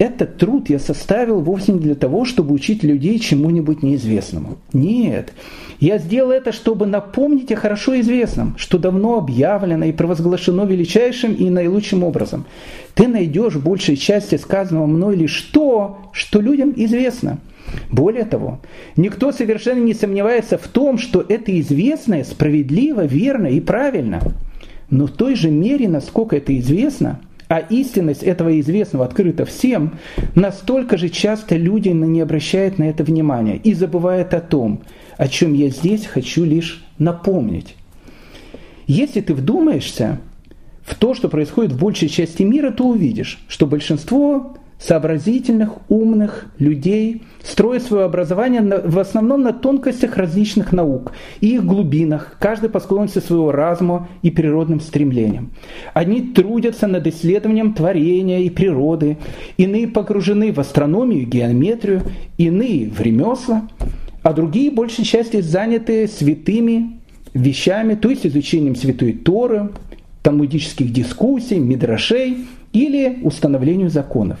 этот 0.00 0.38
труд 0.38 0.70
я 0.70 0.78
составил 0.78 1.40
вовсе 1.40 1.72
не 1.72 1.78
для 1.78 1.94
того, 1.94 2.24
чтобы 2.24 2.54
учить 2.54 2.82
людей 2.82 3.18
чему-нибудь 3.18 3.82
неизвестному. 3.82 4.56
Нет, 4.72 5.34
я 5.78 5.98
сделал 5.98 6.30
это, 6.30 6.52
чтобы 6.52 6.86
напомнить 6.86 7.52
о 7.52 7.56
хорошо 7.56 8.00
известном, 8.00 8.56
что 8.56 8.78
давно 8.78 9.18
объявлено 9.18 9.84
и 9.84 9.92
провозглашено 9.92 10.64
величайшим 10.64 11.34
и 11.34 11.50
наилучшим 11.50 12.02
образом. 12.02 12.46
Ты 12.94 13.08
найдешь 13.08 13.54
в 13.54 13.62
большей 13.62 13.98
части 13.98 14.36
сказанного 14.36 14.86
мной 14.86 15.16
лишь 15.16 15.38
то, 15.52 15.98
что 16.12 16.40
людям 16.40 16.72
известно– 16.74 17.38
более 17.90 18.24
того, 18.24 18.60
никто 18.96 19.30
совершенно 19.30 19.80
не 19.80 19.94
сомневается 19.94 20.58
в 20.58 20.66
том, 20.66 20.98
что 20.98 21.24
это 21.28 21.58
известное 21.60 22.24
справедливо, 22.24 23.04
верно 23.04 23.46
и 23.46 23.60
правильно. 23.60 24.20
Но 24.88 25.06
в 25.06 25.12
той 25.12 25.36
же 25.36 25.50
мере, 25.50 25.88
насколько 25.88 26.36
это 26.36 26.58
известно, 26.58 27.20
а 27.50 27.58
истинность 27.58 28.22
этого 28.22 28.60
известного 28.60 29.04
открыта 29.04 29.44
всем, 29.44 29.98
настолько 30.36 30.96
же 30.96 31.08
часто 31.08 31.56
люди 31.56 31.88
не 31.88 32.20
обращают 32.20 32.78
на 32.78 32.84
это 32.84 33.02
внимания 33.02 33.56
и 33.56 33.74
забывают 33.74 34.34
о 34.34 34.40
том, 34.40 34.82
о 35.18 35.26
чем 35.26 35.54
я 35.54 35.68
здесь 35.68 36.06
хочу 36.06 36.44
лишь 36.44 36.84
напомнить. 36.98 37.74
Если 38.86 39.20
ты 39.20 39.34
вдумаешься 39.34 40.20
в 40.82 40.94
то, 40.94 41.12
что 41.12 41.28
происходит 41.28 41.72
в 41.72 41.80
большей 41.80 42.08
части 42.08 42.44
мира, 42.44 42.70
то 42.70 42.84
увидишь, 42.86 43.40
что 43.48 43.66
большинство 43.66 44.56
сообразительных, 44.80 45.72
умных 45.88 46.46
людей, 46.58 47.22
строя 47.42 47.80
свое 47.80 48.04
образование 48.04 48.62
в 48.62 48.98
основном 48.98 49.42
на 49.42 49.52
тонкостях 49.52 50.16
различных 50.16 50.72
наук 50.72 51.12
и 51.40 51.54
их 51.54 51.64
глубинах, 51.64 52.36
каждый 52.40 52.70
по 52.70 52.80
склонности 52.80 53.18
своего 53.18 53.52
разума 53.52 54.08
и 54.22 54.30
природным 54.30 54.80
стремлениям. 54.80 55.50
Одни 55.92 56.22
трудятся 56.22 56.86
над 56.86 57.06
исследованием 57.06 57.74
творения 57.74 58.40
и 58.40 58.50
природы, 58.50 59.18
иные 59.58 59.86
погружены 59.86 60.52
в 60.52 60.58
астрономию 60.58 61.22
и 61.22 61.26
геометрию, 61.26 62.02
иные 62.38 62.88
в 62.90 63.00
ремесла, 63.00 63.68
а 64.22 64.32
другие 64.32 64.70
большей 64.70 65.04
части 65.04 65.42
заняты 65.42 66.08
святыми 66.08 67.00
вещами, 67.34 67.94
то 67.94 68.08
есть 68.08 68.26
изучением 68.26 68.76
святой 68.76 69.12
Торы, 69.12 69.70
талмудических 70.22 70.90
дискуссий, 70.90 71.58
мидрашей 71.58 72.46
или 72.72 73.18
установлению 73.22 73.90
законов. 73.90 74.38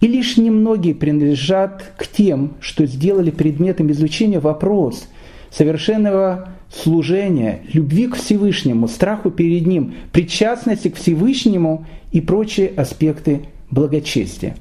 И 0.00 0.06
лишь 0.06 0.36
немногие 0.36 0.94
принадлежат 0.94 1.92
к 1.96 2.06
тем, 2.06 2.54
что 2.60 2.86
сделали 2.86 3.30
предметом 3.30 3.90
изучения 3.92 4.40
вопрос 4.40 5.08
совершенного 5.50 6.50
служения, 6.70 7.62
любви 7.72 8.08
к 8.08 8.16
Всевышнему, 8.16 8.88
страху 8.88 9.30
перед 9.30 9.66
Ним, 9.66 9.94
причастности 10.12 10.88
к 10.88 10.96
Всевышнему 10.96 11.86
и 12.12 12.20
прочие 12.20 12.68
аспекты 12.76 13.42
благочестия 13.70 14.56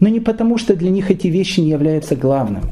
но 0.00 0.08
не 0.08 0.20
потому, 0.20 0.58
что 0.58 0.74
для 0.74 0.90
них 0.90 1.10
эти 1.10 1.28
вещи 1.28 1.60
не 1.60 1.70
являются 1.70 2.16
главным. 2.16 2.62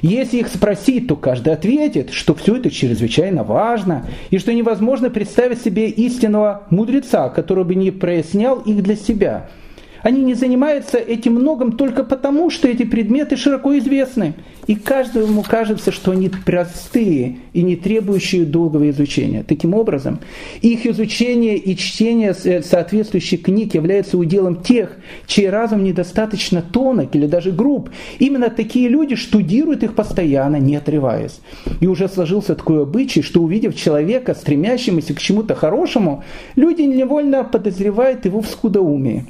Если 0.00 0.38
их 0.38 0.48
спросить, 0.48 1.08
то 1.08 1.16
каждый 1.16 1.52
ответит, 1.52 2.10
что 2.10 2.34
все 2.34 2.56
это 2.56 2.70
чрезвычайно 2.70 3.44
важно, 3.44 4.06
и 4.30 4.38
что 4.38 4.52
невозможно 4.52 5.10
представить 5.10 5.62
себе 5.62 5.88
истинного 5.88 6.62
мудреца, 6.70 7.28
который 7.28 7.64
бы 7.64 7.74
не 7.74 7.90
прояснял 7.90 8.58
их 8.58 8.82
для 8.82 8.96
себя– 8.96 9.48
они 10.02 10.22
не 10.22 10.34
занимаются 10.34 10.98
этим 10.98 11.34
многом 11.34 11.72
только 11.72 12.04
потому, 12.04 12.50
что 12.50 12.68
эти 12.68 12.82
предметы 12.82 13.36
широко 13.36 13.76
известны. 13.78 14.34
И 14.66 14.74
каждому 14.74 15.42
кажется, 15.42 15.90
что 15.90 16.12
они 16.12 16.28
простые 16.28 17.38
и 17.52 17.62
не 17.62 17.76
требующие 17.76 18.44
долгого 18.44 18.90
изучения. 18.90 19.42
Таким 19.42 19.74
образом, 19.74 20.20
их 20.60 20.86
изучение 20.86 21.56
и 21.56 21.76
чтение 21.76 22.34
соответствующих 22.34 23.42
книг 23.42 23.74
является 23.74 24.18
уделом 24.18 24.62
тех, 24.62 24.96
чей 25.26 25.50
разум 25.50 25.82
недостаточно 25.82 26.62
тонок 26.62 27.14
или 27.14 27.26
даже 27.26 27.50
груб. 27.50 27.90
Именно 28.18 28.50
такие 28.50 28.88
люди 28.88 29.16
штудируют 29.16 29.82
их 29.82 29.94
постоянно, 29.94 30.56
не 30.56 30.76
отрываясь. 30.76 31.40
И 31.80 31.86
уже 31.86 32.08
сложился 32.08 32.54
такой 32.54 32.82
обычай, 32.82 33.22
что 33.22 33.42
увидев 33.42 33.76
человека, 33.76 34.34
стремящегося 34.34 35.14
к 35.14 35.18
чему-то 35.18 35.54
хорошему, 35.54 36.24
люди 36.56 36.82
невольно 36.82 37.44
подозревают 37.44 38.24
его 38.24 38.40
в 38.40 38.46
скудоумии. 38.46 39.26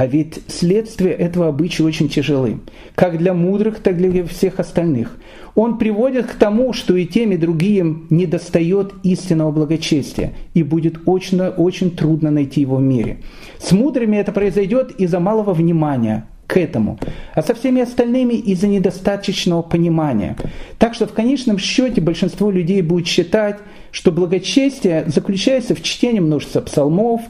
А 0.00 0.06
ведь 0.06 0.40
следствия 0.46 1.10
этого 1.10 1.48
обычая 1.48 1.84
очень 1.84 2.08
тяжелы, 2.08 2.60
как 2.94 3.18
для 3.18 3.34
мудрых, 3.34 3.80
так 3.80 4.00
и 4.00 4.08
для 4.08 4.24
всех 4.24 4.58
остальных. 4.58 5.18
Он 5.54 5.76
приводит 5.76 6.24
к 6.24 6.36
тому, 6.36 6.72
что 6.72 6.96
и 6.96 7.04
тем, 7.04 7.32
и 7.32 7.36
другим 7.36 8.06
недостает 8.08 8.94
истинного 9.02 9.50
благочестия, 9.52 10.32
и 10.54 10.62
будет 10.62 11.00
очень, 11.04 11.42
очень 11.42 11.90
трудно 11.90 12.30
найти 12.30 12.62
его 12.62 12.76
в 12.76 12.80
мире. 12.80 13.18
С 13.58 13.72
мудрыми 13.72 14.16
это 14.16 14.32
произойдет 14.32 14.92
из-за 14.92 15.20
малого 15.20 15.52
внимания, 15.52 16.29
к 16.50 16.56
этому, 16.56 16.98
а 17.34 17.42
со 17.42 17.54
всеми 17.54 17.80
остальными 17.80 18.34
из-за 18.34 18.66
недостаточного 18.66 19.62
понимания. 19.62 20.36
Так 20.78 20.94
что 20.94 21.06
в 21.06 21.12
конечном 21.12 21.58
счете 21.58 22.00
большинство 22.00 22.50
людей 22.50 22.82
будет 22.82 23.06
считать, 23.06 23.58
что 23.92 24.10
благочестие 24.10 25.04
заключается 25.06 25.76
в 25.76 25.82
чтении 25.82 26.18
множества 26.18 26.60
псалмов, 26.60 27.20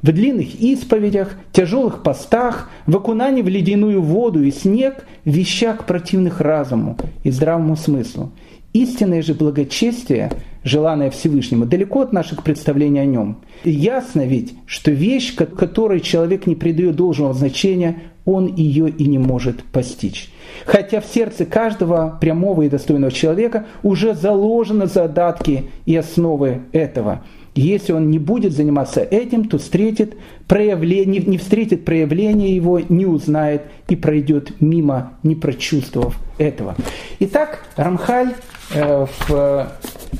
в 0.00 0.12
длинных 0.12 0.62
исповедях, 0.62 1.36
тяжелых 1.52 2.02
постах, 2.02 2.70
в 2.86 2.96
окунании 2.96 3.42
в 3.42 3.48
ледяную 3.48 4.00
воду 4.00 4.42
и 4.42 4.50
снег, 4.50 5.04
вещах 5.26 5.84
противных 5.84 6.40
разуму 6.40 6.96
и 7.22 7.30
здравому 7.30 7.76
смыслу. 7.76 8.32
Истинное 8.72 9.20
же 9.20 9.34
благочестие, 9.34 10.30
желанное 10.62 11.10
Всевышнему, 11.10 11.66
далеко 11.66 12.02
от 12.02 12.12
наших 12.12 12.44
представлений 12.44 13.00
о 13.00 13.04
нем. 13.04 13.38
И 13.64 13.70
ясно 13.70 14.24
ведь, 14.24 14.54
что 14.64 14.90
вещь, 14.92 15.34
которой 15.34 16.00
человек 16.00 16.46
не 16.46 16.54
придает 16.54 16.94
должного 16.96 17.34
значения, 17.34 17.96
он 18.24 18.46
ее 18.54 18.88
и 18.88 19.06
не 19.06 19.18
может 19.18 19.62
постичь. 19.64 20.30
Хотя 20.66 21.00
в 21.00 21.06
сердце 21.06 21.46
каждого 21.46 22.18
прямого 22.20 22.62
и 22.62 22.68
достойного 22.68 23.12
человека 23.12 23.66
уже 23.82 24.14
заложены 24.14 24.86
задатки 24.86 25.70
и 25.86 25.96
основы 25.96 26.62
этого. 26.72 27.22
Если 27.54 27.92
он 27.92 28.10
не 28.10 28.18
будет 28.18 28.52
заниматься 28.52 29.00
этим, 29.00 29.44
то 29.44 29.58
встретит 29.58 30.14
проявление, 30.46 31.20
не 31.20 31.36
встретит 31.36 31.84
проявление 31.84 32.54
его, 32.54 32.78
не 32.78 33.06
узнает 33.06 33.62
и 33.88 33.96
пройдет 33.96 34.60
мимо, 34.60 35.14
не 35.24 35.34
прочувствовав 35.34 36.16
этого. 36.38 36.76
Итак, 37.18 37.64
Рамхаль 37.76 38.34
э, 38.72 39.06
в 39.28 39.72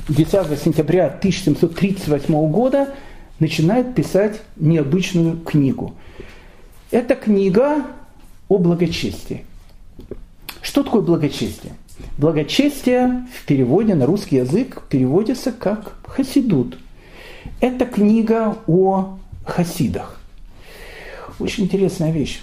10 0.09 0.59
сентября 0.59 1.07
1738 1.07 2.51
года 2.51 2.89
начинает 3.39 3.95
писать 3.95 4.41
необычную 4.57 5.37
книгу. 5.37 5.95
Эта 6.91 7.15
книга 7.15 7.85
о 8.49 8.57
благочестии. 8.57 9.45
Что 10.61 10.83
такое 10.83 11.01
благочестие? 11.01 11.71
Благочестие 12.17 13.27
в 13.33 13.45
переводе 13.45 13.95
на 13.95 14.05
русский 14.05 14.35
язык 14.35 14.81
переводится 14.89 15.53
как 15.53 15.95
хасидут. 16.05 16.77
Это 17.61 17.85
книга 17.85 18.57
о 18.67 19.17
хасидах. 19.45 20.19
Очень 21.39 21.63
интересная 21.63 22.11
вещь. 22.11 22.41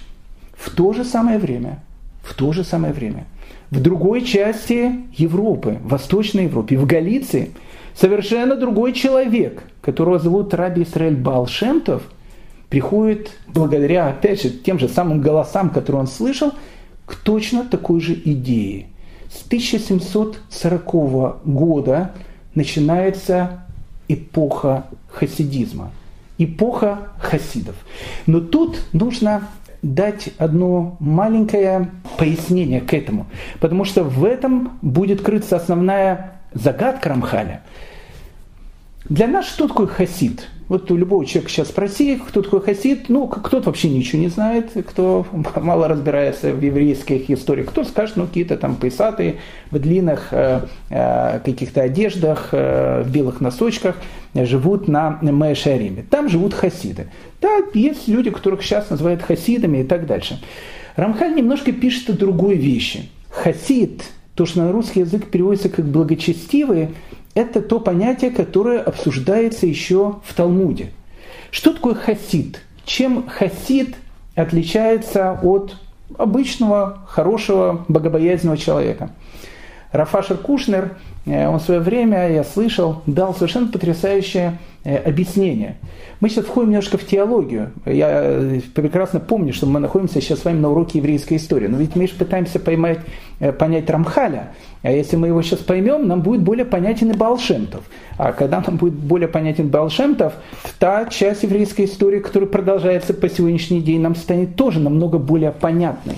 В 0.57 0.75
то 0.75 0.95
же 0.95 1.05
самое 1.05 1.39
время, 1.39 1.81
в 2.23 2.33
то 2.33 2.53
же 2.55 2.65
самое 2.65 2.95
время, 2.95 3.27
в 3.71 3.83
другой 3.83 4.25
части 4.25 4.93
Европы, 5.15 5.79
в 5.83 5.89
Восточной 5.89 6.45
Европе, 6.45 6.79
в 6.79 6.87
Галиции, 6.87 7.51
совершенно 7.95 8.57
другой 8.57 8.95
человек, 8.95 9.63
которого 9.83 10.19
зовут 10.19 10.55
Раби 10.55 10.85
Исраэль 10.85 11.17
Балшемтов– 11.17 12.03
приходит 12.69 13.33
благодаря, 13.47 14.09
опять 14.09 14.43
же, 14.43 14.51
тем 14.51 14.79
же 14.79 14.89
самым 14.89 15.21
голосам, 15.21 15.71
которые 15.71 16.01
он 16.01 16.07
слышал, 16.07 16.53
к 17.07 17.17
точно 17.17 17.65
такой 17.65 18.01
же 18.01 18.15
идее. 18.15 18.89
С 19.31 19.47
1740 19.47 21.45
года 21.45 22.13
начинается 22.55 23.63
эпоха 24.09 24.87
хасидизма, 25.09 25.91
эпоха 26.39 27.09
хасидов. 27.19 27.77
Но 28.27 28.41
тут 28.41 28.79
нужно 28.93 29.49
дать 29.83 30.31
одно 30.39 30.97
маленькое 30.99 31.91
пояснение 32.17 32.81
к 32.81 32.93
этому, 32.93 33.27
потому 33.61 33.85
что 33.85 34.03
в 34.03 34.25
этом 34.25 34.79
будет 34.83 35.23
крыться 35.23 35.57
основная 35.57 36.41
загадка 36.53 37.11
Рамхаля. 37.11 37.63
Для 39.09 39.29
нас 39.29 39.47
что 39.47 39.69
такое 39.69 39.87
хасид? 39.87 40.49
Вот 40.69 40.91
у 40.91 40.97
любого 40.97 41.25
человека 41.25 41.51
сейчас 41.51 41.69
спроси, 41.69 42.17
кто 42.17 42.43
такой 42.43 42.61
хасид, 42.61 43.09
ну, 43.09 43.27
кто-то 43.27 43.67
вообще 43.67 43.89
ничего 43.89 44.21
не 44.21 44.29
знает, 44.29 44.73
кто 44.87 45.27
мало 45.57 45.89
разбирается 45.89 46.53
в 46.53 46.61
еврейских 46.61 47.31
историях, 47.31 47.69
кто 47.69 47.85
скажет, 47.85 48.17
ну, 48.17 48.27
какие-то 48.27 48.57
там 48.57 48.77
пейсатые 48.77 49.37
в 49.71 49.79
длинных 49.79 50.29
э, 50.33 50.61
э, 50.91 51.41
каких-то 51.43 51.83
одеждах, 51.83 52.51
э, 52.53 53.03
в 53.03 53.11
белых 53.11 53.41
носочках 53.41 53.97
живут 54.35 54.89
на 54.89 55.19
Мэшариме. 55.23 56.05
Там 56.09 56.29
живут 56.29 56.53
хасиды. 56.53 57.09
Да, 57.41 57.59
есть 57.73 58.07
люди, 58.07 58.31
которых 58.31 58.63
сейчас 58.63 58.91
называют 58.91 59.23
хасидами 59.23 59.79
и 59.79 59.85
так 59.85 60.07
дальше. 60.07 60.39
Рамхаль 60.97 61.35
немножко 61.35 61.73
пишет 61.73 62.11
о 62.11 62.13
другой 62.13 62.57
вещи. 62.57 63.09
Хасид, 63.31 64.03
то, 64.35 64.45
что 64.47 64.63
на 64.63 64.73
русский 64.73 65.01
язык 65.01 65.31
переводится 65.31 65.69
как 65.69 65.87
благочестивый, 65.87 66.91
это 67.39 67.63
то 67.63 67.79
понятие, 67.79 68.33
которое 68.33 68.81
обсуждается 68.81 69.67
еще 69.67 70.17
в 70.25 70.35
Талмуде. 70.35 70.91
Что 71.53 71.73
такое 71.73 71.95
хасид? 71.95 72.61
Чем 72.85 73.29
хасид 73.29 73.95
отличается 74.35 75.39
от 75.41 75.77
обычного, 76.17 76.99
хорошего, 77.07 77.85
богобоязненного 77.87 78.59
человека? 78.59 79.11
Рафашер 79.93 80.37
Кушнер, 80.37 80.97
э, 81.25 81.49
он 81.49 81.59
в 81.59 81.63
свое 81.63 81.81
время, 81.81 82.31
я 82.31 82.45
слышал, 82.45 83.03
дал 83.07 83.35
совершенно 83.35 83.69
потрясающее 83.69 84.59
э, 84.85 84.97
объяснение. 84.97 85.77
Мы 86.21 86.29
сейчас 86.29 86.45
входим 86.45 86.71
немножко 86.71 86.99
в 86.99 87.07
теологию. 87.07 87.71
Я 87.87 88.09
э, 88.23 88.61
прекрасно 88.75 89.19
помню, 89.19 89.55
что 89.55 89.67
мы 89.67 89.81
находимся 89.81 90.21
сейчас 90.21 90.41
с 90.41 90.45
вами 90.45 90.61
на 90.61 90.71
уроке 90.71 90.99
еврейской 90.99 91.39
истории. 91.39 91.69
Но 91.69 91.79
ведь 91.79 91.97
мы 91.97 92.07
же 92.07 92.15
пытаемся 92.15 92.59
поймать, 92.59 92.99
понять 93.59 93.89
Рамхаля. 93.89 94.51
А 94.83 94.91
если 94.91 95.17
мы 95.17 95.29
его 95.29 95.41
сейчас 95.41 95.61
поймем, 95.61 96.07
нам 96.07 96.21
будет 96.21 96.43
более 96.43 96.67
понятен 96.67 97.11
и 97.11 97.17
Балшемтов. 97.17 97.83
А 98.19 98.33
когда 98.33 98.63
нам 98.67 98.77
будет 98.77 98.95
более 98.95 99.29
понятен 99.29 99.69
Балшемтов, 99.69 100.35
та 100.79 101.07
часть 101.07 101.45
еврейской 101.45 101.87
истории, 101.87 102.21
которая 102.21 102.49
продолжается 102.49 103.15
по 103.15 103.29
сегодняшний 103.29 103.81
день, 103.81 104.01
нам 104.01 104.15
станет 104.17 104.55
тоже 104.57 104.81
намного 104.81 105.19
более 105.19 105.53
понятной. 105.53 106.17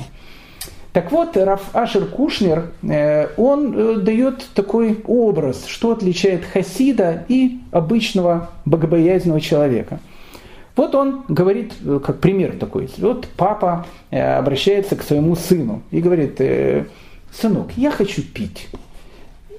Так 0.92 1.12
вот, 1.12 1.36
Раф 1.36 1.70
Ашер 1.72 2.06
Кушнер, 2.06 2.72
э, 2.82 3.28
он 3.36 3.74
э, 3.76 3.96
дает 4.00 4.44
такой 4.54 4.98
образ, 5.06 5.66
что 5.66 5.92
отличает 5.92 6.44
хасида 6.44 7.24
и 7.28 7.60
обычного 7.70 8.50
богобоязненного 8.64 9.40
человека. 9.40 10.00
Вот 10.74 10.96
он 10.96 11.22
говорит, 11.28 11.74
э, 11.84 12.00
как 12.04 12.18
пример 12.18 12.56
такой, 12.58 12.90
вот 12.98 13.28
папа 13.36 13.86
обращается 14.10 14.96
к 14.96 15.02
своему 15.02 15.36
сыну 15.36 15.82
и 15.92 16.00
говорит, 16.00 16.40
сынок, 17.32 17.68
я 17.76 17.92
хочу 17.92 18.22
пить. 18.22 18.68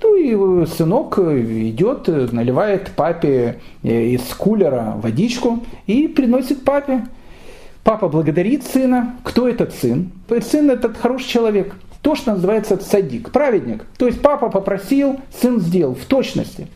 Ну 0.04 0.16
и 0.16 0.66
сынок 0.66 1.18
идет, 1.18 2.08
наливает 2.34 2.92
папе 2.92 3.60
из 3.84 4.22
кулера 4.34 4.96
водичку 4.98 5.64
и 5.88 6.10
приносит 6.10 6.66
папе. 6.66 7.06
Папа 7.84 8.10
благодарит 8.10 8.64
сына. 8.64 9.16
Кто 9.24 9.48
этот 9.48 9.74
сын? 9.74 10.12
Сын 10.42 10.70
этот 10.70 10.98
хороший 10.98 11.28
человек. 11.28 11.76
То, 12.02 12.16
что 12.16 12.34
называется 12.34 12.78
садик, 12.78 13.32
праведник. 13.32 13.86
То 13.98 14.08
есть 14.08 14.22
папа 14.22 14.50
попросил, 14.50 15.20
сын 15.40 15.60
сделал 15.60 15.96
в 15.96 16.06
точности. 16.06 16.68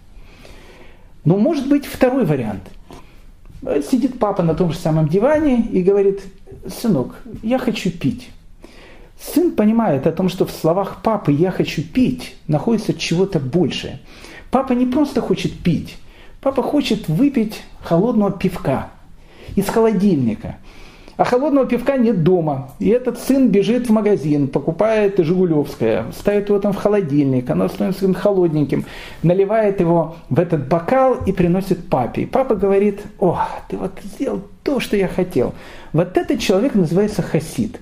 Но 1.23 1.37
может 1.37 1.67
быть 1.67 1.85
второй 1.85 2.25
вариант. 2.25 2.63
Сидит 3.89 4.19
папа 4.19 4.43
на 4.43 4.53
том 4.53 4.71
же 4.71 4.77
самом 4.77 5.07
диване 5.07 5.61
и 5.61 5.81
говорит, 5.81 6.21
сынок, 6.67 7.15
я 7.41 7.57
хочу 7.57 7.89
пить. 7.89 8.29
Сын 9.19 9.51
понимает 9.51 10.05
о 10.05 10.11
том, 10.11 10.29
что 10.29 10.45
в 10.45 10.51
словах 10.51 11.01
папы 11.01 11.31
«я 11.31 11.49
хочу 11.49 11.81
пить» 11.81 12.35
находится 12.47 12.93
чего-то 12.93 13.39
большее. 13.39 13.99
Папа 14.51 14.73
не 14.73 14.85
просто 14.85 15.21
хочет 15.21 15.57
пить, 15.57 15.97
папа 16.41 16.61
хочет 16.61 17.07
выпить 17.07 17.61
холодного 17.81 18.31
пивка 18.31 18.89
из 19.55 19.67
холодильника. 19.67 20.57
А 21.17 21.23
холодного 21.23 21.65
пивка 21.65 21.97
нет 21.97 22.23
дома. 22.23 22.71
И 22.79 22.89
этот 22.89 23.19
сын 23.19 23.47
бежит 23.47 23.87
в 23.87 23.91
магазин, 23.91 24.49
покупает 24.49 25.17
«Жигулевское», 25.17 26.05
ставит 26.17 26.49
его 26.49 26.59
там 26.59 26.73
в 26.73 26.77
холодильник, 26.77 27.49
оно 27.49 27.69
становится 27.69 28.13
холодненьким, 28.13 28.85
наливает 29.23 29.79
его 29.79 30.17
в 30.29 30.39
этот 30.39 30.67
бокал 30.67 31.15
и 31.25 31.31
приносит 31.31 31.89
папе. 31.89 32.23
И 32.23 32.25
папа 32.25 32.55
говорит, 32.55 33.01
о, 33.19 33.39
ты 33.69 33.77
вот 33.77 33.91
сделал 34.03 34.41
то, 34.63 34.79
что 34.79 34.97
я 34.97 35.07
хотел. 35.07 35.53
Вот 35.93 36.17
этот 36.17 36.39
человек 36.39 36.75
называется 36.75 37.21
хасид. 37.21 37.79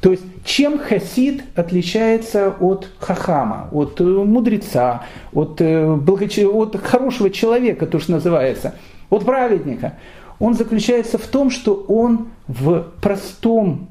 То 0.00 0.12
есть 0.12 0.22
чем 0.44 0.78
хасид 0.78 1.42
отличается 1.56 2.54
от 2.60 2.88
хахама, 3.00 3.68
от 3.72 4.00
э, 4.00 4.04
мудреца, 4.04 5.02
от, 5.32 5.60
э, 5.60 5.94
благоче... 5.94 6.46
от 6.46 6.76
хорошего 6.76 7.30
человека, 7.30 7.86
то, 7.86 7.98
что 7.98 8.12
называется, 8.12 8.74
от 9.10 9.24
праведника? 9.24 9.94
Он 10.38 10.54
заключается 10.54 11.18
в 11.18 11.26
том, 11.26 11.50
что 11.50 11.74
он 11.88 12.28
в 12.46 12.86
простом 13.00 13.88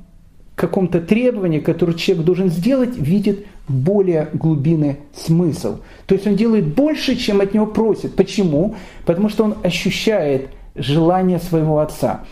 каком-то 0.56 1.02
требовании, 1.02 1.60
которое 1.60 1.94
человек 1.94 2.26
должен 2.26 2.50
сделать, 2.50 2.98
видит 2.98 3.46
более 3.68 4.30
глубинный 4.34 4.98
смысл. 5.14 5.80
То 6.06 6.16
есть 6.16 6.28
он 6.28 6.36
делает 6.36 6.74
больше, 6.74 7.16
чем 7.16 7.42
от 7.42 7.54
него 7.54 7.66
просит. 7.66 8.16
Почему? 8.16 8.76
Потому 9.06 9.30
что 9.30 9.44
он 9.44 9.56
ощущает 9.64 10.50
желание 10.76 11.40
своего 11.40 11.80
отца. 11.80 12.24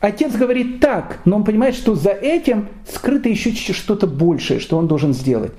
Отец 0.00 0.34
говорит 0.34 0.80
так, 0.80 1.20
но 1.26 1.36
он 1.36 1.44
понимает, 1.44 1.74
что 1.74 1.94
за 1.94 2.10
этим 2.10 2.68
скрыто 2.90 3.28
еще 3.28 3.52
что-то 3.52 4.06
большее, 4.06 4.58
что 4.58 4.78
он 4.78 4.88
должен 4.88 5.12
сделать. 5.12 5.52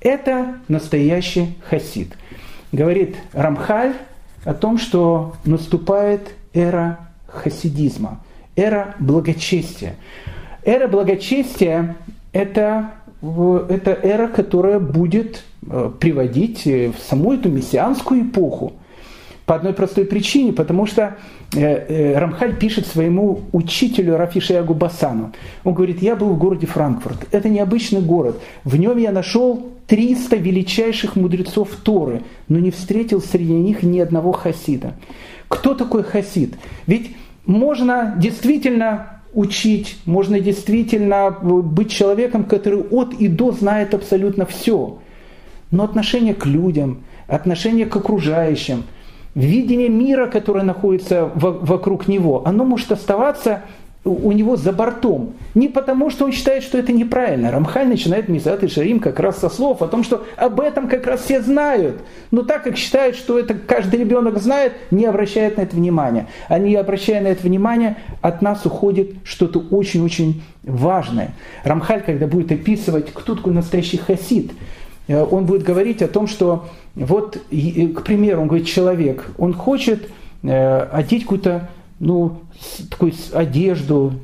Это 0.00 0.58
настоящий 0.68 1.58
хасид. 1.68 2.16
Говорит 2.72 3.16
Рамхаль 3.32 3.94
о 4.44 4.54
том, 4.54 4.78
что 4.78 5.34
наступает 5.44 6.34
эра 6.54 7.09
хасидизма, 7.32 8.20
эра 8.56 8.94
благочестия. 8.98 9.94
Эра 10.64 10.88
благочестия– 10.88 11.96
это, 12.32 12.90
это 13.22 13.98
эра, 14.02 14.28
которая 14.28 14.78
будет 14.78 15.42
э, 15.66 15.90
приводить 15.98 16.64
в 16.64 16.94
саму 16.98 17.32
эту 17.32 17.48
мессианскую 17.48 18.22
эпоху. 18.22 18.74
По 19.46 19.56
одной 19.56 19.72
простой 19.72 20.04
причине, 20.04 20.52
потому 20.52 20.86
что 20.86 21.16
э, 21.54 21.60
э, 21.60 22.18
Рамхаль 22.18 22.56
пишет 22.56 22.86
своему 22.86 23.40
учителю 23.50 24.16
Рафишиягу 24.16 24.74
Басану. 24.74 25.32
Он 25.64 25.74
говорит, 25.74 26.02
я 26.02 26.14
был 26.14 26.28
в 26.28 26.38
городе 26.38 26.66
Франкфурт. 26.66 27.26
Это 27.32 27.48
необычный 27.48 28.00
город. 28.00 28.40
В 28.62 28.76
нем 28.76 28.96
я 28.98 29.10
нашел 29.10 29.66
300 29.88 30.36
величайших 30.36 31.16
мудрецов 31.16 31.70
Торы, 31.82 32.22
но 32.46 32.60
не 32.60 32.70
встретил 32.70 33.20
среди 33.20 33.54
них 33.54 33.82
ни 33.82 33.98
одного 33.98 34.30
хасида. 34.30 34.94
Кто 35.48 35.74
такой 35.74 36.04
хасид? 36.04 36.54
Ведь 36.86 37.16
можно 37.46 38.14
действительно 38.18 39.22
учить, 39.32 39.98
можно 40.06 40.40
действительно 40.40 41.30
быть 41.30 41.90
человеком, 41.90 42.44
который 42.44 42.80
от 42.80 43.14
и 43.14 43.28
до 43.28 43.52
знает 43.52 43.94
абсолютно 43.94 44.46
все. 44.46 44.98
Но 45.70 45.84
отношение 45.84 46.34
к 46.34 46.46
людям, 46.46 47.04
отношение 47.28 47.86
к 47.86 47.96
окружающим– 47.96 48.84
видение 49.34 49.88
мира, 49.88 50.26
которое 50.26 50.64
находится 50.64 51.30
вокруг 51.34 52.08
него, 52.08 52.42
оно 52.46 52.64
может 52.64 52.92
оставаться 52.92 53.62
у 54.04 54.32
него 54.32 54.56
за 54.56 54.72
бортом. 54.72 55.34
Не 55.54 55.68
потому, 55.68 56.08
что 56.08 56.24
он 56.24 56.32
считает, 56.32 56.62
что 56.62 56.78
это 56.78 56.90
неправильно. 56.90 57.50
Рамхаль 57.50 57.86
начинает 57.86 58.28
Мизат 58.28 58.64
и 58.64 58.68
Шарим 58.68 58.98
как 58.98 59.20
раз 59.20 59.38
со 59.38 59.50
слов 59.50 59.82
о 59.82 59.88
том, 59.88 60.04
что 60.04 60.24
об 60.36 60.60
этом 60.60 60.88
как 60.88 61.06
раз 61.06 61.22
все 61.22 61.42
знают. 61.42 62.00
Но 62.30 62.42
так 62.42 62.64
как 62.64 62.78
считают, 62.78 63.14
что 63.14 63.38
это 63.38 63.52
каждый 63.54 64.00
ребенок 64.00 64.38
знает, 64.38 64.72
не 64.90 65.04
обращает 65.04 65.58
на 65.58 65.62
это 65.62 65.76
внимания. 65.76 66.28
А 66.48 66.58
не 66.58 66.74
обращая 66.76 67.20
на 67.20 67.28
это 67.28 67.42
внимания, 67.42 67.98
от 68.22 68.40
нас 68.40 68.64
уходит 68.64 69.16
что-то 69.22 69.58
очень-очень 69.58 70.42
важное. 70.62 71.32
Рамхаль, 71.64 72.02
когда 72.02 72.26
будет 72.26 72.52
описывать, 72.52 73.12
кто 73.12 73.34
такой 73.34 73.52
настоящий 73.52 73.98
хасид, 73.98 74.52
э, 75.08 75.22
он 75.22 75.44
будет 75.44 75.62
говорить 75.62 76.00
о 76.00 76.08
том, 76.08 76.26
что 76.26 76.64
вот, 76.94 77.36
к 77.36 78.02
примеру, 78.02 78.42
он 78.42 78.48
говорит, 78.48 78.66
человек, 78.66 79.26
он 79.36 79.52
хочет 79.52 80.08
э, 80.42 80.78
одеть 80.90 81.22
какую-то, 81.22 81.68
ну, 82.00 82.38
такую 82.90 83.12
одежду 83.32 84.14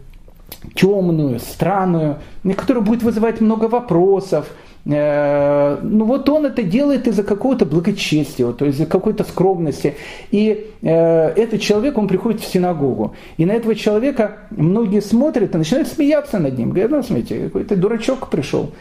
темную, 0.75 1.39
странную, 1.39 2.19
которая 2.57 2.83
будет 2.83 3.03
вызывать 3.03 3.41
много 3.41 3.67
вопросов. 3.67 4.49
Э, 4.87 5.79
ну 5.83 6.05
вот 6.05 6.29
он 6.29 6.47
это 6.47 6.63
делает 6.63 7.07
из-за 7.09 7.23
какого-то 7.23 7.67
благочестия, 7.67 8.51
то 8.53 8.65
есть 8.65 8.79
из-за 8.79 8.87
какой-то 8.87 9.25
скромности. 9.25 9.95
И 10.31 10.71
э, 10.83 10.89
этот 10.89 11.61
человек, 11.61 11.99
он 11.99 12.09
приходит 12.09 12.41
в 12.41 12.47
синагогу. 12.47 13.15
И 13.37 13.45
на 13.45 13.53
этого 13.53 13.75
человека 13.75 14.39
многие 14.51 15.03
смотрят 15.03 15.55
и 15.55 15.59
начинают 15.59 15.89
смеяться 15.89 16.39
над 16.39 16.57
ним. 16.57 16.71
Говорят, 16.71 16.91
ну 16.91 17.03
смотрите, 17.03 17.45
какой-то 17.45 17.77
дурачок 17.77 18.29
пришел. 18.31 18.73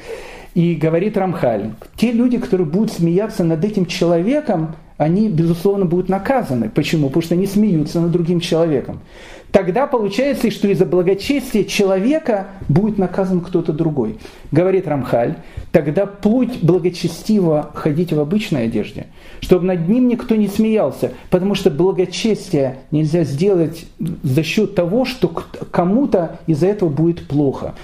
И 0.53 0.75
говорит 0.75 1.17
Рамхаль, 1.17 1.71
те 1.97 2.13
люди, 2.13 2.37
которые 2.37 2.65
будут 2.65 2.93
смеяться 2.93 3.43
над 3.43 3.65
этим 3.65 3.85
человеком, 3.85 4.75
они, 4.97 5.27
безусловно, 5.29 5.85
будут 5.85 6.09
наказаны. 6.09 6.69
Почему? 6.69 7.07
Потому 7.07 7.23
что 7.23 7.35
они 7.35 7.47
смеются 7.47 7.99
над 7.99 8.11
другим 8.11 8.39
человеком. 8.39 9.01
Тогда 9.51 9.87
получается, 9.87 10.51
что 10.51 10.67
из-за 10.67 10.85
благочестия 10.85 11.63
человека 11.63 12.47
будет 12.67 12.97
наказан 12.97 13.41
кто-то 13.41 13.71
другой. 13.71 14.17
Говорит 14.51 14.87
Рамхаль, 14.87 15.35
тогда 15.71 16.05
путь 16.05 16.61
благочестиво 16.61 17.71
ходить 17.73 18.11
в 18.11 18.19
обычной 18.19 18.65
одежде, 18.65 19.07
чтобы 19.39 19.65
над 19.65 19.87
ним 19.87 20.07
никто 20.07 20.35
не 20.35 20.47
смеялся, 20.47 21.11
потому 21.29 21.55
что 21.55 21.71
благочестие 21.71 22.79
нельзя 22.91 23.23
сделать 23.23 23.85
за 24.23 24.43
счет 24.43 24.75
того, 24.75 25.05
что 25.05 25.29
кому-то 25.29 26.39
из-за 26.47 26.67
этого 26.67 26.89
будет 26.89 27.27
плохо. 27.27 27.75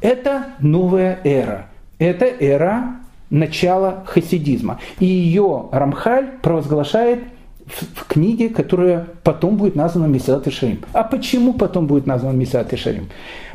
Это 0.00 0.48
новая 0.60 1.20
эра– 1.24 1.70
это 1.98 2.26
эра 2.26 2.96
начала 3.30 4.04
хасидизма. 4.06 4.80
И 5.00 5.06
ее 5.06 5.66
Рамхаль 5.70 6.38
провозглашает 6.42 7.20
в, 7.66 8.00
в 8.00 8.06
книге, 8.06 8.48
которая 8.48 9.06
потом 9.22 9.56
будет 9.56 9.76
названа 9.76 10.06
Мессиат 10.06 10.46
и 10.46 10.50
Шарим. 10.50 10.80
А 10.92 11.04
почему 11.04 11.52
потом 11.52 11.86
будет 11.86 12.06
названа 12.06 12.36
Мессиат 12.36 12.72
и 12.72 12.76
Шарим? 12.76 13.08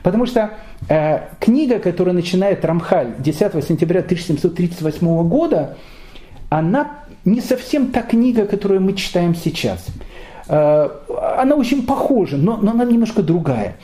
Потому 0.04 0.26
что 0.26 0.52
э, 0.90 1.20
книга, 1.40 1.80
которая 1.80 2.14
начинает 2.14 2.64
Рамхаль 2.64 3.16
10 3.18 3.64
сентября 3.66 4.02
1738 4.02 5.28
года, 5.28 5.78
она 6.50 7.00
не 7.26 7.42
совсем 7.42 7.88
та 7.88 8.02
книга, 8.02 8.46
которую 8.46 8.82
мы 8.82 8.94
читаем 8.94 9.34
сейчас. 9.34 9.88
Э, 10.48 10.90
она 11.38 11.56
очень 11.56 11.86
похожа, 11.86 12.38
но, 12.38 12.58
но 12.58 12.72
она 12.72 12.86
немножко 12.86 13.24
другая. 13.24 13.78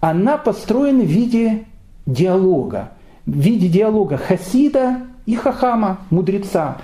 Она 0.00 0.36
построена 0.36 1.02
в 1.02 1.08
виде 1.08 1.64
диалога 2.06 2.90
в 3.26 3.38
виде 3.38 3.68
диалога 3.68 4.16
хасида 4.16 5.02
и 5.26 5.34
хахама, 5.34 5.98
мудреца. 6.10 6.78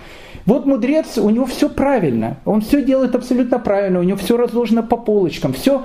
Вот 0.46 0.66
мудрец, 0.66 1.18
у 1.18 1.30
него 1.30 1.46
все 1.46 1.68
правильно, 1.68 2.38
он 2.44 2.60
все 2.62 2.82
делает 2.82 3.14
абсолютно 3.14 3.58
правильно, 3.58 4.00
у 4.00 4.02
него 4.02 4.18
все 4.18 4.36
разложено 4.36 4.82
по 4.82 4.96
полочкам, 4.96 5.52
все, 5.52 5.82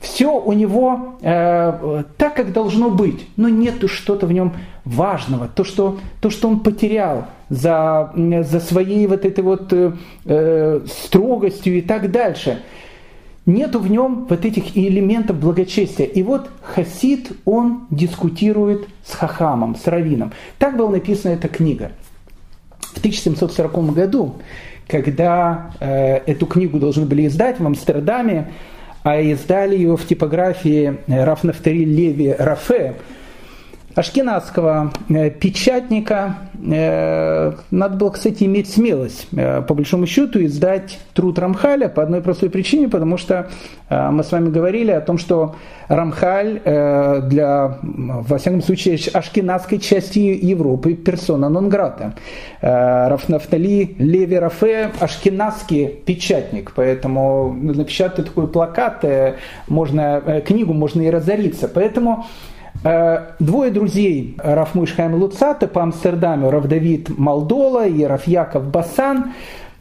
все 0.00 0.32
у 0.32 0.52
него 0.52 1.18
э, 1.20 2.04
так, 2.16 2.34
как 2.34 2.52
должно 2.52 2.90
быть, 2.90 3.28
но 3.36 3.48
нету 3.48 3.86
что-то 3.86 4.26
в 4.26 4.32
нем 4.32 4.54
важного, 4.84 5.48
то, 5.48 5.62
что, 5.62 5.98
то, 6.20 6.30
что 6.30 6.48
он 6.48 6.60
потерял 6.60 7.26
за, 7.50 8.12
за 8.16 8.60
своей 8.60 9.06
вот 9.06 9.24
этой 9.24 9.44
вот 9.44 9.72
э, 9.72 9.92
э 10.24 10.80
строгостью 10.86 11.78
и 11.78 11.82
так 11.82 12.10
дальше 12.10 12.62
нету 13.48 13.80
в 13.80 13.90
нем 13.90 14.26
вот 14.28 14.44
этих 14.44 14.76
элементов 14.76 15.38
благочестия. 15.38 16.06
И 16.06 16.22
вот 16.22 16.50
Хасид, 16.62 17.32
он 17.44 17.86
дискутирует 17.90 18.86
с 19.04 19.14
Хахамом, 19.14 19.74
с 19.74 19.86
Равином. 19.86 20.32
Так 20.58 20.76
была 20.76 20.90
написана 20.90 21.32
эта 21.32 21.48
книга. 21.48 21.92
В 22.80 22.98
1740 22.98 23.92
году, 23.92 24.36
когда 24.86 25.72
э, 25.80 26.16
эту 26.26 26.46
книгу 26.46 26.78
должны 26.78 27.06
были 27.06 27.26
издать 27.26 27.58
в 27.58 27.66
Амстердаме, 27.66 28.52
а 29.02 29.20
издали 29.20 29.76
ее 29.76 29.96
в 29.96 30.06
типографии 30.06 30.98
Раф 31.06 31.42
Нафтари 31.44 31.84
Леви 31.84 32.34
Рафе, 32.38 32.96
ашкенадского 33.98 34.92
э, 35.08 35.30
печатника. 35.30 36.36
Э, 36.64 37.52
надо 37.72 37.96
было, 37.96 38.10
кстати, 38.10 38.44
иметь 38.44 38.70
смелость, 38.70 39.26
э, 39.32 39.60
по 39.62 39.74
большому 39.74 40.06
счету, 40.06 40.44
издать 40.44 41.00
труд 41.14 41.36
Рамхаля 41.40 41.88
по 41.88 42.04
одной 42.04 42.20
простой 42.20 42.48
причине, 42.48 42.88
потому 42.88 43.16
что 43.16 43.50
мы 43.90 44.22
с 44.22 44.32
вами 44.32 44.50
говорили 44.50 44.90
о 44.90 45.00
том, 45.00 45.16
что 45.16 45.56
Рамхаль 45.88 46.60
для, 46.62 47.78
во 47.80 48.36
всяком 48.36 48.60
случае, 48.60 48.98
ашкенадской 49.14 49.78
части 49.78 50.18
Европы 50.18 50.92
персона 50.92 51.48
нон-грата. 51.48 52.14
Рафнафтали 52.60 53.96
Леви 53.98 54.38
Рафе– 54.38 54.90
ашкенадский 55.00 55.88
печатник, 55.88 56.72
поэтому 56.76 57.54
напечатать 57.54 58.26
такой 58.26 58.46
плакат, 58.46 59.02
можно, 59.68 60.42
книгу 60.46 60.74
можно 60.74 61.00
и 61.00 61.08
разориться. 61.08 61.66
Поэтому 61.66 62.26
двое 62.82 63.70
друзей 63.70 64.36
Раф 64.38 64.74
Мышхайм 64.74 65.14
Луцата 65.14 65.66
по 65.66 65.82
Амстердаму, 65.82 66.50
Раф 66.50 66.66
Давид 66.66 67.08
Малдола 67.18 67.86
и 67.86 68.04
Раф 68.04 68.26
Яков 68.26 68.70
Басан, 68.70 69.32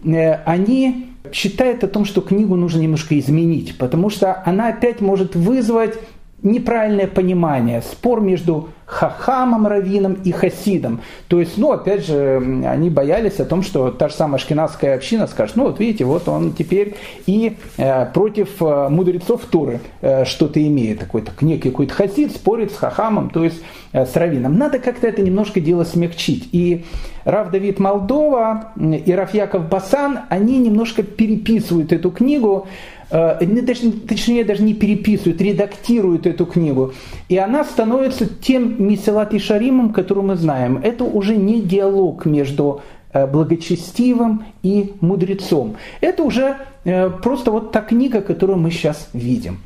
э, 0.03 0.33
они 0.45 1.11
считают 1.31 1.83
о 1.83 1.87
том, 1.87 2.05
что 2.05 2.21
книгу 2.21 2.55
нужно 2.55 2.79
немножко 2.79 3.17
изменить, 3.19 3.77
потому 3.77 4.09
что 4.09 4.41
она 4.45 4.69
опять 4.69 5.01
может 5.01 5.35
вызвать 5.35 5.95
неправильное 6.43 7.07
понимание, 7.07 7.81
спор 7.81 8.21
между 8.21 8.69
хахамом, 8.87 9.67
раввином 9.67 10.13
и 10.23 10.31
хасидом. 10.31 11.01
То 11.27 11.41
есть, 11.41 11.57
ну, 11.57 11.73
опять 11.73 12.05
же, 12.05 12.37
они 12.65 12.89
боялись 12.89 13.39
о 13.39 13.45
том, 13.45 13.61
что 13.61 13.91
та 13.91 14.07
же 14.07 14.15
самая 14.15 14.39
шкинадская 14.39 14.95
община 14.95 15.27
скажет, 15.27 15.57
ну, 15.57 15.65
вот 15.65 15.79
видите, 15.79 16.05
вот 16.05 16.29
он 16.29 16.53
теперь 16.53 16.95
и 17.25 17.57
э, 17.77 18.05
против 18.13 18.61
э, 18.61 18.87
мудрецов 18.89 19.41
Туры 19.45 19.81
э, 19.99 20.23
что-то 20.23 20.65
имеет, 20.65 20.99
такой-то 20.99 21.31
некий 21.41 21.69
какой-то 21.69 21.93
хасид 21.93 22.31
спорит 22.31 22.71
с 22.71 22.77
хахамом, 22.77 23.29
то 23.29 23.43
есть 23.43 23.61
э, 23.91 24.05
с 24.05 24.15
раввином. 24.15 24.57
Надо 24.57 24.79
как-то 24.79 25.07
это 25.07 25.21
немножко 25.21 25.59
дело 25.59 25.83
смягчить. 25.83 26.47
И 26.53 26.85
Рав 27.25 27.51
Давид 27.51 27.79
Молдова 27.79 28.71
и 28.77 29.11
Раф 29.11 29.33
Яков 29.33 29.67
Басан, 29.67 30.19
они 30.29 30.59
немножко 30.59 31.03
переписывают 31.03 31.91
эту 31.91 32.09
книгу, 32.09 32.67
точнее 33.09 34.43
даже 34.43 34.63
не 34.63 34.73
переписывают, 34.73 35.41
редактируют 35.41 36.25
эту 36.25 36.45
книгу. 36.45 36.93
И 37.29 37.37
она 37.37 37.63
становится 37.63 38.27
тем 38.27 38.83
Миселат 38.85 39.33
и 39.33 39.39
Шаримом, 39.39 39.93
который 39.93 40.23
мы 40.23 40.35
знаем. 40.35 40.77
Это 40.83 41.03
уже 41.03 41.35
не 41.35 41.61
диалог 41.61 42.25
между 42.25 42.81
э, 43.13 43.25
благочестивым 43.25 44.45
и 44.63 44.93
мудрецом. 44.99 45.77
Это 46.01 46.23
уже 46.23 46.57
э, 46.83 47.09
просто 47.09 47.51
вот 47.51 47.71
та 47.71 47.81
книга, 47.81 48.21
которую 48.21 48.59
мы 48.59 48.71
сейчас 48.71 49.09
видим. 49.13 49.59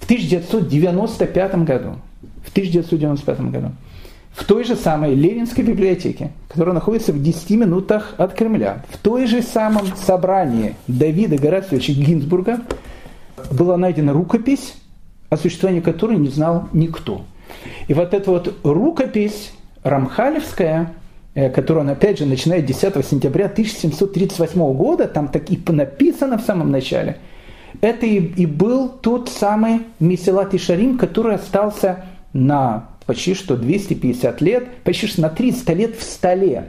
В 0.00 0.04
1995 0.04 1.54
году, 1.64 1.96
в 2.44 2.50
1995 2.50 3.40
году 3.50 3.72
в 4.32 4.44
той 4.44 4.64
же 4.64 4.76
самой 4.76 5.14
Ленинской 5.14 5.64
библиотеке, 5.64 6.30
которая 6.48 6.74
находится 6.74 7.12
в 7.12 7.22
10 7.22 7.50
минутах 7.50 8.14
от 8.18 8.34
Кремля, 8.34 8.84
в 8.90 8.98
той 8.98 9.26
же 9.26 9.42
самом 9.42 9.86
собрании 9.96 10.76
Давида 10.86 11.36
Горациевича 11.36 11.92
Гинзбурга 11.92 12.60
была 13.50 13.76
найдена 13.76 14.12
рукопись, 14.12 14.74
о 15.30 15.36
существовании 15.36 15.80
которой 15.80 16.16
не 16.16 16.28
знал 16.28 16.68
никто. 16.72 17.22
И 17.88 17.94
вот 17.94 18.14
эта 18.14 18.30
вот 18.30 18.54
рукопись 18.62 19.52
Рамхалевская, 19.82 20.94
э, 21.34 21.50
которую 21.50 21.84
он, 21.84 21.90
опять 21.90 22.18
же, 22.18 22.26
начинает 22.26 22.66
10 22.66 23.04
сентября 23.04 23.46
1738 23.46 24.74
года, 24.74 25.06
там 25.06 25.28
так 25.28 25.50
и 25.50 25.60
написано 25.70 26.38
в 26.38 26.42
самом 26.42 26.70
начале, 26.70 27.18
это 27.80 28.06
и, 28.06 28.16
и 28.16 28.46
был 28.46 28.88
тот 28.88 29.28
самый 29.28 29.82
Месилат 30.00 30.54
и 30.54 30.58
Шарим, 30.58 30.98
который 30.98 31.36
остался 31.36 32.04
на 32.32 32.87
почти 33.08 33.32
что 33.32 33.56
250 33.56 34.42
лет, 34.42 34.68
почти 34.84 35.06
что 35.06 35.22
на 35.22 35.30
300 35.30 35.72
лет 35.72 35.96
в 35.96 36.02
столе. 36.02 36.66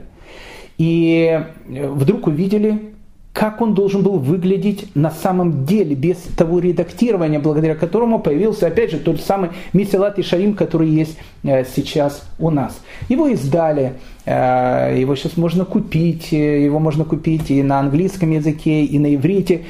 И 0.78 1.38
э, 1.68 1.86
вдруг 1.86 2.28
увидели, 2.28 2.94
как 3.34 3.60
он 3.60 3.74
должен 3.74 4.02
был 4.02 4.18
выглядеть 4.18 4.96
на 4.96 5.10
самом 5.10 5.66
деле, 5.66 5.94
без 5.94 6.16
того 6.38 6.58
редактирования, 6.58 7.40
благодаря 7.40 7.74
которому 7.74 8.20
появился, 8.20 8.68
опять 8.68 8.90
же, 8.90 8.96
тот 8.96 9.20
самый 9.20 9.50
Мисилат 9.74 10.18
и 10.18 10.22
Шарим, 10.22 10.54
который 10.54 10.88
есть 10.88 11.18
э, 11.42 11.64
сейчас 11.66 12.24
у 12.38 12.48
нас. 12.48 12.80
Его 13.10 13.28
издали, 13.28 13.92
э, 14.24 14.96
его 14.98 15.14
сейчас 15.16 15.36
можно 15.36 15.66
купить, 15.66 16.32
его 16.32 16.78
можно 16.78 17.04
купить 17.04 17.50
и 17.50 17.62
на 17.62 17.80
английском 17.80 18.30
языке, 18.30 18.86
и 18.86 18.98
на 18.98 19.14
иврите 19.14 19.66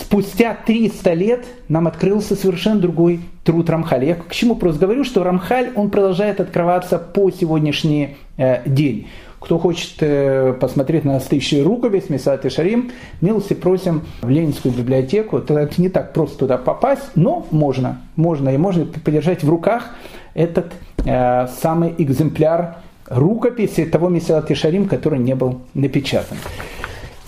спустя 0.00 0.56
300 0.66 1.12
лет 1.14 1.44
нам 1.68 1.86
открылся 1.86 2.36
совершенно 2.36 2.80
другой 2.80 3.20
труд 3.44 3.68
Рамхаля. 3.70 4.06
Я 4.06 4.14
к 4.14 4.32
чему 4.32 4.56
просто 4.56 4.80
говорю, 4.80 5.04
что 5.04 5.22
Рамхаль, 5.22 5.70
он 5.74 5.90
продолжает 5.90 6.40
открываться 6.40 6.98
по 6.98 7.30
сегодняшний 7.30 8.16
э, 8.36 8.68
день. 8.68 9.08
Кто 9.38 9.58
хочет 9.58 9.96
э, 10.00 10.54
посмотреть 10.58 11.04
на 11.04 11.14
настоящую 11.14 11.64
рукопись 11.64 12.08
Месат 12.08 12.46
и 12.46 12.48
Шарим, 12.48 12.92
милости 13.20 13.52
просим 13.52 14.02
в 14.22 14.28
Ленинскую 14.30 14.72
библиотеку. 14.72 15.38
Это 15.38 15.68
не 15.76 15.90
так 15.90 16.14
просто 16.14 16.38
туда 16.38 16.56
попасть, 16.56 17.10
но 17.14 17.46
можно. 17.50 18.00
Можно 18.16 18.48
и 18.50 18.56
можно 18.56 18.86
подержать 18.86 19.44
в 19.44 19.50
руках 19.50 19.90
этот 20.32 20.72
э, 21.04 21.46
самый 21.60 21.94
экземпляр 21.98 22.78
рукописи 23.06 23.84
того 23.84 24.08
Месат 24.08 24.50
и 24.50 24.54
Шарим, 24.54 24.88
который 24.88 25.18
не 25.18 25.34
был 25.34 25.60
напечатан. 25.74 26.38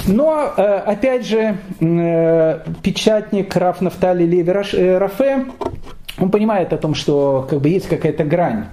Но, 0.07 0.53
э, 0.57 0.63
опять 0.63 1.27
же, 1.27 1.57
э, 1.81 2.61
печатник 2.83 3.57
Раф 3.57 3.81
Нафтали 3.81 4.25
Леви 4.25 4.53
э, 4.53 4.99
Рафе, 4.99 5.47
он 6.19 6.31
понимает 6.31 6.73
о 6.73 6.77
том, 6.77 6.95
что 6.95 7.47
как 7.51 7.61
бы 7.61 7.69
есть 7.69 7.89
какая-то 7.89 8.25
грань 8.25 8.69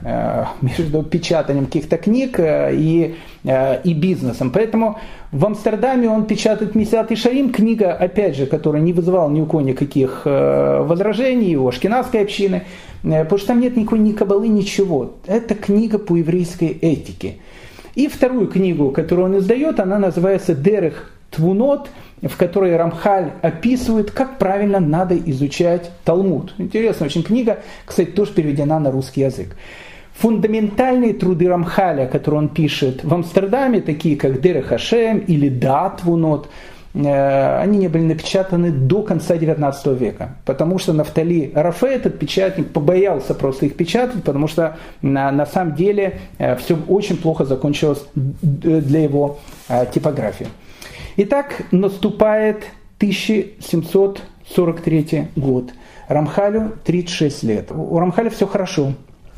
между 0.62 1.04
печатанием 1.04 1.66
каких-то 1.66 1.98
книг 1.98 2.40
и, 2.40 3.16
и 3.44 3.94
бизнесом. 3.94 4.50
Поэтому 4.50 4.98
в 5.34 5.46
Амстердаме 5.46 6.10
он 6.10 6.24
печатает 6.24 6.74
«Мессиат 6.74 7.12
и 7.12 7.18
Шарим», 7.18 7.52
книга, 7.52 7.92
опять 7.92 8.38
же, 8.38 8.46
которая 8.46 8.82
не 8.82 8.94
вызывала 8.94 9.30
ни 9.30 9.42
у 9.42 9.46
кого 9.46 9.60
никаких 9.60 10.22
возражений 10.24 11.58
у 11.58 11.68
ашкенадской 11.68 12.22
общины, 12.22 12.64
потому 13.02 13.38
что 13.38 13.48
там 13.48 13.60
нет 13.60 13.76
никакой 13.76 14.00
ни 14.00 14.14
кабалы, 14.14 14.48
ничего. 14.48 15.16
Это 15.28 15.54
книга 15.54 16.00
по 16.00 16.16
еврейской 16.16 16.70
этике. 16.70 17.40
И 17.96 18.08
вторую 18.08 18.48
книгу, 18.48 18.92
которую 18.92 19.26
он 19.26 19.38
издает, 19.40 19.82
она 19.82 20.00
называется 20.00 20.56
«Дерех 20.56 21.12
Твунот, 21.36 21.90
в 22.22 22.38
которой 22.38 22.76
Рамхаль 22.76 23.32
описывает, 23.42 24.12
как 24.12 24.38
правильно 24.38 24.80
надо 24.80 25.18
изучать 25.18 25.92
Талмуд. 26.06 26.54
Интересная 26.58 27.08
очень 27.08 27.24
книга, 27.24 27.60
кстати, 27.86 28.10
тоже 28.10 28.34
переведена 28.34 28.80
на 28.80 28.92
русский 28.92 29.22
язык. 29.22 29.56
Фундаментальные 30.14 31.16
труды 31.16 31.50
Рамхаля, 31.50 32.08
которые 32.08 32.42
он 32.42 32.50
пишет 32.50 33.04
в 33.04 33.14
Амстердаме, 33.14 33.82
такие 33.82 34.16
как 34.16 34.42
Дере 34.42 34.62
Хашем 34.62 35.18
или 35.20 35.50
Да 35.50 35.90
Твунот, 35.90 36.50
э, 36.94 37.60
они 37.60 37.80
не 37.80 37.88
были 37.88 38.04
напечатаны 38.04 38.72
до 38.72 39.02
конца 39.02 39.36
XIX 39.36 39.98
века, 39.98 40.36
потому 40.46 40.78
что 40.78 40.94
Нафтали 40.94 41.52
Рафе, 41.56 41.96
этот 41.96 42.20
печатник, 42.20 42.70
побоялся 42.70 43.34
просто 43.34 43.66
их 43.66 43.76
печатать, 43.76 44.24
потому 44.24 44.48
что 44.48 44.78
на, 45.02 45.32
на 45.32 45.48
самом 45.48 45.76
деле 45.76 46.20
э, 46.38 46.56
все 46.58 46.78
очень 46.88 47.18
плохо 47.18 47.44
закончилось 47.44 48.06
для 48.14 49.00
его 49.00 49.40
э, 49.68 49.88
типографии. 49.92 50.48
Итак, 51.16 51.62
наступает 51.72 52.66
1743 52.98 55.28
год. 55.36 55.72
Рамхалю 56.08 56.72
36 56.84 57.44
лет. 57.44 57.72
У 57.72 58.00
Рамхаля 58.00 58.32
все 58.32 58.48
хорошо. 58.48 58.94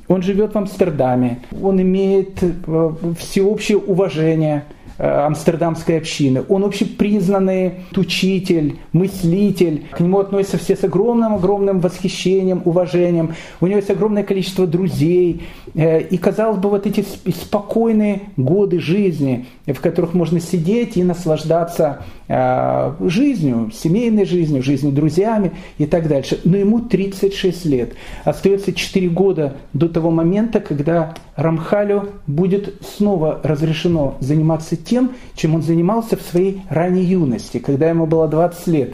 Он 0.08 0.22
живет 0.22 0.54
в 0.54 0.58
Амстердаме. 0.58 1.40
Он 1.62 1.82
имеет 1.82 2.42
э, 2.42 2.94
всеобщее 3.20 3.78
уважение 3.78 4.64
амстердамской 4.98 5.98
общины. 5.98 6.44
Он 6.48 6.64
общепризнанный 6.64 7.74
учитель, 7.96 8.78
мыслитель. 8.94 9.86
К 9.92 10.00
нему 10.00 10.20
относятся 10.20 10.58
все 10.58 10.76
с 10.76 10.84
огромным-огромным 10.84 11.80
восхищением, 11.80 12.62
уважением. 12.66 13.36
У 13.60 13.68
него 13.68 13.78
есть 13.78 13.90
огромное 13.90 14.24
количество 14.24 14.66
друзей. 14.66 15.44
Э, 15.74 16.02
и, 16.02 16.18
казалось 16.18 16.58
бы, 16.58 16.70
вот 16.70 16.86
эти 16.88 17.06
спокойные 17.30 18.22
годы 18.38 18.80
жизни, 18.80 19.46
в 19.66 19.80
которых 19.82 20.14
можно 20.14 20.40
сидеть 20.40 20.98
и 20.98 21.04
наслаждаться 21.04 22.04
э, 22.28 22.94
жизнью, 23.02 23.72
семейной 23.74 24.26
жизнью, 24.26 24.64
жизнью 24.64 24.94
друзьями 24.94 25.52
и 25.78 25.86
так 25.86 26.08
дальше. 26.08 26.40
Но 26.44 26.58
ему 26.58 26.80
36 26.80 27.66
лет. 27.66 27.94
Остается 28.24 28.74
4 28.74 29.10
года 29.10 29.58
до 29.74 29.90
того 29.90 30.12
момента, 30.12 30.60
когда 30.60 31.14
Рамхалю 31.36 32.10
будет 32.28 32.82
снова 32.96 33.42
разрешено 33.44 34.16
заниматься 34.20 34.78
тем, 34.86 35.12
чем 35.36 35.56
он 35.56 35.62
занимался 35.62 36.18
в 36.18 36.22
своей 36.22 36.62
ранней 36.70 37.04
юности, 37.04 37.60
когда 37.60 37.90
ему 37.90 38.06
было 38.06 38.28
20 38.28 38.68
лет. 38.68 38.94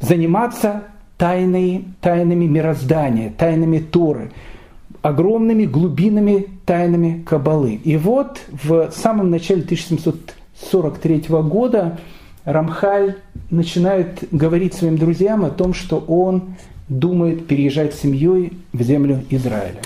Заниматься 0.00 0.84
тайной, 1.16 1.84
тайнами 2.00 2.46
мироздания, 2.46 3.32
тайнами 3.36 3.78
Торы, 3.78 4.32
огромными 5.02 5.64
глубинами 5.64 6.46
тайнами 6.64 7.22
Кабалы. 7.26 7.74
И 7.84 7.96
вот 7.96 8.40
в 8.50 8.90
самом 8.90 9.30
начале 9.30 9.62
1743 9.62 11.24
года 11.28 11.98
Рамхаль 12.44 13.16
начинает 13.50 14.24
говорить 14.30 14.74
своим 14.74 14.98
друзьям 14.98 15.44
о 15.44 15.50
том, 15.50 15.74
что 15.74 15.98
он 15.98 16.54
думает 16.88 17.46
переезжать 17.46 17.94
с 17.94 18.00
семьей 18.00 18.52
в 18.72 18.82
землю 18.82 19.24
Израиля. 19.30 19.80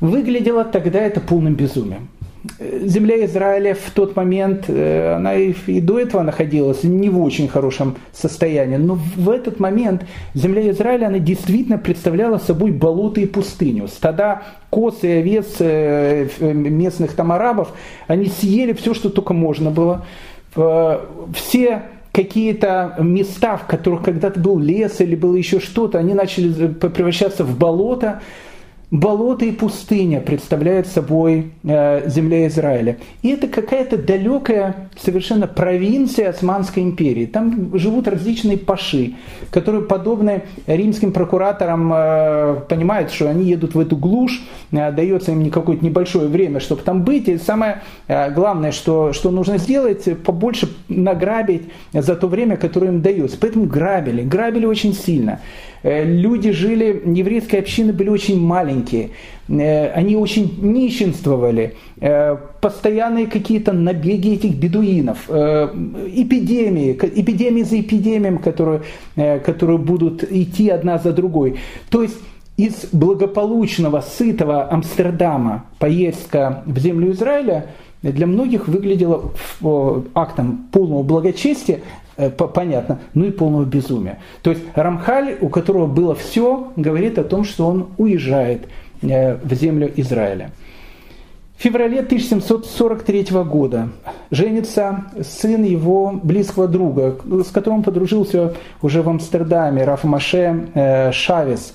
Выглядело 0.00 0.64
тогда 0.64 1.00
это 1.00 1.20
полным 1.20 1.54
безумием. 1.54 2.08
Земля 2.58 3.24
Израиля 3.24 3.74
в 3.74 3.90
тот 3.90 4.16
момент, 4.16 4.64
э, 4.68 5.14
она 5.14 5.34
и, 5.34 5.80
до 5.80 5.98
этого 5.98 6.22
находилась 6.22 6.84
не 6.84 7.08
в 7.08 7.20
очень 7.22 7.48
хорошем 7.48 7.96
состоянии, 8.12 8.76
но 8.76 8.98
в 9.16 9.30
этот 9.30 9.60
момент 9.60 10.04
земля 10.34 10.70
Израиля, 10.70 11.06
она 11.06 11.18
действительно 11.18 11.78
представляла 11.78 12.38
собой 12.38 12.70
болото 12.70 13.20
и 13.20 13.26
пустыню. 13.26 13.88
Стада 13.88 14.42
коз 14.68 15.02
и 15.02 15.08
овец 15.08 15.56
э, 15.58 16.28
местных 16.40 17.12
там 17.12 17.32
арабов, 17.32 17.72
они 18.08 18.26
съели 18.26 18.74
все, 18.74 18.92
что 18.92 19.08
только 19.08 19.32
можно 19.32 19.70
было. 19.70 20.04
Все 21.34 21.82
какие-то 22.12 22.94
места, 23.00 23.56
в 23.56 23.66
которых 23.66 24.02
когда-то 24.02 24.38
был 24.38 24.60
лес 24.60 25.00
или 25.00 25.16
было 25.16 25.34
еще 25.34 25.58
что-то, 25.58 25.98
они 25.98 26.14
начали 26.14 26.68
превращаться 26.68 27.42
в 27.42 27.58
болото. 27.58 28.20
Болото 28.90 29.44
и 29.44 29.50
пустыня 29.50 30.20
представляют 30.20 30.86
собой 30.86 31.52
э, 31.64 32.08
земля 32.08 32.46
Израиля. 32.46 32.98
И 33.22 33.30
это 33.30 33.48
какая-то 33.48 33.96
далекая 33.96 34.88
совершенно 34.96 35.46
провинция 35.46 36.28
Османской 36.28 36.82
империи. 36.82 37.26
Там 37.26 37.76
живут 37.76 38.06
различные 38.06 38.58
паши, 38.58 39.14
которые, 39.50 39.84
подобны 39.84 40.42
римским 40.66 41.12
прокураторам, 41.12 41.92
э, 41.92 42.56
понимают, 42.68 43.10
что 43.10 43.28
они 43.28 43.44
едут 43.44 43.74
в 43.74 43.80
эту 43.80 43.96
глушь, 43.96 44.42
э, 44.70 44.92
дается 44.92 45.32
им 45.32 45.50
какое-то 45.50 45.84
небольшое 45.84 46.28
время, 46.28 46.60
чтобы 46.60 46.82
там 46.82 47.02
быть. 47.02 47.28
И 47.28 47.38
самое 47.38 47.82
э, 48.06 48.30
главное, 48.32 48.70
что, 48.70 49.12
что 49.12 49.30
нужно 49.30 49.58
сделать, 49.58 50.06
побольше 50.22 50.68
награбить 50.88 51.62
за 51.92 52.14
то 52.14 52.28
время, 52.28 52.56
которое 52.56 52.88
им 52.88 53.00
дается. 53.00 53.38
Поэтому 53.40 53.64
грабили, 53.64 54.22
грабили 54.22 54.66
очень 54.66 54.94
сильно. 54.94 55.40
Э, 55.84 56.02
люди 56.02 56.50
жили, 56.50 57.02
еврейские 57.04 57.60
общины 57.60 57.92
были 57.92 58.08
очень 58.08 58.40
маленькие, 58.40 58.73
э, 59.48 59.88
они 59.92 60.16
очень 60.16 60.58
нищенствовали, 60.60 61.74
э, 62.00 62.36
постоянные 62.60 63.26
какие-то 63.26 63.72
набеги 63.72 64.34
этих 64.34 64.56
бедуинов, 64.56 65.28
эпидемии, 65.28 66.92
эпидемии 66.92 67.62
за 67.62 67.80
эпидемием, 67.80 68.38
которые, 68.38 68.82
которые 69.14 69.78
будут 69.78 70.24
идти 70.24 70.70
одна 70.70 70.98
за 70.98 71.12
другой. 71.12 71.56
То 71.90 72.02
есть 72.02 72.16
из 72.56 72.86
благополучного, 72.92 74.00
сытого 74.00 74.70
Амстердама 74.72 75.64
поездка 75.78 76.62
в 76.66 76.78
землю 76.78 77.12
Израиля 77.12 77.66
для 78.02 78.26
многих 78.26 78.68
выглядела 78.68 79.32
актом 80.14 80.68
полного 80.70 81.02
благочестия, 81.02 81.80
Э, 81.80 82.03
понятно, 82.16 83.00
ну 83.14 83.24
и 83.24 83.30
полного 83.30 83.64
безумия. 83.64 84.18
То 84.42 84.50
есть 84.50 84.62
Рамхаль, 84.74 85.36
у 85.40 85.48
которого 85.48 85.86
было 85.86 86.14
все, 86.14 86.72
говорит 86.76 87.18
о 87.18 87.24
том, 87.24 87.44
что 87.44 87.66
он 87.66 87.88
уезжает 87.98 88.68
э, 89.02 89.36
в 89.36 89.54
землю 89.54 89.90
Израиля. 89.96 90.50
В 91.56 91.62
феврале 91.62 92.00
1743 92.00 93.28
года 93.44 93.88
женится 94.30 95.04
сын 95.22 95.62
его 95.62 96.12
близкого 96.22 96.66
друга, 96.68 97.16
с 97.44 97.50
которым 97.50 97.82
подружился 97.82 98.54
уже 98.82 99.02
в 99.02 99.08
Амстердаме, 99.08 99.84
Рафмаше 99.84 100.68
э, 100.74 101.12
Шавес. 101.12 101.74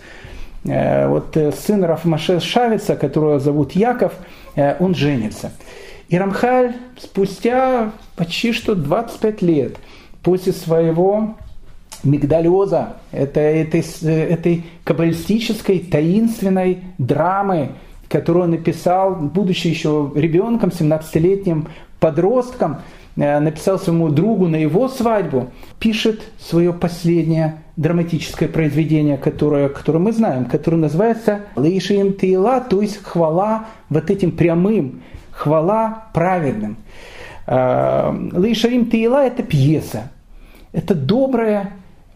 Вот 0.62 1.38
сын 1.58 1.86
Рафмаше 1.86 2.42
Шавеца, 2.42 2.98
которого 2.98 3.40
зовут 3.40 3.72
Яков, 3.72 4.12
он 4.58 4.94
женится. 4.94 5.54
И 6.10 6.18
Рамхаль 6.18 6.74
спустя 6.98 7.94
почти 8.18 8.52
что 8.52 8.76
25 8.76 9.42
лет– 9.42 9.78
после 10.24 10.54
своего 10.54 11.36
мигдалеза, 12.04 12.98
это, 13.12 13.40
этой, 13.40 13.84
этой 14.04 14.66
каббалистической 14.84 15.80
таинственной 15.80 16.80
драмы, 16.98 17.72
которую 18.08 18.46
он 18.46 18.52
написал, 18.52 19.16
будучи 19.16 19.68
еще 19.68 20.12
ребенком, 20.16 20.70
17-летним 20.70 21.68
подростком, 22.00 22.78
э, 23.18 23.40
написал 23.40 23.80
своему 23.80 24.10
другу 24.10 24.48
на 24.48 24.56
его 24.56 24.88
свадьбу, 24.88 25.52
пишет 25.80 26.22
свое 26.40 26.74
последнее 26.74 27.62
драматическое 27.76 28.48
произведение, 28.50 29.18
которое, 29.18 29.70
которое 29.70 30.00
мы 30.00 30.12
знаем, 30.12 30.46
которое 30.46 30.78
называется 30.78 31.42
«Лейшием 31.56 32.14
Тейла», 32.14 32.62
то 32.62 32.82
есть 32.82 33.04
хвала 33.04 33.66
вот 33.90 34.10
этим 34.10 34.32
прямым, 34.32 35.02
хвала 35.32 36.06
праведным– 36.14 36.78
Лейшарим 37.52 38.90
Тейла– 38.90 39.26
это 39.28 39.44
пьеса. 39.44 40.12
Это 40.72 40.94
добрая, 40.94 41.72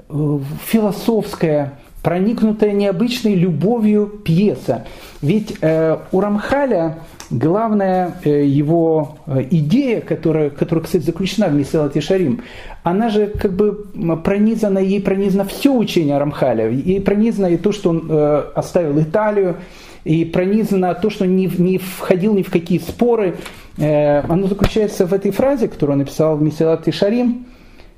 э, 0.09 0.39
философская, 0.65 1.73
проникнутая 2.03 2.73
необычной 2.73 3.33
любовью 3.33 4.07
пьеса. 4.07 4.85
Ведь 5.21 5.55
э, 5.61 5.97
у 6.11 6.19
Рамхаля 6.19 6.99
главная 7.31 8.15
э, 8.23 8.45
его 8.45 9.17
э, 9.25 9.45
идея, 9.49 10.01
которая, 10.01 10.49
которая, 10.49 10.83
кстати, 10.83 11.03
заключена 11.03 11.47
в 11.47 11.53
Месилат 11.55 12.01
Шарим, 12.03 12.41
она 12.83 13.09
же 13.09 13.27
как 13.27 13.53
бы 13.53 13.85
пронизана, 14.23 14.79
ей 14.79 15.01
пронизано 15.01 15.45
все 15.45 15.73
учение 15.73 16.17
Рамхаля. 16.17 16.69
Ей 16.69 17.01
пронизано 17.01 17.47
и 17.47 17.57
то, 17.57 17.71
что 17.71 17.89
он 17.91 18.07
э, 18.09 18.43
оставил 18.53 18.99
Италию, 18.99 19.55
и 20.03 20.25
пронизано 20.25 20.93
то, 20.95 21.09
что 21.09 21.25
не, 21.25 21.49
не 21.57 21.77
входил 21.77 22.33
ни 22.33 22.43
в 22.43 22.51
какие 22.51 22.79
споры. 22.79 23.37
Э, 23.77 24.19
оно 24.21 24.47
заключается 24.47 25.05
в 25.05 25.13
этой 25.13 25.31
фразе, 25.31 25.67
которую 25.67 25.93
он 25.93 25.99
написал 25.99 26.37
в 26.37 26.41
Месилат 26.41 26.93
Шарим. 26.93 27.47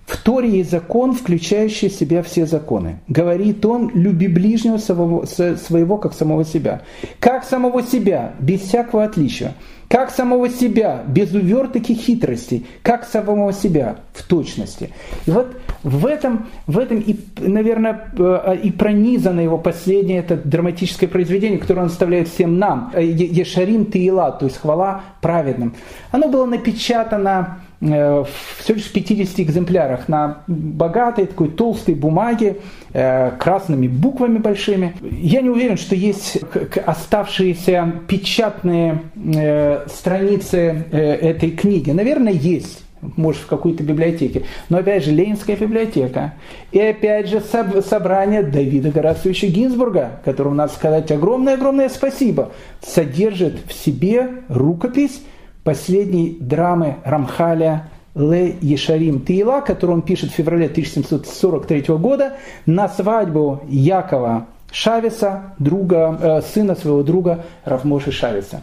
В 0.05 0.17
Торе 0.17 0.49
есть 0.49 0.69
закон, 0.69 1.13
включающий 1.13 1.89
в 1.89 1.93
себя 1.93 2.21
все 2.21 2.45
законы. 2.45 2.99
Говорит 3.07 3.65
он, 3.65 3.89
люби 3.93 4.27
ближнего 4.27 4.77
своего, 4.77 5.25
своего 5.25 5.97
как 5.97 6.13
самого 6.13 6.45
себя. 6.45 6.83
Как 7.19 7.43
самого 7.43 7.81
себя, 7.81 8.33
без 8.39 8.61
всякого 8.61 9.03
отличия 9.03 9.55
как 9.89 10.11
самого 10.11 10.49
себя, 10.49 11.03
без 11.07 11.33
уверток 11.33 11.89
и 11.89 11.93
хитростей, 11.93 12.65
как 12.81 13.05
самого 13.05 13.53
себя 13.53 13.97
в 14.13 14.23
точности. 14.23 14.91
И 15.25 15.31
вот 15.31 15.55
в 15.83 16.05
этом, 16.05 16.47
в 16.67 16.79
этом 16.79 16.99
и, 16.99 17.15
наверное, 17.37 18.11
э, 18.17 18.57
и 18.63 18.71
пронизано 18.71 19.39
его 19.41 19.57
последнее 19.57 20.19
это 20.19 20.35
драматическое 20.35 21.07
произведение, 21.07 21.59
которое 21.59 21.81
он 21.81 21.87
оставляет 21.87 22.27
всем 22.27 22.57
нам, 22.57 22.91
Ешарим 22.97 23.85
Тиила, 23.85 24.31
то 24.31 24.45
есть 24.45 24.57
хвала 24.57 25.01
праведным. 25.21 25.75
Оно 26.11 26.27
было 26.27 26.45
напечатано 26.45 27.59
всего 27.79 28.75
лишь 28.75 28.85
в 28.85 28.93
50 28.93 29.39
экземплярах 29.41 30.07
на 30.07 30.43
богатой 30.47 31.25
такой 31.25 31.49
толстой 31.49 31.95
бумаге, 31.95 32.57
э, 32.93 33.31
красными 33.37 33.87
буквами 33.87 34.37
большими. 34.37 34.95
Я 35.01 35.41
не 35.41 35.49
уверен, 35.49 35.77
что 35.77 35.95
есть 35.95 36.39
оставшиеся 36.85 37.93
печатные 38.07 39.01
э, 39.15 39.87
страницы 39.87 40.85
этой 40.91 41.51
книги. 41.51 41.91
Наверное, 41.91 42.33
есть 42.33 42.85
может, 43.17 43.41
в 43.41 43.47
какой-то 43.47 43.83
библиотеке. 43.83 44.43
Но 44.69 44.77
опять 44.77 45.03
же, 45.05 45.11
Ленинская 45.11 45.55
библиотека. 45.55 46.33
И 46.71 46.79
опять 46.79 47.29
же, 47.29 47.41
собрание 47.41 48.43
Давида 48.43 48.91
Горациевича 48.91 49.47
Гинзбурга, 49.47 50.19
которому 50.23 50.55
надо 50.55 50.73
сказать 50.73 51.11
огромное-огромное 51.11 51.89
спасибо, 51.89 52.51
содержит 52.81 53.59
в 53.67 53.73
себе 53.73 54.43
рукопись 54.49 55.21
последней 55.65 56.37
драмы 56.39 56.97
Рамхаля 57.03 57.89
Ле 58.13 58.55
Ешарим 58.61 59.25
Тиила, 59.25 59.59
которую 59.59 59.97
он 59.97 60.01
пишет 60.03 60.31
в 60.31 60.33
феврале 60.33 60.67
1743 60.67 61.81
года 61.95 62.37
на 62.65 62.87
свадьбу 62.87 63.61
Якова 63.67 64.45
Шависа, 64.71 65.55
друга, 65.59 66.17
э, 66.21 66.41
сына 66.41 66.75
своего 66.75 67.03
друга 67.03 67.43
Равмоши 67.65 68.11
Шависа. 68.11 68.61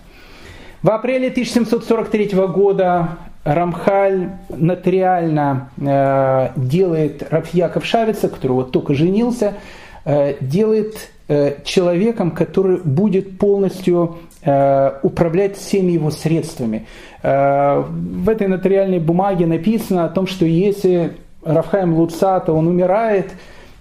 В 0.83 0.91
апреле 0.91 1.29
1743 1.29 2.47
года 2.47 3.19
Рамхаль 3.45 4.31
нотариально 4.49 5.71
э, 5.79 6.51
делает 6.57 7.27
Рафьяков 7.31 7.85
Шавица, 7.85 8.29
который 8.29 8.53
вот 8.53 8.71
только 8.71 8.95
женился, 8.95 9.55
э, 10.05 10.37
делает 10.41 11.11
человеком, 11.65 12.31
который 12.31 12.79
будет 12.79 13.39
полностью 13.39 14.19
Э, 14.45 14.95
управлять 15.05 15.57
всеми 15.57 15.93
его 15.93 16.11
средствами. 16.11 16.89
Э, 17.23 17.81
в 17.81 18.29
этой 18.29 18.49
нотариальной 18.49 18.99
бумаге 18.99 19.47
написано 19.47 20.05
о 20.05 20.09
том, 20.09 20.27
что 20.27 20.45
если 20.45 21.13
Рафхаим 21.45 21.95
Луцата, 21.95 22.53
он 22.53 22.67
умирает, 22.67 23.31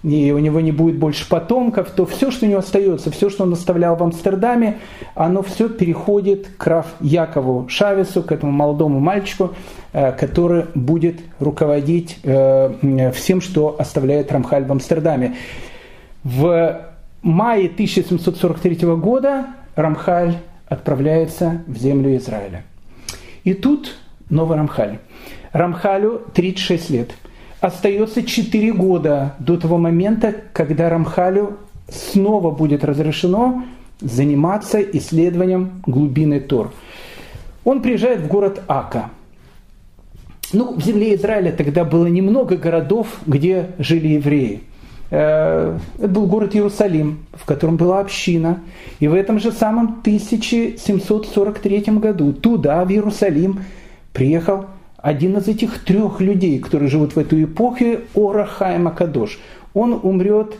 и 0.04 0.30
у 0.30 0.38
него 0.38 0.60
не 0.60 0.70
будет 0.70 1.00
больше 1.00 1.28
потомков, 1.28 1.90
то 1.90 2.06
все, 2.06 2.30
что 2.30 2.46
у 2.46 2.48
него 2.48 2.60
остается, 2.60 3.10
все, 3.10 3.28
что 3.28 3.42
он 3.42 3.52
оставлял 3.54 3.96
в 3.96 4.04
Амстердаме, 4.04 4.78
оно 5.16 5.42
все 5.42 5.68
переходит 5.68 6.46
к 6.56 6.64
Раф 6.64 6.86
Якову 7.00 7.68
Шавесу, 7.68 8.22
к 8.22 8.30
этому 8.30 8.52
молодому 8.52 9.00
мальчику, 9.00 9.54
э, 9.92 10.12
который 10.12 10.66
будет 10.76 11.16
руководить 11.40 12.18
всем, 12.22 13.40
что 13.40 13.74
оставляет 13.80 14.30
Рамхаль 14.30 14.64
в 14.64 14.70
Амстердаме. 14.70 15.34
В 16.22 16.91
мае 17.22 17.66
1743 17.66 18.76
года 18.96 19.46
Рамхаль 19.74 20.38
отправляется 20.68 21.62
в 21.66 21.76
землю 21.76 22.16
Израиля. 22.16 22.64
И 23.44 23.54
тут 23.54 23.96
новый 24.30 24.56
Рамхаль. 24.56 24.98
Рамхалю 25.52 26.22
36 26.34 26.90
лет. 26.90 27.10
остается 27.62 28.24
4 28.24 28.72
года 28.72 29.36
до 29.38 29.56
того 29.56 29.78
момента, 29.78 30.34
когда 30.52 30.90
Рамхалю 30.90 31.58
снова 31.88 32.50
будет 32.50 32.84
разрешено 32.84 33.64
заниматься 34.00 34.80
исследованием 34.80 35.82
глубины 35.86 36.40
Тор. 36.40 36.72
Он 37.64 37.80
приезжает 37.80 38.20
в 38.20 38.26
город 38.26 38.62
Ака. 38.66 39.10
Ну, 40.52 40.74
в 40.74 40.82
земле 40.82 41.14
Израиля 41.14 41.52
тогда 41.52 41.84
было 41.84 42.06
немного 42.06 42.56
городов, 42.56 43.06
где 43.26 43.70
жили 43.78 44.08
евреи. 44.08 44.62
Э, 45.12 45.78
это 45.98 46.08
был 46.08 46.26
город 46.26 46.56
Иерусалим, 46.56 47.26
в 47.34 47.44
котором 47.44 47.76
была 47.76 48.00
община. 48.00 48.60
И 48.98 49.08
в 49.08 49.14
этом 49.14 49.38
же 49.38 49.52
самом 49.52 49.98
1743 50.00 51.80
году 51.98 52.32
туда, 52.32 52.82
в 52.84 52.90
Иерусалим, 52.90 53.60
приехал 54.14 54.64
один 54.96 55.36
из 55.36 55.48
этих 55.48 55.84
трех 55.84 56.22
людей, 56.22 56.58
которые 56.60 56.88
живут 56.88 57.14
в 57.14 57.18
эту 57.18 57.42
эпоху, 57.42 57.84
Орахайма 58.14 58.90
Кадош. 58.90 59.38
Он 59.74 60.00
умрет 60.02 60.54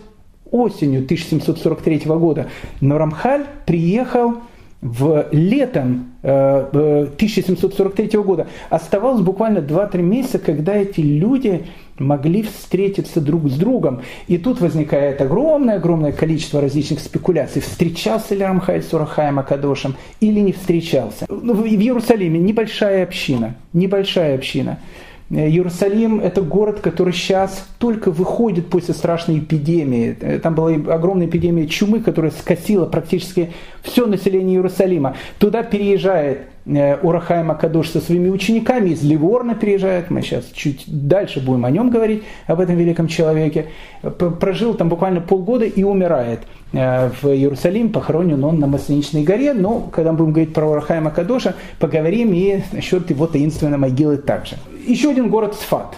осенью 0.51 1.03
1743 1.05 2.03
года. 2.05 2.49
Но 2.83 2.99
Рамхаль 2.99 3.47
приехал 3.65 4.35
в 4.83 5.29
летом 5.31 6.11
1743 6.23 8.11
э, 8.13 8.19
года. 8.19 8.49
Оставалось 8.69 9.23
буквально 9.23 9.61
2-3 9.61 10.03
месяца, 10.03 10.39
когда 10.39 10.75
эти 10.75 11.01
люди 11.01 11.65
могли 11.99 12.43
встретиться 12.43 13.21
друг 13.21 13.49
с 13.49 13.57
другом. 13.57 14.03
И 14.29 14.39
тут 14.39 14.61
возникает 14.61 15.21
огромное-огромное 15.21 16.13
количество 16.13 16.61
различных 16.61 17.01
спекуляций. 17.01 17.63
Встречался 17.63 18.35
ли 18.35 18.43
Рамхаль 18.43 18.83
с 18.83 18.93
Урахаем 18.93 19.39
Акадошем 19.39 19.97
или 20.21 20.41
не 20.41 20.53
встречался. 20.53 21.27
Ну, 21.29 21.55
в 21.55 21.67
Иерусалиме 21.67 22.39
небольшая 22.39 23.05
община, 23.05 23.57
небольшая 23.73 24.35
община. 24.35 24.79
Э, 25.33 25.49
Иерусалим– 25.49 26.21
это 26.23 26.43
город, 26.43 26.81
который 26.81 27.13
сейчас 27.13 27.67
только 27.79 28.11
выходит 28.11 28.69
после 28.69 28.95
страшной 28.95 29.39
эпидемии. 29.39 30.17
Э, 30.21 30.39
там 30.39 30.55
была 30.55 30.73
огромная 30.73 31.27
эпидемия 31.27 31.67
чумы, 31.67 32.01
которая 32.01 32.31
скосила 32.31 32.87
практически 32.87 33.53
все 33.83 34.07
население 34.07 34.57
Иерусалима. 34.57 35.17
Туда 35.39 35.63
переезжает 35.63 36.52
Урахай 36.65 37.43
Макадош 37.43 37.89
со 37.91 38.01
своими 38.01 38.29
учениками, 38.29 38.91
из 38.91 39.03
Ливорна 39.03 39.55
переезжает, 39.55 40.11
мы 40.11 40.23
сейчас 40.23 40.45
чуть 40.53 40.85
дальше 40.87 41.41
будем 41.41 41.65
о 41.65 41.71
нем 41.71 41.91
говорить, 41.91 42.23
об 42.47 42.61
этом 42.61 42.77
великом 42.77 43.09
человеке. 43.09 43.67
Прожил 44.41 44.75
там 44.75 44.89
буквально 44.89 45.21
полгода 45.21 45.65
и 45.65 45.83
умирает 45.83 46.41
в 46.73 47.25
Иерусалим, 47.25 47.91
похоронен 47.91 48.43
он 48.45 48.61
на 48.61 48.67
Масленичной 48.67 49.25
горе, 49.25 49.55
но 49.55 49.89
когда 49.93 50.13
мы 50.13 50.19
будем 50.19 50.33
говорить 50.33 50.55
про 50.55 50.67
Урахая 50.67 51.01
Макадоша, 51.01 51.55
поговорим 51.81 52.33
и 52.33 52.61
насчет 52.73 53.11
его 53.11 53.27
таинственной 53.27 53.79
могилы 53.79 54.17
также. 54.17 54.57
Еще 54.87 55.11
один 55.11 55.31
город 55.31 55.55
Сфат. 55.55 55.97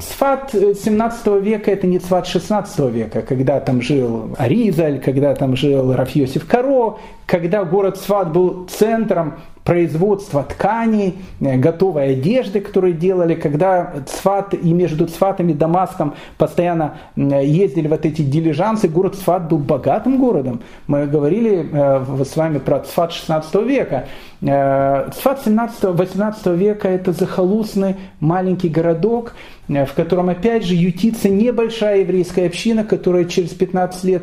Цфат 0.00 0.52
17 0.52 1.42
века– 1.42 1.70
это 1.72 1.86
не 1.86 1.98
Цфат 1.98 2.26
16 2.26 2.78
века, 2.92 3.20
когда 3.20 3.60
там 3.60 3.82
жил 3.82 4.34
Аризаль, 4.38 5.00
когда 5.00 5.34
там 5.34 5.54
жил 5.54 5.92
Рафьосиф 5.92 6.46
Каро, 6.46 6.98
когда 7.30 7.64
город 7.64 7.96
Цфат 7.96 8.32
был 8.32 8.66
центром 8.68 9.34
производства 9.62 10.42
тканей, 10.42 11.18
э, 11.40 11.56
готовой 11.58 12.14
одежды, 12.14 12.60
которые 12.60 12.92
делали, 12.92 13.36
когда 13.36 13.92
Цфат 14.04 14.52
и 14.54 14.72
между 14.72 15.06
Цфатом 15.06 15.48
и 15.48 15.54
Дамаском 15.54 16.14
постоянно 16.38 16.98
ездили 17.14 17.86
вот 17.86 18.04
эти 18.04 18.22
дилижансы, 18.22 18.88
город 18.88 19.14
Цфат 19.14 19.48
был 19.48 19.58
богатым 19.58 20.18
городом. 20.18 20.60
Мы 20.88 21.06
говорили 21.06 21.68
э, 21.70 22.24
с 22.24 22.36
вами 22.36 22.58
про 22.58 22.80
Цфат 22.80 23.12
16 23.12 23.54
века. 23.64 24.08
Э, 24.42 25.10
Цфат 25.14 25.46
17-18 25.46 26.56
века 26.56 26.88
это 26.88 27.12
захолустный 27.12 27.94
маленький 28.18 28.68
городок, 28.68 29.34
в 29.70 29.92
котором 29.94 30.28
опять 30.28 30.64
же 30.64 30.74
ютится 30.74 31.28
небольшая 31.28 32.00
еврейская 32.00 32.46
община, 32.46 32.84
которая 32.84 33.24
через 33.24 33.50
15 33.50 34.04
лет 34.04 34.22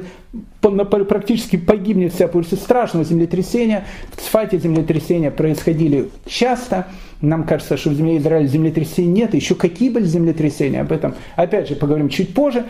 практически 0.61 1.55
погибнет 1.55 2.13
вся 2.13 2.27
после 2.27 2.57
страшного 2.57 3.05
землетрясения. 3.05 3.85
В 4.11 4.21
Цфате 4.21 4.59
землетрясения 4.59 5.31
происходили 5.31 6.09
часто. 6.25 6.87
Нам 7.21 7.45
кажется, 7.45 7.77
что 7.77 7.91
в 7.91 7.93
земле 7.93 8.17
Израиля 8.17 8.47
землетрясений 8.47 9.21
нет. 9.21 9.33
Еще 9.33 9.55
какие 9.55 9.89
были 9.89 10.03
землетрясения, 10.03 10.81
об 10.81 10.91
этом 10.91 11.15
опять 11.35 11.69
же 11.69 11.75
поговорим 11.75 12.09
чуть 12.09 12.33
позже. 12.33 12.65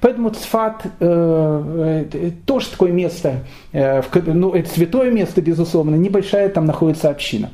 Поэтому 0.00 0.30
Цфат 0.30 0.84
э, 0.98 2.04
э, 2.12 2.30
тоже 2.44 2.70
такое 2.70 2.90
место, 2.90 3.44
э, 3.72 4.02
ну, 4.26 4.52
это 4.52 4.68
святое 4.68 5.12
место, 5.12 5.40
безусловно, 5.42 5.94
небольшая 5.94 6.48
там 6.48 6.64
находится 6.64 7.08
община. 7.10 7.50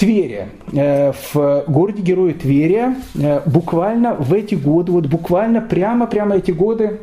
Тверия. 0.00 0.48
Э, 0.72 1.12
в 1.12 1.64
городе 1.68 2.00
Героя 2.00 2.32
Тверия 2.32 2.96
э, 3.14 3.42
буквально 3.44 4.14
в 4.14 4.32
эти 4.32 4.54
годы, 4.54 4.92
вот 4.92 5.06
буквально 5.06 5.60
прямо-прямо 5.60 6.36
эти 6.36 6.52
годы 6.52 7.00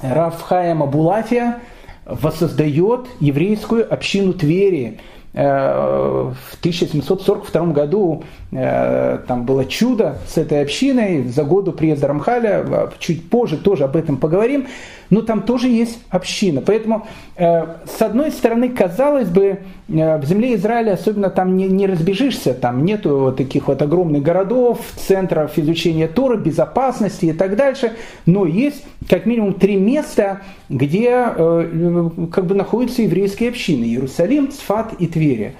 Рафхаема 0.00 0.86
Булафия 0.86 1.58
воссоздает 2.06 3.08
еврейскую 3.20 3.92
общину 3.92 4.32
Твери. 4.32 5.00
Э, 5.34 6.32
в 6.32 6.58
1742 6.60 7.66
году 7.66 8.24
там 8.54 9.44
было 9.44 9.64
чудо 9.64 10.18
с 10.28 10.38
этой 10.38 10.62
общиной, 10.62 11.24
за 11.24 11.42
году 11.42 11.72
приезда 11.72 12.06
Рамхаля, 12.06 12.90
чуть 13.00 13.28
позже 13.28 13.56
тоже 13.56 13.84
об 13.84 13.96
этом 13.96 14.16
поговорим 14.16 14.66
но 15.10 15.22
там 15.22 15.42
тоже 15.42 15.68
есть 15.68 15.98
община. 16.10 16.60
Поэтому, 16.60 17.06
э, 17.36 17.64
с 17.86 18.02
одной 18.02 18.30
стороны, 18.30 18.68
казалось 18.68 19.28
бы, 19.28 19.60
э, 19.88 20.18
в 20.18 20.24
земле 20.24 20.54
Израиля 20.54 20.92
особенно 20.92 21.30
там 21.30 21.56
не, 21.56 21.68
не 21.68 21.86
разбежишься, 21.86 22.54
там 22.54 22.84
нету 22.84 23.18
вот 23.18 23.36
таких 23.36 23.68
вот 23.68 23.80
огромных 23.82 24.22
городов, 24.22 24.80
центров 24.96 25.56
изучения 25.58 26.08
Торы, 26.08 26.36
безопасности 26.36 27.26
и 27.26 27.32
так 27.32 27.56
дальше, 27.56 27.92
но 28.26 28.46
есть 28.46 28.84
как 29.08 29.26
минимум 29.26 29.54
три 29.54 29.76
места, 29.76 30.40
где 30.68 31.10
э, 31.10 32.10
как 32.32 32.46
бы 32.46 32.54
находятся 32.54 33.02
еврейские 33.02 33.50
общины. 33.50 33.84
Иерусалим, 33.84 34.50
Цфат 34.50 34.94
и 34.98 35.06
Тверия. 35.06 35.54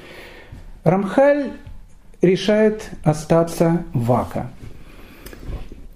Рамхаль 0.83 1.53
решает 2.25 2.91
остаться 3.03 3.85
в 3.93 4.11
Ака. 4.13 4.47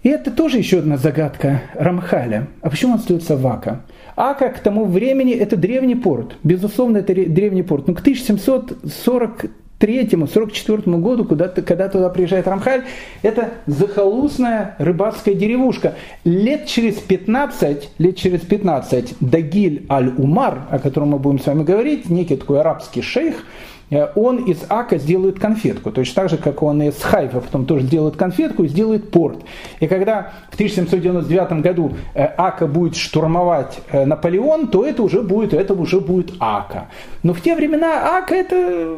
И 0.03 0.11
это 0.11 0.31
тоже 0.31 0.59
еще 0.59 0.79
одна 0.79 0.97
загадка 0.97 1.62
Рамхаля. 1.74 2.47
А 2.62 2.70
почему 2.70 2.93
он 2.93 2.99
остается 2.99 3.37
в 3.37 3.45
Ака? 3.47 3.81
Ака 4.16 4.49
к 4.51 4.61
тому 4.61 4.85
времени 4.85 5.35
это 5.35 5.57
древний 5.57 5.97
порт. 5.97 6.37
Безусловно, 6.43 6.99
это 6.99 7.14
древний 7.14 7.62
порт. 7.62 7.89
Но 7.89 7.95
к 7.95 8.07
1743-44 8.07 11.01
году, 11.01 11.24
куда, 11.24 11.49
когда 11.49 11.89
туда 11.89 12.11
приезжает 12.11 12.47
Рамхаль, 12.47 12.85
это 13.22 13.55
захолустная 13.66 14.76
рыбацкая 14.79 15.35
деревушка. 15.35 15.95
Лет 16.24 16.66
через 16.66 16.97
15, 16.97 17.91
лет 17.99 18.16
через 18.16 18.41
15 18.41 19.16
Дагиль 19.20 19.85
Аль-Умар, 19.91 20.66
о 20.70 20.79
котором 20.79 21.09
мы 21.11 21.18
будем 21.18 21.41
с 21.41 21.47
вами 21.47 21.64
говорить, 21.64 22.09
некий 22.09 22.37
такой 22.37 22.61
арабский 22.61 23.03
шейх, 23.03 23.45
он 23.91 24.45
из 24.45 24.64
Ака 24.68 24.99
сделает 24.99 25.39
конфетку, 25.39 25.91
точно 25.91 26.14
так 26.14 26.30
же, 26.30 26.36
как 26.36 26.62
он 26.62 26.82
из 26.82 27.01
Хайфа 27.03 27.41
потом 27.41 27.64
тоже 27.64 27.84
сделает 27.86 28.16
конфетку 28.16 28.64
и 28.64 28.68
сделает 28.68 29.11
порт. 29.11 29.39
И 29.80 29.86
когда 29.86 30.32
в 30.51 30.55
1799 30.55 31.62
году 31.62 31.93
э, 32.14 32.24
Ака 32.36 32.66
будет 32.66 32.97
штурмовать 32.97 33.80
э, 33.91 34.05
Наполеон, 34.05 34.68
то 34.68 34.84
это 34.84 35.03
уже 35.03 35.22
будет, 35.22 35.55
это 35.55 35.74
уже 35.74 36.01
будет 36.01 36.34
Ака. 36.39 36.89
Но 37.22 37.32
в 37.32 37.41
те 37.41 37.55
времена 37.55 38.18
Ака 38.18 38.34
это 38.34 38.97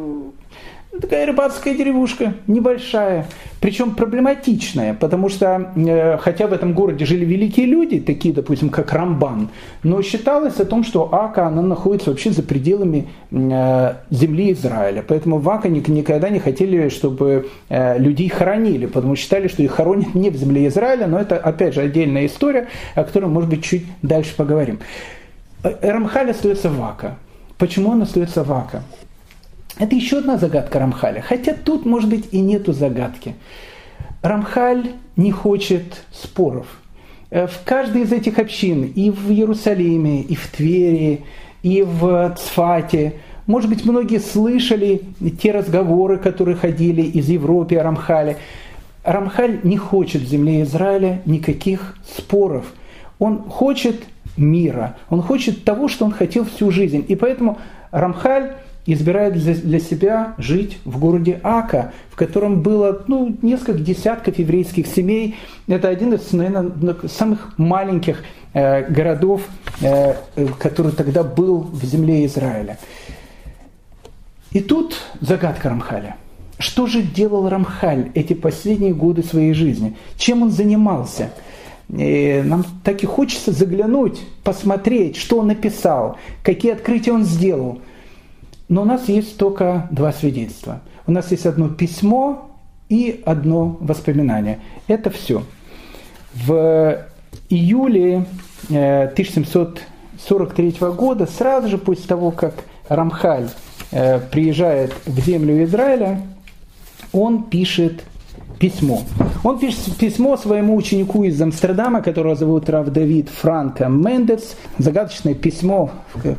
такая 0.99 1.26
рыбацкая 1.26 1.74
деревушка, 1.74 2.34
небольшая, 2.47 3.26
причем 3.61 3.95
проблематичная, 3.95 4.95
потому 4.95 5.28
что, 5.28 5.72
э, 5.76 6.18
хотя 6.18 6.47
в 6.47 6.53
этом 6.53 6.72
городе 6.72 7.05
жили 7.05 7.24
великие 7.24 7.66
люди, 7.66 8.01
такие, 8.01 8.34
допустим, 8.34 8.70
как 8.70 8.93
Рамбан, 8.93 9.51
но 9.82 10.03
считалось 10.03 10.59
о 10.59 10.64
том, 10.64 10.82
что 10.82 11.12
Ака, 11.14 11.47
она 11.47 11.62
находится 11.62 12.11
вообще 12.11 12.32
за 12.32 12.43
пределами 12.43 13.09
э, 13.30 13.95
земли 14.11 14.53
Израиля. 14.53 15.05
Поэтому 15.07 15.38
в 15.38 15.49
Ака 15.49 15.68
никогда 15.68 16.28
не 16.28 16.41
хотели, 16.41 16.88
чтобы 16.88 17.49
э, 17.68 17.99
людей 17.99 18.28
хоронили, 18.28 18.86
потому 18.86 19.14
что 19.14 19.22
считали, 19.24 19.49
что 19.49 19.62
их 19.62 19.72
хоронят 19.72 20.14
не 20.14 20.30
в 20.30 20.36
земле 20.36 20.66
Израиля, 20.68 21.07
но 21.07 21.20
это, 21.20 21.36
опять 21.36 21.74
же, 21.74 21.82
отдельная 21.82 22.26
история, 22.26 22.68
о 22.95 23.05
которой, 23.05 23.26
может 23.26 23.49
быть, 23.49 23.62
чуть 23.62 23.84
дальше 24.03 24.34
поговорим. 24.36 24.80
Рамхаль 25.62 26.30
остается 26.30 26.70
в 26.70 26.82
Ака. 26.82 27.16
Почему 27.59 27.91
он 27.91 28.03
остается 28.03 28.43
в 28.43 28.53
Ака? 28.53 28.82
Это 29.79 29.95
еще 29.95 30.18
одна 30.18 30.37
загадка 30.37 30.79
Рамхаля. 30.79 31.21
Хотя 31.21 31.55
тут, 31.55 31.87
может 31.87 32.11
быть, 32.11 32.29
и 32.33 32.41
нету 32.41 32.73
загадки. 32.73 33.35
Рамхаль 34.23 34.93
не 35.16 35.31
хочет 35.31 36.03
споров. 36.12 36.66
Э, 37.31 37.47
в 37.47 37.64
каждой 37.64 38.03
из 38.03 38.12
этих 38.12 38.39
общин, 38.39 38.85
и 38.85 39.11
в 39.11 39.31
Иерусалиме, 39.31 40.23
и 40.23 40.35
в 40.35 40.49
Твери, 40.49 41.25
и 41.62 41.83
в 41.83 42.35
Цфате, 42.37 43.14
может 43.47 43.68
быть, 43.68 43.85
многие 43.85 44.21
слышали 44.21 45.03
те 45.43 45.53
разговоры, 45.53 46.18
которые 46.18 46.57
ходили 46.57 47.03
из 47.03 47.29
Европы 47.29 47.77
о 47.77 47.83
Рамхале. 47.83 48.37
Рамхаль 49.03 49.61
не 49.64 49.77
хочет 49.77 50.23
в 50.23 50.29
земле 50.29 50.62
Израиля 50.62 51.23
никаких 51.25 51.97
споров. 52.16 52.66
Он 53.18 53.43
хочет 53.43 54.05
мира, 54.37 54.97
он 55.09 55.23
хочет 55.23 55.64
того, 55.64 55.89
что 55.89 56.05
он 56.05 56.12
хотел 56.12 56.45
всю 56.45 56.71
жизнь. 56.71 57.05
И 57.09 57.16
поэтому 57.16 57.59
Рамхаль 57.91 58.53
избирает 58.95 59.34
для 59.34 59.80
себя 59.80 60.34
жить 60.38 60.78
в 60.84 60.99
городе 60.99 61.41
Ака, 61.43 61.93
в 62.11 62.16
котором 62.16 62.62
было 62.62 63.05
ну, 63.07 63.36
несколько 63.43 63.80
десятков 63.80 64.38
еврейских 64.38 64.86
семей. 64.86 65.36
Это 65.66 65.88
один 65.88 66.14
из, 66.14 66.32
наверное, 66.32 66.97
самых 67.09 67.59
маленьких 67.59 68.22
э, 68.53 68.91
городов, 68.91 69.43
э, 69.80 70.14
который 70.59 70.93
тогда 70.93 71.22
был 71.22 71.59
в 71.61 71.84
земле 71.84 72.26
Израиля. 72.26 72.78
И 74.53 74.61
тут 74.61 74.97
загадка 75.20 75.69
Рамхаля. 75.69 76.16
Что 76.59 76.86
же 76.86 77.02
делал 77.02 77.48
Рамхаль 77.48 78.10
эти 78.15 78.35
последние 78.35 78.93
годы 78.93 79.23
своей 79.23 79.55
жизни? 79.55 79.97
Чем 80.16 80.43
он 80.43 80.51
занимался? 80.51 81.31
И 81.89 82.43
нам 82.44 82.65
так 82.85 83.02
и 83.02 83.06
хочется 83.06 83.51
заглянуть, 83.51 84.20
посмотреть, 84.44 85.16
что 85.16 85.39
он 85.39 85.48
написал, 85.48 86.16
какие 86.43 86.73
открытия 86.73 87.12
он 87.12 87.24
сделал. 87.24 87.81
Но 88.70 88.82
у 88.82 88.84
нас 88.86 89.10
есть 89.10 89.36
только 89.36 89.86
два 89.90 90.12
свидетельства. 90.12 90.80
У 91.06 91.12
нас 91.12 91.30
есть 91.30 91.44
одно 91.44 91.68
письмо 91.68 92.48
и 92.88 93.22
одно 93.26 93.76
воспоминание. 93.80 94.60
Это 94.88 95.10
все. 95.10 95.42
В 96.32 97.05
июле 97.51 98.24
1743 98.68 100.76
э, 100.80 100.92
года, 100.92 101.26
сразу 101.26 101.68
же 101.68 101.76
после 101.76 102.06
того, 102.06 102.30
как 102.30 102.55
Рамхаль 102.88 103.51
Э, 103.92 104.20
приезжает 104.20 104.94
в 105.05 105.18
землю 105.20 105.64
Израиля, 105.64 106.22
он 107.12 107.44
пишет 107.44 108.05
письмо. 108.60 109.02
Он 109.42 109.59
пишет 109.59 109.97
письмо 109.97 110.36
своему 110.36 110.76
ученику 110.76 111.24
из 111.24 111.40
Амстердама, 111.42 112.01
которого 112.01 112.36
зовут 112.36 112.70
Рав 112.70 112.88
Давид 112.90 113.28
Франко 113.28 113.88
Мендес. 113.88 114.56
Загадочное 114.78 115.34
письмо, 115.34 115.90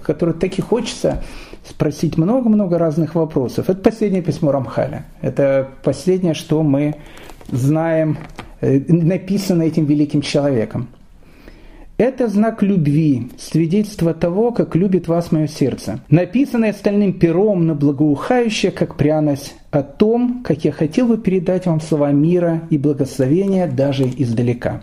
которое 0.04 0.34
так 0.34 0.58
и 0.60 0.62
хочется 0.62 1.24
спросить 1.68 2.18
много-много 2.18 2.78
разных 2.78 3.16
вопросов. 3.16 3.70
Это 3.70 3.82
последнее 3.82 4.22
письмо 4.22 4.52
Рамхаля. 4.52 5.06
Это 5.22 5.68
последнее, 5.84 6.34
что 6.34 6.64
мы 6.64 6.96
знаем, 7.52 8.18
э, 8.62 8.80
написано 8.88 9.64
этим 9.64 9.86
великим 9.86 10.22
человеком. 10.22 10.88
Это 11.98 12.28
знак 12.28 12.64
любви, 12.64 13.30
свидетельство 13.38 14.16
того, 14.16 14.52
как 14.52 14.76
любит 14.76 15.08
вас 15.08 15.32
мое 15.32 15.46
сердце. 15.46 16.00
Написанное 16.10 16.74
стальным 16.74 17.14
пером, 17.14 17.68
но 17.68 17.76
благоухающее, 17.76 18.72
как 18.72 18.96
пряность, 18.96 19.54
о 19.70 19.84
том, 19.84 20.42
как 20.44 20.66
я 20.66 20.72
хотел 20.72 21.08
бы 21.08 21.20
передать 21.20 21.68
вам 21.68 21.80
слова 21.80 22.12
мира 22.12 22.64
и 22.72 22.80
благословения 22.80 23.68
даже 23.68 24.06
издалека. 24.18 24.82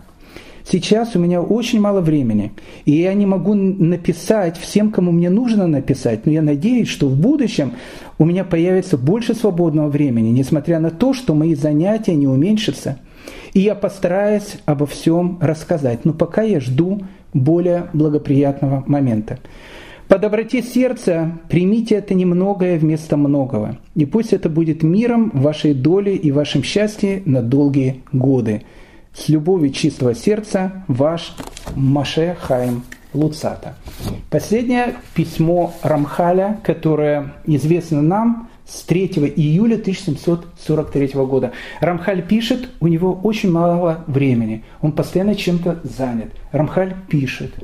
Сейчас 0.70 1.16
у 1.16 1.18
меня 1.18 1.40
очень 1.40 1.80
мало 1.80 2.00
времени, 2.00 2.52
и 2.84 2.92
я 2.92 3.14
не 3.14 3.24
могу 3.24 3.54
написать 3.54 4.58
всем, 4.58 4.90
кому 4.90 5.12
мне 5.12 5.30
нужно 5.30 5.66
написать, 5.66 6.26
но 6.26 6.32
я 6.32 6.42
надеюсь, 6.42 6.88
что 6.88 7.08
в 7.08 7.18
будущем 7.18 7.72
у 8.18 8.24
меня 8.24 8.44
появится 8.44 8.98
больше 8.98 9.34
свободного 9.34 9.88
времени, 9.88 10.28
несмотря 10.28 10.78
на 10.78 10.90
то, 10.90 11.14
что 11.14 11.34
мои 11.34 11.54
занятия 11.54 12.14
не 12.14 12.26
уменьшатся– 12.26 12.98
и 13.54 13.60
я 13.60 13.74
постараюсь 13.74 14.58
обо 14.66 14.86
всем 14.86 15.38
рассказать, 15.40 16.04
но 16.04 16.12
пока 16.12 16.42
я 16.42 16.60
жду 16.60 17.02
более 17.34 17.88
благоприятного 17.92 18.84
момента. 18.86 19.38
По 20.06 20.18
доброте 20.18 20.62
сердца 20.62 21.32
примите 21.50 21.96
это 21.96 22.14
немногое 22.14 22.78
вместо 22.78 23.16
многого, 23.16 23.76
и 23.94 24.06
пусть 24.06 24.32
это 24.32 24.48
будет 24.48 24.82
миром 24.82 25.30
вашей 25.34 25.74
доли 25.74 26.12
и 26.12 26.32
вашим 26.32 26.62
счастьем 26.62 27.22
на 27.26 27.42
долгие 27.42 28.02
годы. 28.12 28.62
С 29.14 29.28
любовью 29.28 29.72
чистого 29.72 30.14
сердца, 30.14 30.84
ваш 30.88 31.34
Маше 31.74 32.36
Хайм 32.40 32.84
Луцата. 33.12 33.74
Последнее 34.30 34.96
письмо 35.14 35.74
Рамхаля, 35.82 36.60
которое 36.62 37.34
известно 37.46 38.02
нам, 38.02 38.48
с 38.66 38.82
3 38.82 39.06
июля 39.36 39.76
1743 39.76 41.08
года. 41.14 41.52
Рамхаль 41.80 42.22
пишет, 42.22 42.68
у 42.80 42.86
него 42.86 43.18
очень 43.22 43.50
мало 43.50 44.04
времени, 44.06 44.62
он 44.82 44.92
постоянно 44.92 45.34
чем-то 45.34 45.80
занят. 45.84 46.28
Рамхаль 46.52 46.94
пишет. 47.08 47.54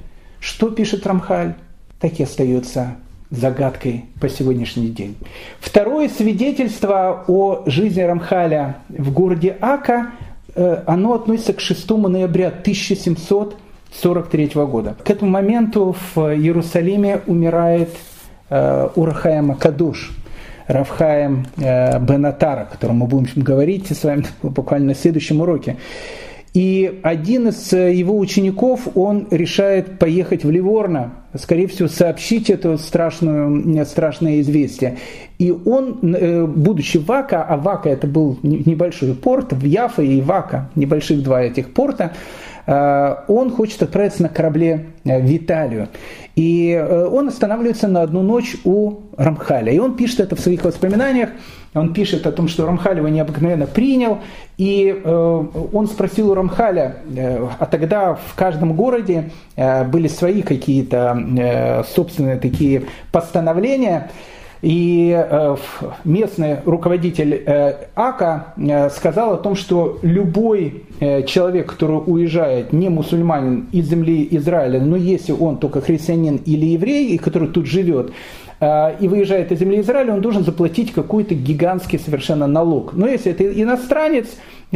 Что 0.41 0.71
пишет 0.71 1.07
Рамхаль, 1.07 1.55
так 2.01 2.19
и 2.19 2.23
остается 2.23 2.97
загадкой 3.31 4.07
по 4.21 4.29
сегодняшний 4.29 4.89
день. 4.89 5.17
Второе 5.61 6.09
свидетельство 6.09 7.25
о 7.27 7.65
жизни 7.67 8.01
Рамхаля 8.01 8.77
в 8.89 9.13
городе 9.13 9.57
Ака, 9.61 10.13
оно 10.55 11.15
относится 11.15 11.53
к 11.53 11.61
6 11.61 11.91
ноября 11.91 12.49
1743 12.49 14.51
года. 14.55 14.97
К 15.05 15.11
этому 15.11 15.31
моменту 15.31 15.95
в 16.15 16.19
Иерусалиме 16.19 17.21
умирает 17.27 17.91
э, 18.51 18.89
Урахаема 18.95 19.57
Кадуш– 19.57 20.13
Равхаем 20.67 21.47
э, 21.59 21.99
Бенатара, 22.01 22.63
о 22.63 22.65
котором 22.65 22.97
мы 22.97 23.07
будем 23.07 23.43
говорить 23.43 23.91
с 23.91 24.03
вами 24.03 24.25
буквально 24.43 24.89
на 24.89 24.95
следующем 24.95 25.43
уроке. 25.43 25.77
И 26.55 27.01
один 27.03 27.49
из 27.49 27.73
э, 27.73 27.93
его 27.93 28.17
учеников, 28.17 28.87
он 28.95 29.27
решает 29.33 29.99
поехать 29.99 30.45
в 30.45 30.51
Ливорно, 30.53 31.15
скорее 31.37 31.67
всего, 31.67 31.89
сообщить 31.89 32.49
это 32.49 32.77
страшное, 32.77 33.85
страшное 33.85 34.41
известие. 34.41 34.99
И 35.41 35.51
он, 35.51 36.15
э, 36.15 36.47
будучи 36.47 36.99
в 36.99 37.07
Вака, 37.07 37.43
а 37.43 37.57
Вака 37.57 37.89
это 37.89 38.07
был 38.07 38.39
небольшой 38.45 39.15
порт, 39.15 39.53
в 39.53 39.65
Яфа 39.65 40.03
и 40.03 40.21
Вака, 40.21 40.71
небольших 40.77 41.25
два 41.25 41.43
этих 41.43 41.75
порта, 41.75 42.13
он 42.67 43.51
хочет 43.51 43.83
отправиться 43.83 44.23
на 44.23 44.29
корабле 44.29 44.87
в 45.05 45.37
Италию. 45.37 45.89
И 46.35 46.73
э, 46.73 47.07
он 47.07 47.29
останавливается 47.29 47.87
на 47.87 48.03
одну 48.03 48.23
ночь 48.23 48.57
у 48.65 49.03
Рамхаля. 49.17 49.73
И 49.73 49.79
он 49.79 49.97
пишет 49.97 50.21
это 50.21 50.35
в 50.35 50.41
своих 50.41 50.65
воспоминаниях. 50.65 51.31
Он 51.75 51.93
пишет 51.93 52.27
о 52.27 52.33
том, 52.33 52.49
что 52.49 52.67
Рамхаль 52.67 52.99
его 52.99 53.09
необыкновенно 53.09 53.67
принял. 53.67 54.19
И 54.57 55.01
э, 55.05 55.45
он 55.73 55.87
спросил 55.87 56.31
у 56.31 56.35
Рамхаля, 56.35 56.97
э, 57.15 57.47
а 57.59 57.67
тогда 57.67 58.15
в 58.15 58.35
каждом 58.35 58.75
городе 58.75 59.31
были 59.57 60.09
свои 60.09 60.43
какие-то 60.43 61.85
собственные 61.95 62.39
такие 62.39 62.85
постановления. 63.13 64.11
И 64.65 65.13
э, 65.15 65.57
местный 66.05 66.57
руководитель 66.65 67.35
э, 67.35 67.89
АКА 67.95 68.55
э, 68.57 68.89
сказал 68.89 69.35
о 69.35 69.37
том, 69.37 69.57
что 69.57 69.99
любой 70.01 70.85
человек, 71.27 71.73
который 71.73 71.99
уезжает, 71.99 72.73
не 72.73 72.89
мусульманин 72.89 73.67
из 73.73 73.91
земли 73.91 74.27
Израиля, 74.31 74.81
но 74.81 74.97
если 74.97 75.33
он 75.33 75.59
только 75.59 75.83
христианин 75.83 76.37
или 76.37 76.65
еврей, 76.67 77.09
и 77.09 77.19
который 77.19 77.49
тут 77.49 77.67
живет, 77.67 78.13
и 78.63 79.09
выезжает 79.09 79.53
из 79.53 79.59
земли 79.59 79.81
Израиля, 79.81 80.15
он 80.15 80.21
должен 80.21 80.45
заплатить 80.45 80.93
какой-то 80.93 81.35
гигантский 81.35 81.99
совершенно 81.99 82.47
налог. 82.47 82.95
Но 82.95 83.07
если 83.07 83.33
это 83.33 83.45
иностранец, 83.45 84.29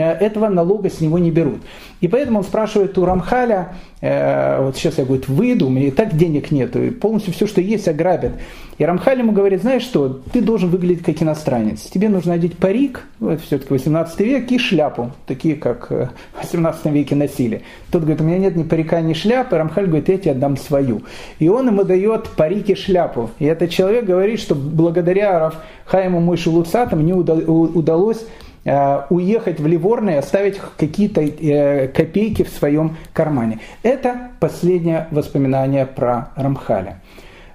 этого 0.05 0.49
налога 0.49 0.91
с 0.91 1.01
него 1.01 1.19
не 1.19 1.31
берут. 1.31 1.61
И 2.01 2.09
поэтому 2.09 2.39
он 2.39 2.45
спрашивает 2.45 2.97
у 2.97 3.05
Рамхаля, 3.05 3.75
э, 4.01 4.62
вот 4.62 4.77
сейчас 4.77 4.99
я, 4.99 5.05
говорит, 5.05 5.29
выйду, 5.29 5.66
у 5.66 5.70
меня 5.70 5.89
и 5.89 5.91
так 5.91 6.16
денег 6.16 6.51
нет, 6.53 6.77
и 6.77 6.91
полностью 6.91 7.33
все, 7.33 7.47
что 7.47 7.61
есть, 7.61 7.89
ограбят. 7.89 8.33
И 8.79 8.85
Рамхаль 8.85 9.19
ему 9.19 9.33
говорит, 9.33 9.62
знаешь 9.62 9.83
что, 9.83 10.20
ты 10.33 10.41
должен 10.41 10.70
выглядеть 10.70 11.03
как 11.03 11.20
иностранец. 11.20 11.81
Тебе 11.83 12.09
нужно 12.09 12.35
одеть 12.35 12.57
парик, 12.57 13.07
это 13.20 13.39
все-таки 13.39 13.73
18 13.73 14.20
век, 14.20 14.53
и 14.53 14.59
шляпу, 14.59 15.11
такие, 15.27 15.57
как 15.57 15.91
в 15.91 16.11
18 16.37 16.87
веке 16.87 17.16
носили. 17.16 17.62
Тот 17.91 18.03
говорит, 18.03 18.20
у 18.20 18.25
меня 18.25 18.39
нет 18.39 18.55
ни 18.55 18.62
парика, 18.62 19.01
ни 19.01 19.15
шляпы. 19.15 19.57
Рамхаль 19.57 19.87
говорит, 19.87 20.09
я 20.09 20.19
тебе 20.19 20.31
отдам 20.31 20.57
свою. 20.57 21.03
И 21.41 21.49
он 21.49 21.66
ему 21.66 21.83
дает 21.83 22.29
парик 22.29 22.70
и 22.70 22.77
шляпу. 22.77 23.31
И 23.41 23.47
этот 23.47 23.70
человек 23.70 24.05
говорит, 24.05 24.39
что 24.39 24.55
благодаря 24.55 25.41
Рафхайму 25.41 26.20
Мойшу 26.20 26.53
Луцату 26.53 26.95
мне 26.95 27.15
удалось 27.15 28.19
Э, 28.20 28.48
уехать 28.64 29.60
в 29.60 29.66
Ливорно 29.66 30.10
и 30.10 30.14
оставить 30.14 30.60
какие-то 30.76 31.22
э, 31.22 31.89
копейки 31.89 32.43
в 32.43 32.48
своем 32.48 32.97
кармане. 33.12 33.60
Это 33.82 34.30
последнее 34.40 35.06
воспоминание 35.10 35.86
про 35.86 36.30
Рамхаля. 36.36 37.01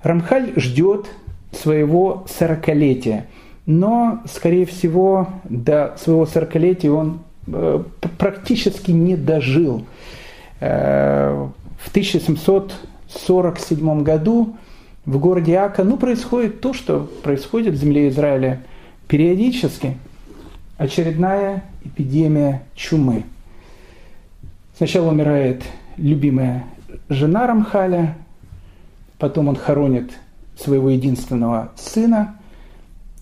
Рамхаль 0.01 0.53
ждет 0.55 1.07
своего 1.51 2.25
сорокалетия, 2.27 3.27
но, 3.65 4.21
скорее 4.25 4.65
всего, 4.65 5.27
до 5.43 5.95
своего 5.97 6.25
сорокалетия 6.25 6.91
он 6.91 7.19
э, 7.47 7.83
практически 8.17 8.91
не 8.91 9.15
дожил. 9.15 9.85
В 10.59 11.89
1747 11.89 14.03
году 14.03 14.55
в 15.05 15.17
городе 15.19 15.57
Ака 15.57 15.83
ну, 15.83 15.97
происходит 15.97 16.61
то, 16.61 16.73
что 16.73 17.09
происходит 17.21 17.73
в 17.73 17.77
земле 17.77 18.07
Израиля 18.07 18.61
периодически– 19.07 19.97
очередная 20.77 21.63
эпидемия 21.83 22.63
чумы. 22.75 23.23
Сначала 24.75 25.09
умирает 25.09 25.63
любимая 25.97 26.65
жена 27.09 27.47
Рамхаля, 27.47 28.15
потом 29.19 29.49
он 29.49 29.55
хоронит 29.55 30.11
своего 30.57 30.89
единственного 30.89 31.71
сына, 31.75 32.37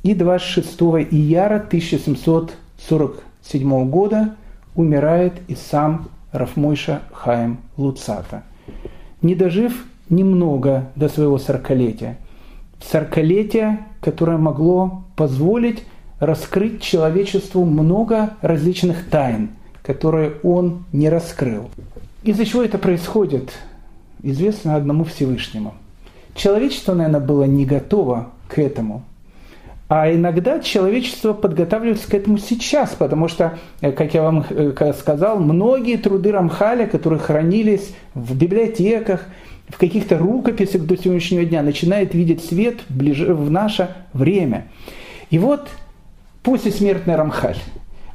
и 0.03 0.13
26 0.15 0.81
ияра 1.11 1.57
1747 1.57 3.89
года 3.89 4.35
умирает 4.75 5.33
и 5.47 5.55
сам 5.55 6.07
Рафмойша 6.31 7.01
Хаим 7.11 7.57
Луцата, 7.77 8.43
не 9.21 9.35
дожив 9.35 9.85
немного 10.09 10.89
до 10.95 11.09
своего 11.09 11.37
сорокалетия. 11.37 12.17
Сорокалетие 12.81 13.79
которое 14.01 14.37
могло 14.37 15.03
позволить 15.15 15.83
раскрыть 16.21 16.81
человечеству 16.81 17.65
много 17.65 18.35
различных 18.41 19.09
тайн, 19.09 19.49
которые 19.83 20.35
он 20.43 20.85
не 20.93 21.09
раскрыл. 21.09 21.69
Из-за 22.23 22.45
чего 22.45 22.63
это 22.63 22.77
происходит, 22.77 23.51
известно 24.21 24.75
одному 24.75 25.03
Всевышнему. 25.03 25.73
Человечество, 26.35 26.93
наверное, 26.93 27.19
было 27.19 27.43
не 27.45 27.65
готово 27.65 28.29
к 28.47 28.59
этому. 28.59 29.03
А 29.89 30.13
иногда 30.13 30.59
человечество 30.59 31.33
подготавливается 31.33 32.09
к 32.09 32.13
этому 32.13 32.37
сейчас, 32.37 32.91
потому 32.91 33.27
что, 33.27 33.57
э, 33.81 33.91
как 33.91 34.13
я 34.13 34.21
вам 34.21 34.45
э, 34.47 34.93
сказал, 34.97 35.39
многие 35.39 35.97
труды 35.97 36.31
Рамхаля, 36.31 36.85
которые 36.85 37.19
хранились 37.19 37.93
в 38.13 38.37
библиотеках, 38.37 39.25
в 39.67 39.77
каких-то 39.77 40.19
рукописях 40.19 40.85
до 40.85 40.95
сегодняшнего 40.95 41.43
дня, 41.43 41.63
начинают 41.63 42.13
видеть 42.13 42.45
свет 42.45 42.81
в 42.89 43.49
наше 43.49 43.89
время. 44.13 44.67
И 45.29 45.39
вот 45.39 45.67
после 46.43 46.71
смерти 46.71 47.09
Рамхаль, 47.09 47.57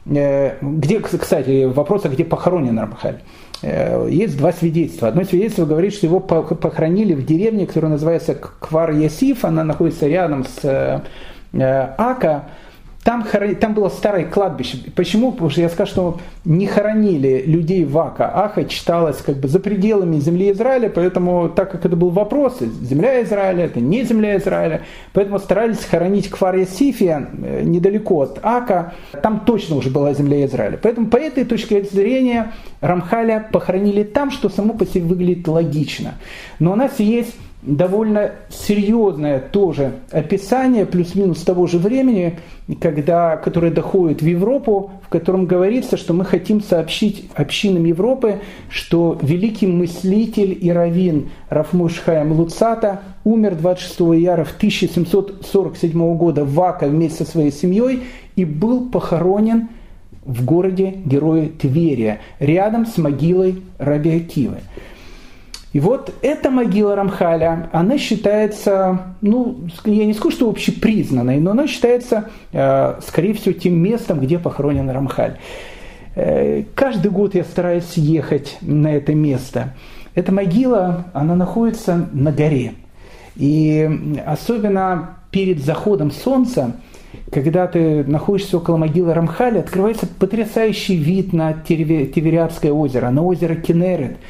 э, 0.06 0.56
где, 0.60 1.00
кстати, 1.00 1.64
вопрос, 1.64 2.04
а 2.04 2.08
где 2.08 2.24
похоронен 2.24 2.78
Рамхаль? 2.78 3.20
Есть 3.62 4.36
два 4.36 4.52
свидетельства. 4.52 5.08
Одно 5.08 5.24
свидетельство 5.24 5.64
говорит, 5.64 5.94
что 5.94 6.06
его 6.06 6.20
похоронили 6.20 7.14
в 7.14 7.24
деревне, 7.24 7.66
которая 7.66 7.92
называется 7.92 8.34
Квар 8.34 8.90
Ясиф, 8.90 9.46
она 9.46 9.64
находится 9.64 10.06
рядом 10.06 10.44
с 10.44 11.02
Э, 11.58 11.94
Ака, 11.96 12.44
там, 13.06 13.24
там 13.60 13.72
было 13.72 13.88
старое 13.88 14.24
кладбище. 14.24 14.78
Почему? 14.96 15.30
Потому 15.30 15.50
что 15.50 15.60
я 15.60 15.68
скажу, 15.68 15.90
что 15.92 16.20
не 16.44 16.66
хоронили 16.66 17.44
людей 17.46 17.84
в 17.84 17.96
Ака. 17.96 18.32
Аха 18.34 18.64
читалась 18.64 19.18
как 19.18 19.36
бы 19.36 19.46
за 19.46 19.60
пределами 19.60 20.18
земли 20.18 20.50
Израиля, 20.50 20.90
поэтому, 20.92 21.48
так 21.48 21.70
как 21.70 21.86
это 21.86 21.94
был 21.94 22.10
вопрос, 22.10 22.58
земля 22.58 23.22
Израиля, 23.22 23.66
это 23.66 23.78
не 23.78 24.02
земля 24.02 24.36
Израиля, 24.38 24.82
поэтому 25.12 25.38
старались 25.38 25.84
хоронить 25.84 26.28
Кфар 26.28 26.56
Сифия 26.66 27.28
э, 27.44 27.62
недалеко 27.62 28.22
от 28.22 28.40
Ака, 28.42 28.94
там 29.22 29.38
точно 29.46 29.76
уже 29.76 29.88
была 29.90 30.12
земля 30.12 30.44
Израиля. 30.44 30.76
Поэтому 30.82 31.06
по 31.06 31.16
этой 31.16 31.44
точке 31.44 31.84
зрения 31.84 32.54
Рамхаля 32.80 33.46
похоронили 33.52 34.02
там, 34.02 34.32
что 34.32 34.48
само 34.48 34.74
по 34.74 34.84
себе 34.84 35.04
выглядит 35.04 35.46
логично. 35.46 36.14
Но 36.58 36.72
у 36.72 36.74
нас 36.74 36.98
есть 36.98 37.36
довольно 37.66 38.30
серьезное 38.48 39.40
тоже 39.40 39.92
описание, 40.10 40.86
плюс-минус 40.86 41.42
того 41.42 41.66
же 41.66 41.78
времени, 41.78 42.38
когда, 42.80 43.36
которое 43.36 43.72
доходит 43.72 44.22
в 44.22 44.26
Европу, 44.26 44.92
в 45.02 45.08
котором 45.08 45.46
говорится, 45.46 45.96
что 45.96 46.14
мы 46.14 46.24
хотим 46.24 46.62
сообщить 46.62 47.28
общинам 47.34 47.84
Европы, 47.84 48.40
что 48.70 49.18
великий 49.20 49.66
мыслитель 49.66 50.56
и 50.60 50.70
раввин 50.70 51.28
Рафмуш 51.50 51.98
Хаям 51.98 52.32
Луцата 52.32 53.00
умер 53.24 53.56
26 53.56 54.00
яра 54.22 54.44
в 54.44 54.56
1747 54.56 56.16
года 56.16 56.44
в 56.44 56.54
Вака 56.54 56.86
вместе 56.86 57.24
со 57.24 57.30
своей 57.30 57.52
семьей 57.52 58.04
и 58.36 58.44
был 58.44 58.88
похоронен 58.88 59.68
в 60.24 60.44
городе 60.44 60.94
Героя 61.04 61.48
Тверия, 61.48 62.20
рядом 62.40 62.86
с 62.86 62.98
могилой 62.98 63.62
Раби 63.78 64.16
Акивы. 64.16 64.58
И 65.72 65.80
вот 65.80 66.14
эта 66.22 66.50
могила 66.50 66.94
Рамхаля, 66.94 67.68
она 67.72 67.98
считается, 67.98 69.14
ну, 69.20 69.58
я 69.84 70.06
не 70.06 70.14
скажу, 70.14 70.30
что 70.30 70.48
общепризнанной, 70.48 71.38
но 71.38 71.50
она 71.50 71.66
считается, 71.66 72.30
э, 72.52 72.98
скорее 73.06 73.34
всего, 73.34 73.52
тем 73.52 73.78
местом, 73.78 74.20
где 74.20 74.38
похоронен 74.38 74.88
Рамхаль. 74.88 75.38
Э, 76.14 76.62
каждый 76.74 77.10
год 77.10 77.34
я 77.34 77.44
стараюсь 77.44 77.92
ехать 77.94 78.56
на 78.62 78.94
это 78.94 79.14
место. 79.14 79.74
Эта 80.14 80.32
могила, 80.32 81.06
она 81.12 81.34
находится 81.34 82.08
на 82.12 82.32
горе. 82.32 82.72
И 83.34 83.90
особенно 84.24 85.18
перед 85.30 85.62
заходом 85.62 86.10
солнца, 86.10 86.76
когда 87.30 87.66
ты 87.66 88.02
находишься 88.04 88.56
около 88.56 88.78
могилы 88.78 89.12
Рамхаля, 89.12 89.60
открывается 89.60 90.06
потрясающий 90.06 90.96
вид 90.96 91.34
на 91.34 91.52
Тевериадское 91.52 92.72
озеро, 92.72 93.10
на 93.10 93.22
озеро 93.22 93.56
Кенерет– 93.56 94.16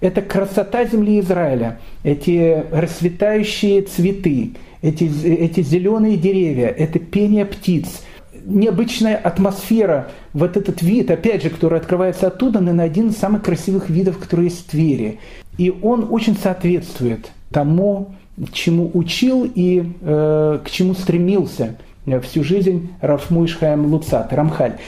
это 0.00 0.22
красота 0.22 0.84
земли 0.84 1.20
Израиля, 1.20 1.78
эти 2.02 2.64
расцветающие 2.70 3.82
цветы, 3.82 4.52
эти, 4.82 5.04
эти 5.24 5.62
зеленые 5.62 6.16
деревья, 6.16 6.68
это 6.68 6.98
пение 6.98 7.44
птиц, 7.44 8.02
необычная 8.44 9.16
атмосфера, 9.16 10.08
вот 10.32 10.56
этот 10.56 10.82
вид, 10.82 11.10
опять 11.10 11.42
же, 11.42 11.50
который 11.50 11.78
открывается 11.78 12.28
оттуда, 12.28 12.60
наверное, 12.60 12.86
один 12.86 13.08
из 13.08 13.16
самых 13.16 13.42
красивых 13.42 13.90
видов, 13.90 14.18
который 14.18 14.46
есть 14.46 14.66
в 14.66 14.70
Твери. 14.70 15.18
И 15.58 15.74
он 15.82 16.06
очень 16.10 16.36
соответствует 16.36 17.30
тому, 17.50 18.14
чему 18.52 18.90
учил 18.94 19.50
и 19.52 19.92
э, 20.00 20.60
к 20.64 20.70
чему 20.70 20.94
стремился 20.94 21.76
всю 22.22 22.44
жизнь 22.44 22.90
Рафмуиш 23.00 23.56
Хаям 23.56 23.86
Луцат, 23.86 24.32
Рамхаль. 24.32 24.78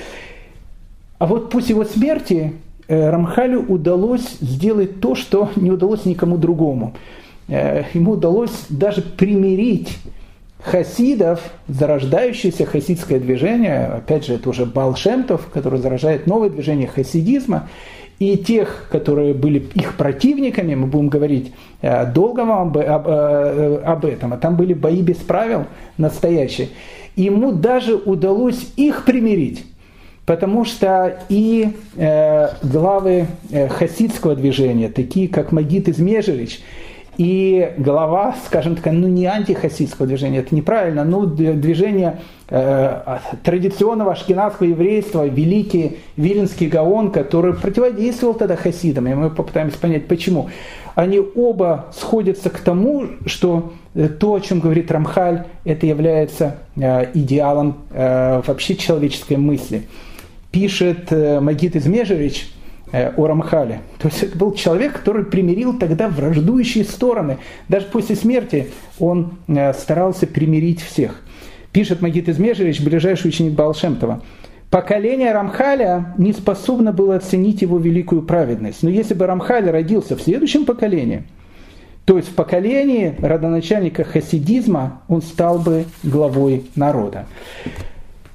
А 1.18 1.26
вот 1.26 1.50
после 1.50 1.74
его 1.74 1.84
смерти 1.84 2.54
Рамхалю 2.90 3.62
удалось 3.62 4.38
сделать 4.40 5.00
то, 5.00 5.14
что 5.14 5.50
не 5.54 5.70
удалось 5.70 6.04
никому 6.04 6.36
другому. 6.36 6.94
Э, 7.46 7.84
ему 7.94 8.12
удалось 8.12 8.66
даже 8.68 9.00
примирить 9.02 9.96
хасидов, 10.60 11.40
зарождающееся 11.68 12.66
хасидское 12.66 13.20
движение, 13.20 13.86
опять 13.86 14.26
же, 14.26 14.34
это 14.34 14.50
уже 14.50 14.66
Балшемтов, 14.66 15.48
который 15.52 15.78
заражает 15.78 16.26
новое 16.26 16.50
движение 16.50 16.88
хасидизма, 16.88 17.68
и 18.18 18.36
тех, 18.36 18.88
которые 18.90 19.34
были 19.34 19.60
их 19.74 19.96
противниками, 19.96 20.74
мы 20.74 20.86
будем 20.86 21.08
говорить 21.08 21.52
э, 21.82 22.12
долго 22.12 22.44
вам 22.44 22.68
об, 22.68 22.78
об, 22.78 23.08
об 23.08 24.04
этом, 24.04 24.32
а 24.32 24.36
там 24.36 24.56
были 24.56 24.74
бои 24.74 25.00
без 25.00 25.16
правил 25.16 25.66
настоящие, 25.96 26.68
ему 27.16 27.52
даже 27.52 27.94
удалось 27.94 28.72
их 28.76 29.04
примирить 29.04 29.64
потому 30.30 30.64
что 30.64 31.18
и 31.28 31.72
э, 31.96 32.50
главы 32.62 33.26
э, 33.50 33.66
хасидского 33.66 34.36
движения, 34.36 34.88
такие 34.88 35.26
как 35.26 35.50
Магит 35.50 35.88
Измежевич, 35.88 36.60
и 37.16 37.72
глава, 37.76 38.36
скажем 38.46 38.76
так, 38.76 38.92
ну 38.92 39.08
не 39.08 39.26
антихасидского 39.26 40.06
движения, 40.06 40.38
это 40.38 40.54
неправильно, 40.54 41.02
но 41.02 41.24
движение 41.24 42.20
э, 42.48 43.18
традиционного 43.42 44.12
ашкенадского 44.12 44.68
еврейства, 44.68 45.26
великий 45.26 45.98
Виленский 46.16 46.68
Гаон, 46.68 47.10
который 47.10 47.52
противодействовал 47.54 48.34
тогда 48.34 48.54
хасидам, 48.54 49.08
и 49.08 49.14
мы 49.14 49.30
попытаемся 49.30 49.78
понять 49.80 50.06
почему. 50.06 50.48
Они 50.94 51.18
оба 51.18 51.86
сходятся 51.92 52.50
к 52.50 52.60
тому, 52.60 53.06
что 53.26 53.72
э, 53.96 54.06
то, 54.06 54.34
о 54.34 54.38
чем 54.38 54.60
говорит 54.60 54.92
Рамхаль, 54.92 55.46
это 55.64 55.86
является 55.86 56.58
э, 56.76 57.06
идеалом 57.14 57.78
э, 57.90 58.42
вообще 58.46 58.76
человеческой 58.76 59.36
мысли 59.38 59.88
пишет 60.50 61.10
э, 61.10 61.40
Магит 61.40 61.76
Измежевич 61.76 62.50
э, 62.92 63.12
о 63.16 63.26
Рамхале. 63.26 63.80
То 63.98 64.08
есть 64.08 64.22
это 64.22 64.36
был 64.36 64.52
человек, 64.52 64.94
который 64.94 65.24
примирил 65.24 65.78
тогда 65.78 66.08
враждующие 66.08 66.84
стороны. 66.84 67.38
Даже 67.68 67.86
после 67.86 68.16
смерти 68.16 68.68
он 68.98 69.34
э, 69.46 69.72
старался 69.72 70.26
примирить 70.26 70.82
всех. 70.82 71.22
Пишет 71.72 72.02
Магит 72.02 72.28
Измежевич, 72.28 72.80
ближайший 72.80 73.28
ученик 73.28 73.52
Балшемтова. 73.52 74.22
Поколение 74.70 75.32
Рамхаля 75.32 76.14
не 76.16 76.32
способно 76.32 76.92
было 76.92 77.16
оценить 77.16 77.60
его 77.62 77.78
великую 77.78 78.22
праведность. 78.22 78.82
Но 78.82 78.90
если 78.90 79.14
бы 79.14 79.26
Рамхаль 79.26 79.68
родился 79.68 80.16
в 80.16 80.22
следующем 80.22 80.64
поколении, 80.64 81.24
то 82.04 82.16
есть 82.16 82.28
в 82.28 82.34
поколении 82.34 83.14
родоначальника 83.20 84.04
хасидизма, 84.04 85.02
он 85.08 85.22
стал 85.22 85.58
бы 85.58 85.84
главой 86.02 86.66
народа. 86.76 87.26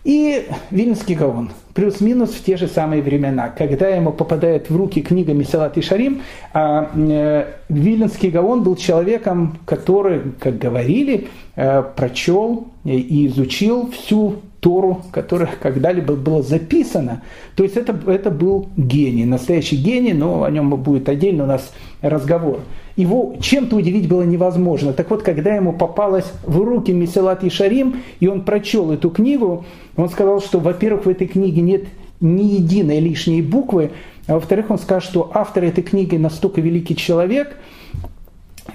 И 0.04 0.46
Вильнский 0.72 1.16
Гаон, 1.16 1.52
плюс-минус 1.76 2.32
в 2.32 2.44
те 2.44 2.58
же 2.58 2.68
самые 2.68 3.04
времена, 3.04 3.50
когда 3.50 3.90
ему 3.90 4.12
попадает 4.12 4.70
в 4.70 4.76
руки 4.76 5.02
книга 5.02 5.34
Месалат 5.34 5.78
и 5.78 5.82
Шарим, 5.82 6.22
а 6.54 6.90
э, 6.96 7.46
Вильнский 7.70 8.30
Гаон 8.32 8.64
был 8.64 8.78
человеком, 8.78 9.60
который, 9.66 10.22
как 10.40 10.58
говорили, 10.58 11.28
э, 11.56 11.84
прочел 11.96 12.68
и 12.86 13.28
изучил 13.28 13.92
всю 13.92 14.38
Тору, 14.62 15.02
которая 15.12 15.50
когда-либо 15.62 16.16
была 16.16 16.42
записана. 16.42 17.22
То 17.56 17.64
есть 17.64 17.76
это, 17.76 17.96
это 18.10 18.32
был 18.32 18.70
гений, 18.78 19.26
настоящий 19.26 19.76
гений, 19.76 20.14
но 20.14 20.44
о 20.44 20.50
нем 20.50 20.70
будет 20.82 21.10
отдельно 21.10 21.44
у 21.44 21.48
нас 21.48 21.72
разговор 22.02 22.62
его 22.96 23.36
чем-то 23.42 23.76
удивить 23.76 24.08
было 24.08 24.24
невозможно. 24.24 24.94
Так 24.94 25.10
вот, 25.10 25.22
когда 25.22 25.54
ему 25.56 25.74
попалась 25.74 26.32
в 26.44 26.62
руки 26.62 26.92
Меселат 26.92 27.44
и 27.44 27.50
Шарим, 27.50 28.02
и 28.20 28.28
он 28.28 28.42
прочел 28.44 28.92
эту 28.92 29.10
книгу, 29.10 29.66
он 29.98 30.10
сказал, 30.10 30.42
что, 30.42 30.60
во-первых, 30.60 31.06
в 31.06 31.10
этой 31.10 31.28
книге 31.28 31.62
нет 31.62 31.86
ни 32.22 32.44
единой 32.44 33.00
лишней 33.00 33.42
буквы, 33.42 33.92
а 34.28 34.36
во-вторых, 34.36 34.72
он 34.72 34.80
сказал, 34.80 35.02
что 35.02 35.32
автор 35.34 35.66
этой 35.66 35.84
книги 35.84 36.16
настолько 36.16 36.62
великий 36.62 36.96
человек, 36.96 37.58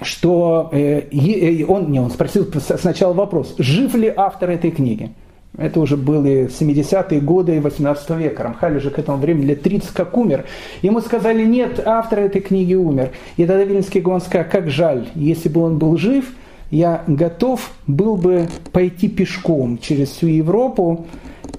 что 0.01 0.69
э, 0.71 1.07
э 1.11 1.65
он, 1.65 1.91
не, 1.91 1.99
он 1.99 2.11
спросил 2.11 2.47
сначала 2.79 3.13
вопрос, 3.13 3.55
жив 3.57 3.93
ли 3.95 4.13
автор 4.15 4.51
этой 4.51 4.71
книги. 4.71 5.11
Это 5.57 5.79
уже 5.81 5.97
были 5.97 6.47
70-е 6.47 7.19
годы 7.19 7.59
18 7.59 8.09
века. 8.11 8.43
Рамхаль 8.43 8.77
уже 8.77 8.89
к 8.89 8.99
этому 8.99 9.17
времени 9.17 9.47
лет 9.47 9.61
30 9.61 9.89
как 9.89 10.17
умер. 10.17 10.45
Ему 10.81 11.01
сказали, 11.01 11.45
нет, 11.45 11.81
автор 11.85 12.19
этой 12.19 12.41
книги 12.41 12.73
умер. 12.73 13.11
И 13.35 13.45
тогда 13.45 13.63
Вильнский 13.63 14.01
Гаон 14.01 14.21
сказал, 14.21 14.47
как 14.49 14.69
жаль, 14.69 15.09
если 15.13 15.49
бы 15.49 15.61
он 15.61 15.77
был 15.77 15.97
жив, 15.97 16.31
я 16.69 17.03
готов 17.05 17.71
был 17.85 18.15
бы 18.15 18.47
пойти 18.71 19.09
пешком 19.09 19.77
через 19.77 20.09
всю 20.11 20.27
Европу 20.27 21.05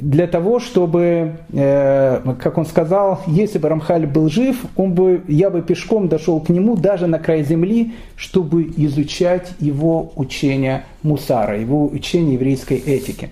для 0.01 0.27
того, 0.27 0.59
чтобы, 0.59 1.36
э, 1.52 2.35
как 2.40 2.59
он 2.59 2.66
сказал, 2.66 3.20
если 3.27 3.59
бы 3.59 3.69
Рамхаль 3.69 4.06
был 4.06 4.28
жив, 4.28 4.56
он 4.77 4.94
бы, 4.94 5.23
я 5.28 5.51
бы 5.51 5.62
пешком 5.62 6.09
дошел 6.09 6.40
к 6.40 6.48
нему 6.48 6.77
даже 6.77 7.06
на 7.06 7.19
край 7.19 7.44
земли, 7.44 7.93
чтобы 8.16 8.64
изучать 8.77 9.52
его 9.60 10.12
учение 10.16 10.85
Мусара, 11.02 11.60
его 11.60 11.86
учение 11.86 12.35
еврейской 12.35 12.78
этики. 12.78 13.31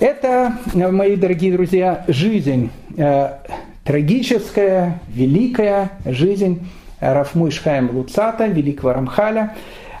Это, 0.00 0.54
мои 0.74 1.16
дорогие 1.16 1.52
друзья, 1.52 2.04
жизнь, 2.08 2.70
э, 2.96 3.28
трагическая, 3.84 4.98
великая 5.08 5.92
жизнь 6.04 6.66
Рафму 7.00 7.48
Ишхаем 7.48 7.90
Луцата, 7.90 8.46
великого 8.46 8.92
Рамхаля, 8.92 9.54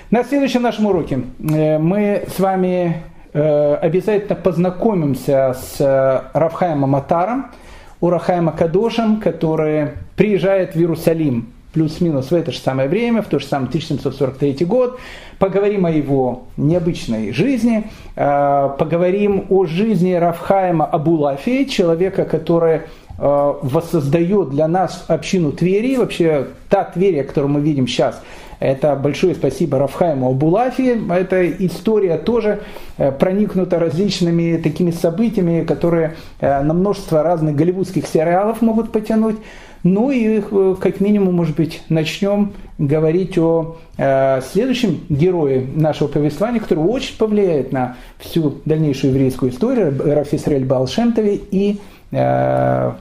На 0.10 0.23
следующем 0.23 0.61
нашем 0.61 0.85
уроке 0.85 1.19
э, 1.39 1.77
мы 1.77 2.23
с 2.34 2.39
вами 2.39 3.03
э, 3.34 3.73
обязательно 3.76 4.35
познакомимся 4.35 5.53
с 5.53 6.31
Рафхаемом 6.34 6.95
Атаром, 6.95 7.52
Урахаем 7.99 8.48
Акадошем, 8.48 9.19
который 9.19 9.89
приезжает 10.15 10.76
в 10.76 10.80
Иерусалим 10.80 11.52
плюс-минус 11.78 12.32
в 12.32 12.34
это 12.34 12.52
же 12.52 12.58
самое 12.58 12.90
время, 12.90 13.22
в 13.22 13.28
то 13.28 13.38
же 13.38 13.45
самое 13.45 13.68
1743 13.68 14.66
год. 14.66 14.99
Поговорим 15.38 15.86
о 15.86 15.91
его 15.91 16.45
необычной 16.58 17.32
жизни, 17.34 17.91
э, 18.16 18.70
поговорим 18.80 19.45
о 19.49 19.66
жизни 19.66 20.14
Рафхайма 20.14 20.86
Абулафи, 20.86 21.66
человека, 21.66 22.26
который 22.26 22.78
э, 22.78 22.82
воссоздает 23.20 24.49
для 24.49 24.68
нас 24.68 25.06
общину 25.08 25.52
Твери, 25.52 25.98
вообще 25.98 26.48
та 26.68 26.84
Твери, 26.84 27.22
которую 27.22 27.52
мы 27.52 27.62
видим 27.62 27.88
сейчас, 27.88 28.20
это 28.60 28.95
большое 28.95 29.36
спасибо 29.36 29.78
Рафхайму 29.78 30.32
Абулафи. 30.32 30.99
Эта 31.12 31.48
история 31.48 32.18
тоже 32.18 32.62
э, 32.98 33.12
проникнута 33.12 33.78
различными 33.78 34.58
такими 34.58 34.90
событиями, 34.90 35.64
которые 35.64 36.16
на 36.41 36.74
множество 36.74 37.22
разных 37.22 37.56
голливудских 37.56 38.08
сериалов 38.08 38.64
могут 38.64 38.91
потянуть. 38.91 39.38
Ну 39.84 40.12
и 40.12 40.41
э, 40.41 40.76
как 40.80 40.99
минимум, 40.99 41.36
может 41.36 41.56
быть, 41.56 41.82
начнем 41.90 42.54
говорить 42.78 43.38
о 43.38 43.78
э, 43.98 44.41
следующем 44.41 45.02
герое 45.10 45.66
нашего 45.76 46.08
повествования, 46.08 46.60
который 46.60 46.84
очень 46.84 47.18
повлияет 47.18 47.72
на 47.72 47.98
всю 48.20 48.62
дальнейшую 48.66 49.14
еврейскую 49.14 49.52
историю, 49.52 49.95
Рафисрель 49.98 50.66
Балшемтове 50.66 51.36
и 51.36 51.80
э, 52.12 52.91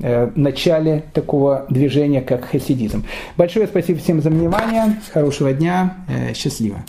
э, 0.00 0.30
начале 0.34 1.04
такого 1.12 1.66
движения, 1.68 2.20
как 2.20 2.44
хасидизм. 2.44 3.04
Большое 3.36 3.66
спасибо 3.66 3.98
всем 3.98 4.20
за 4.20 4.30
внимание, 4.30 5.00
хорошего 5.12 5.52
дня, 5.52 5.96
э, 6.08 6.34
счастливо. 6.34 6.84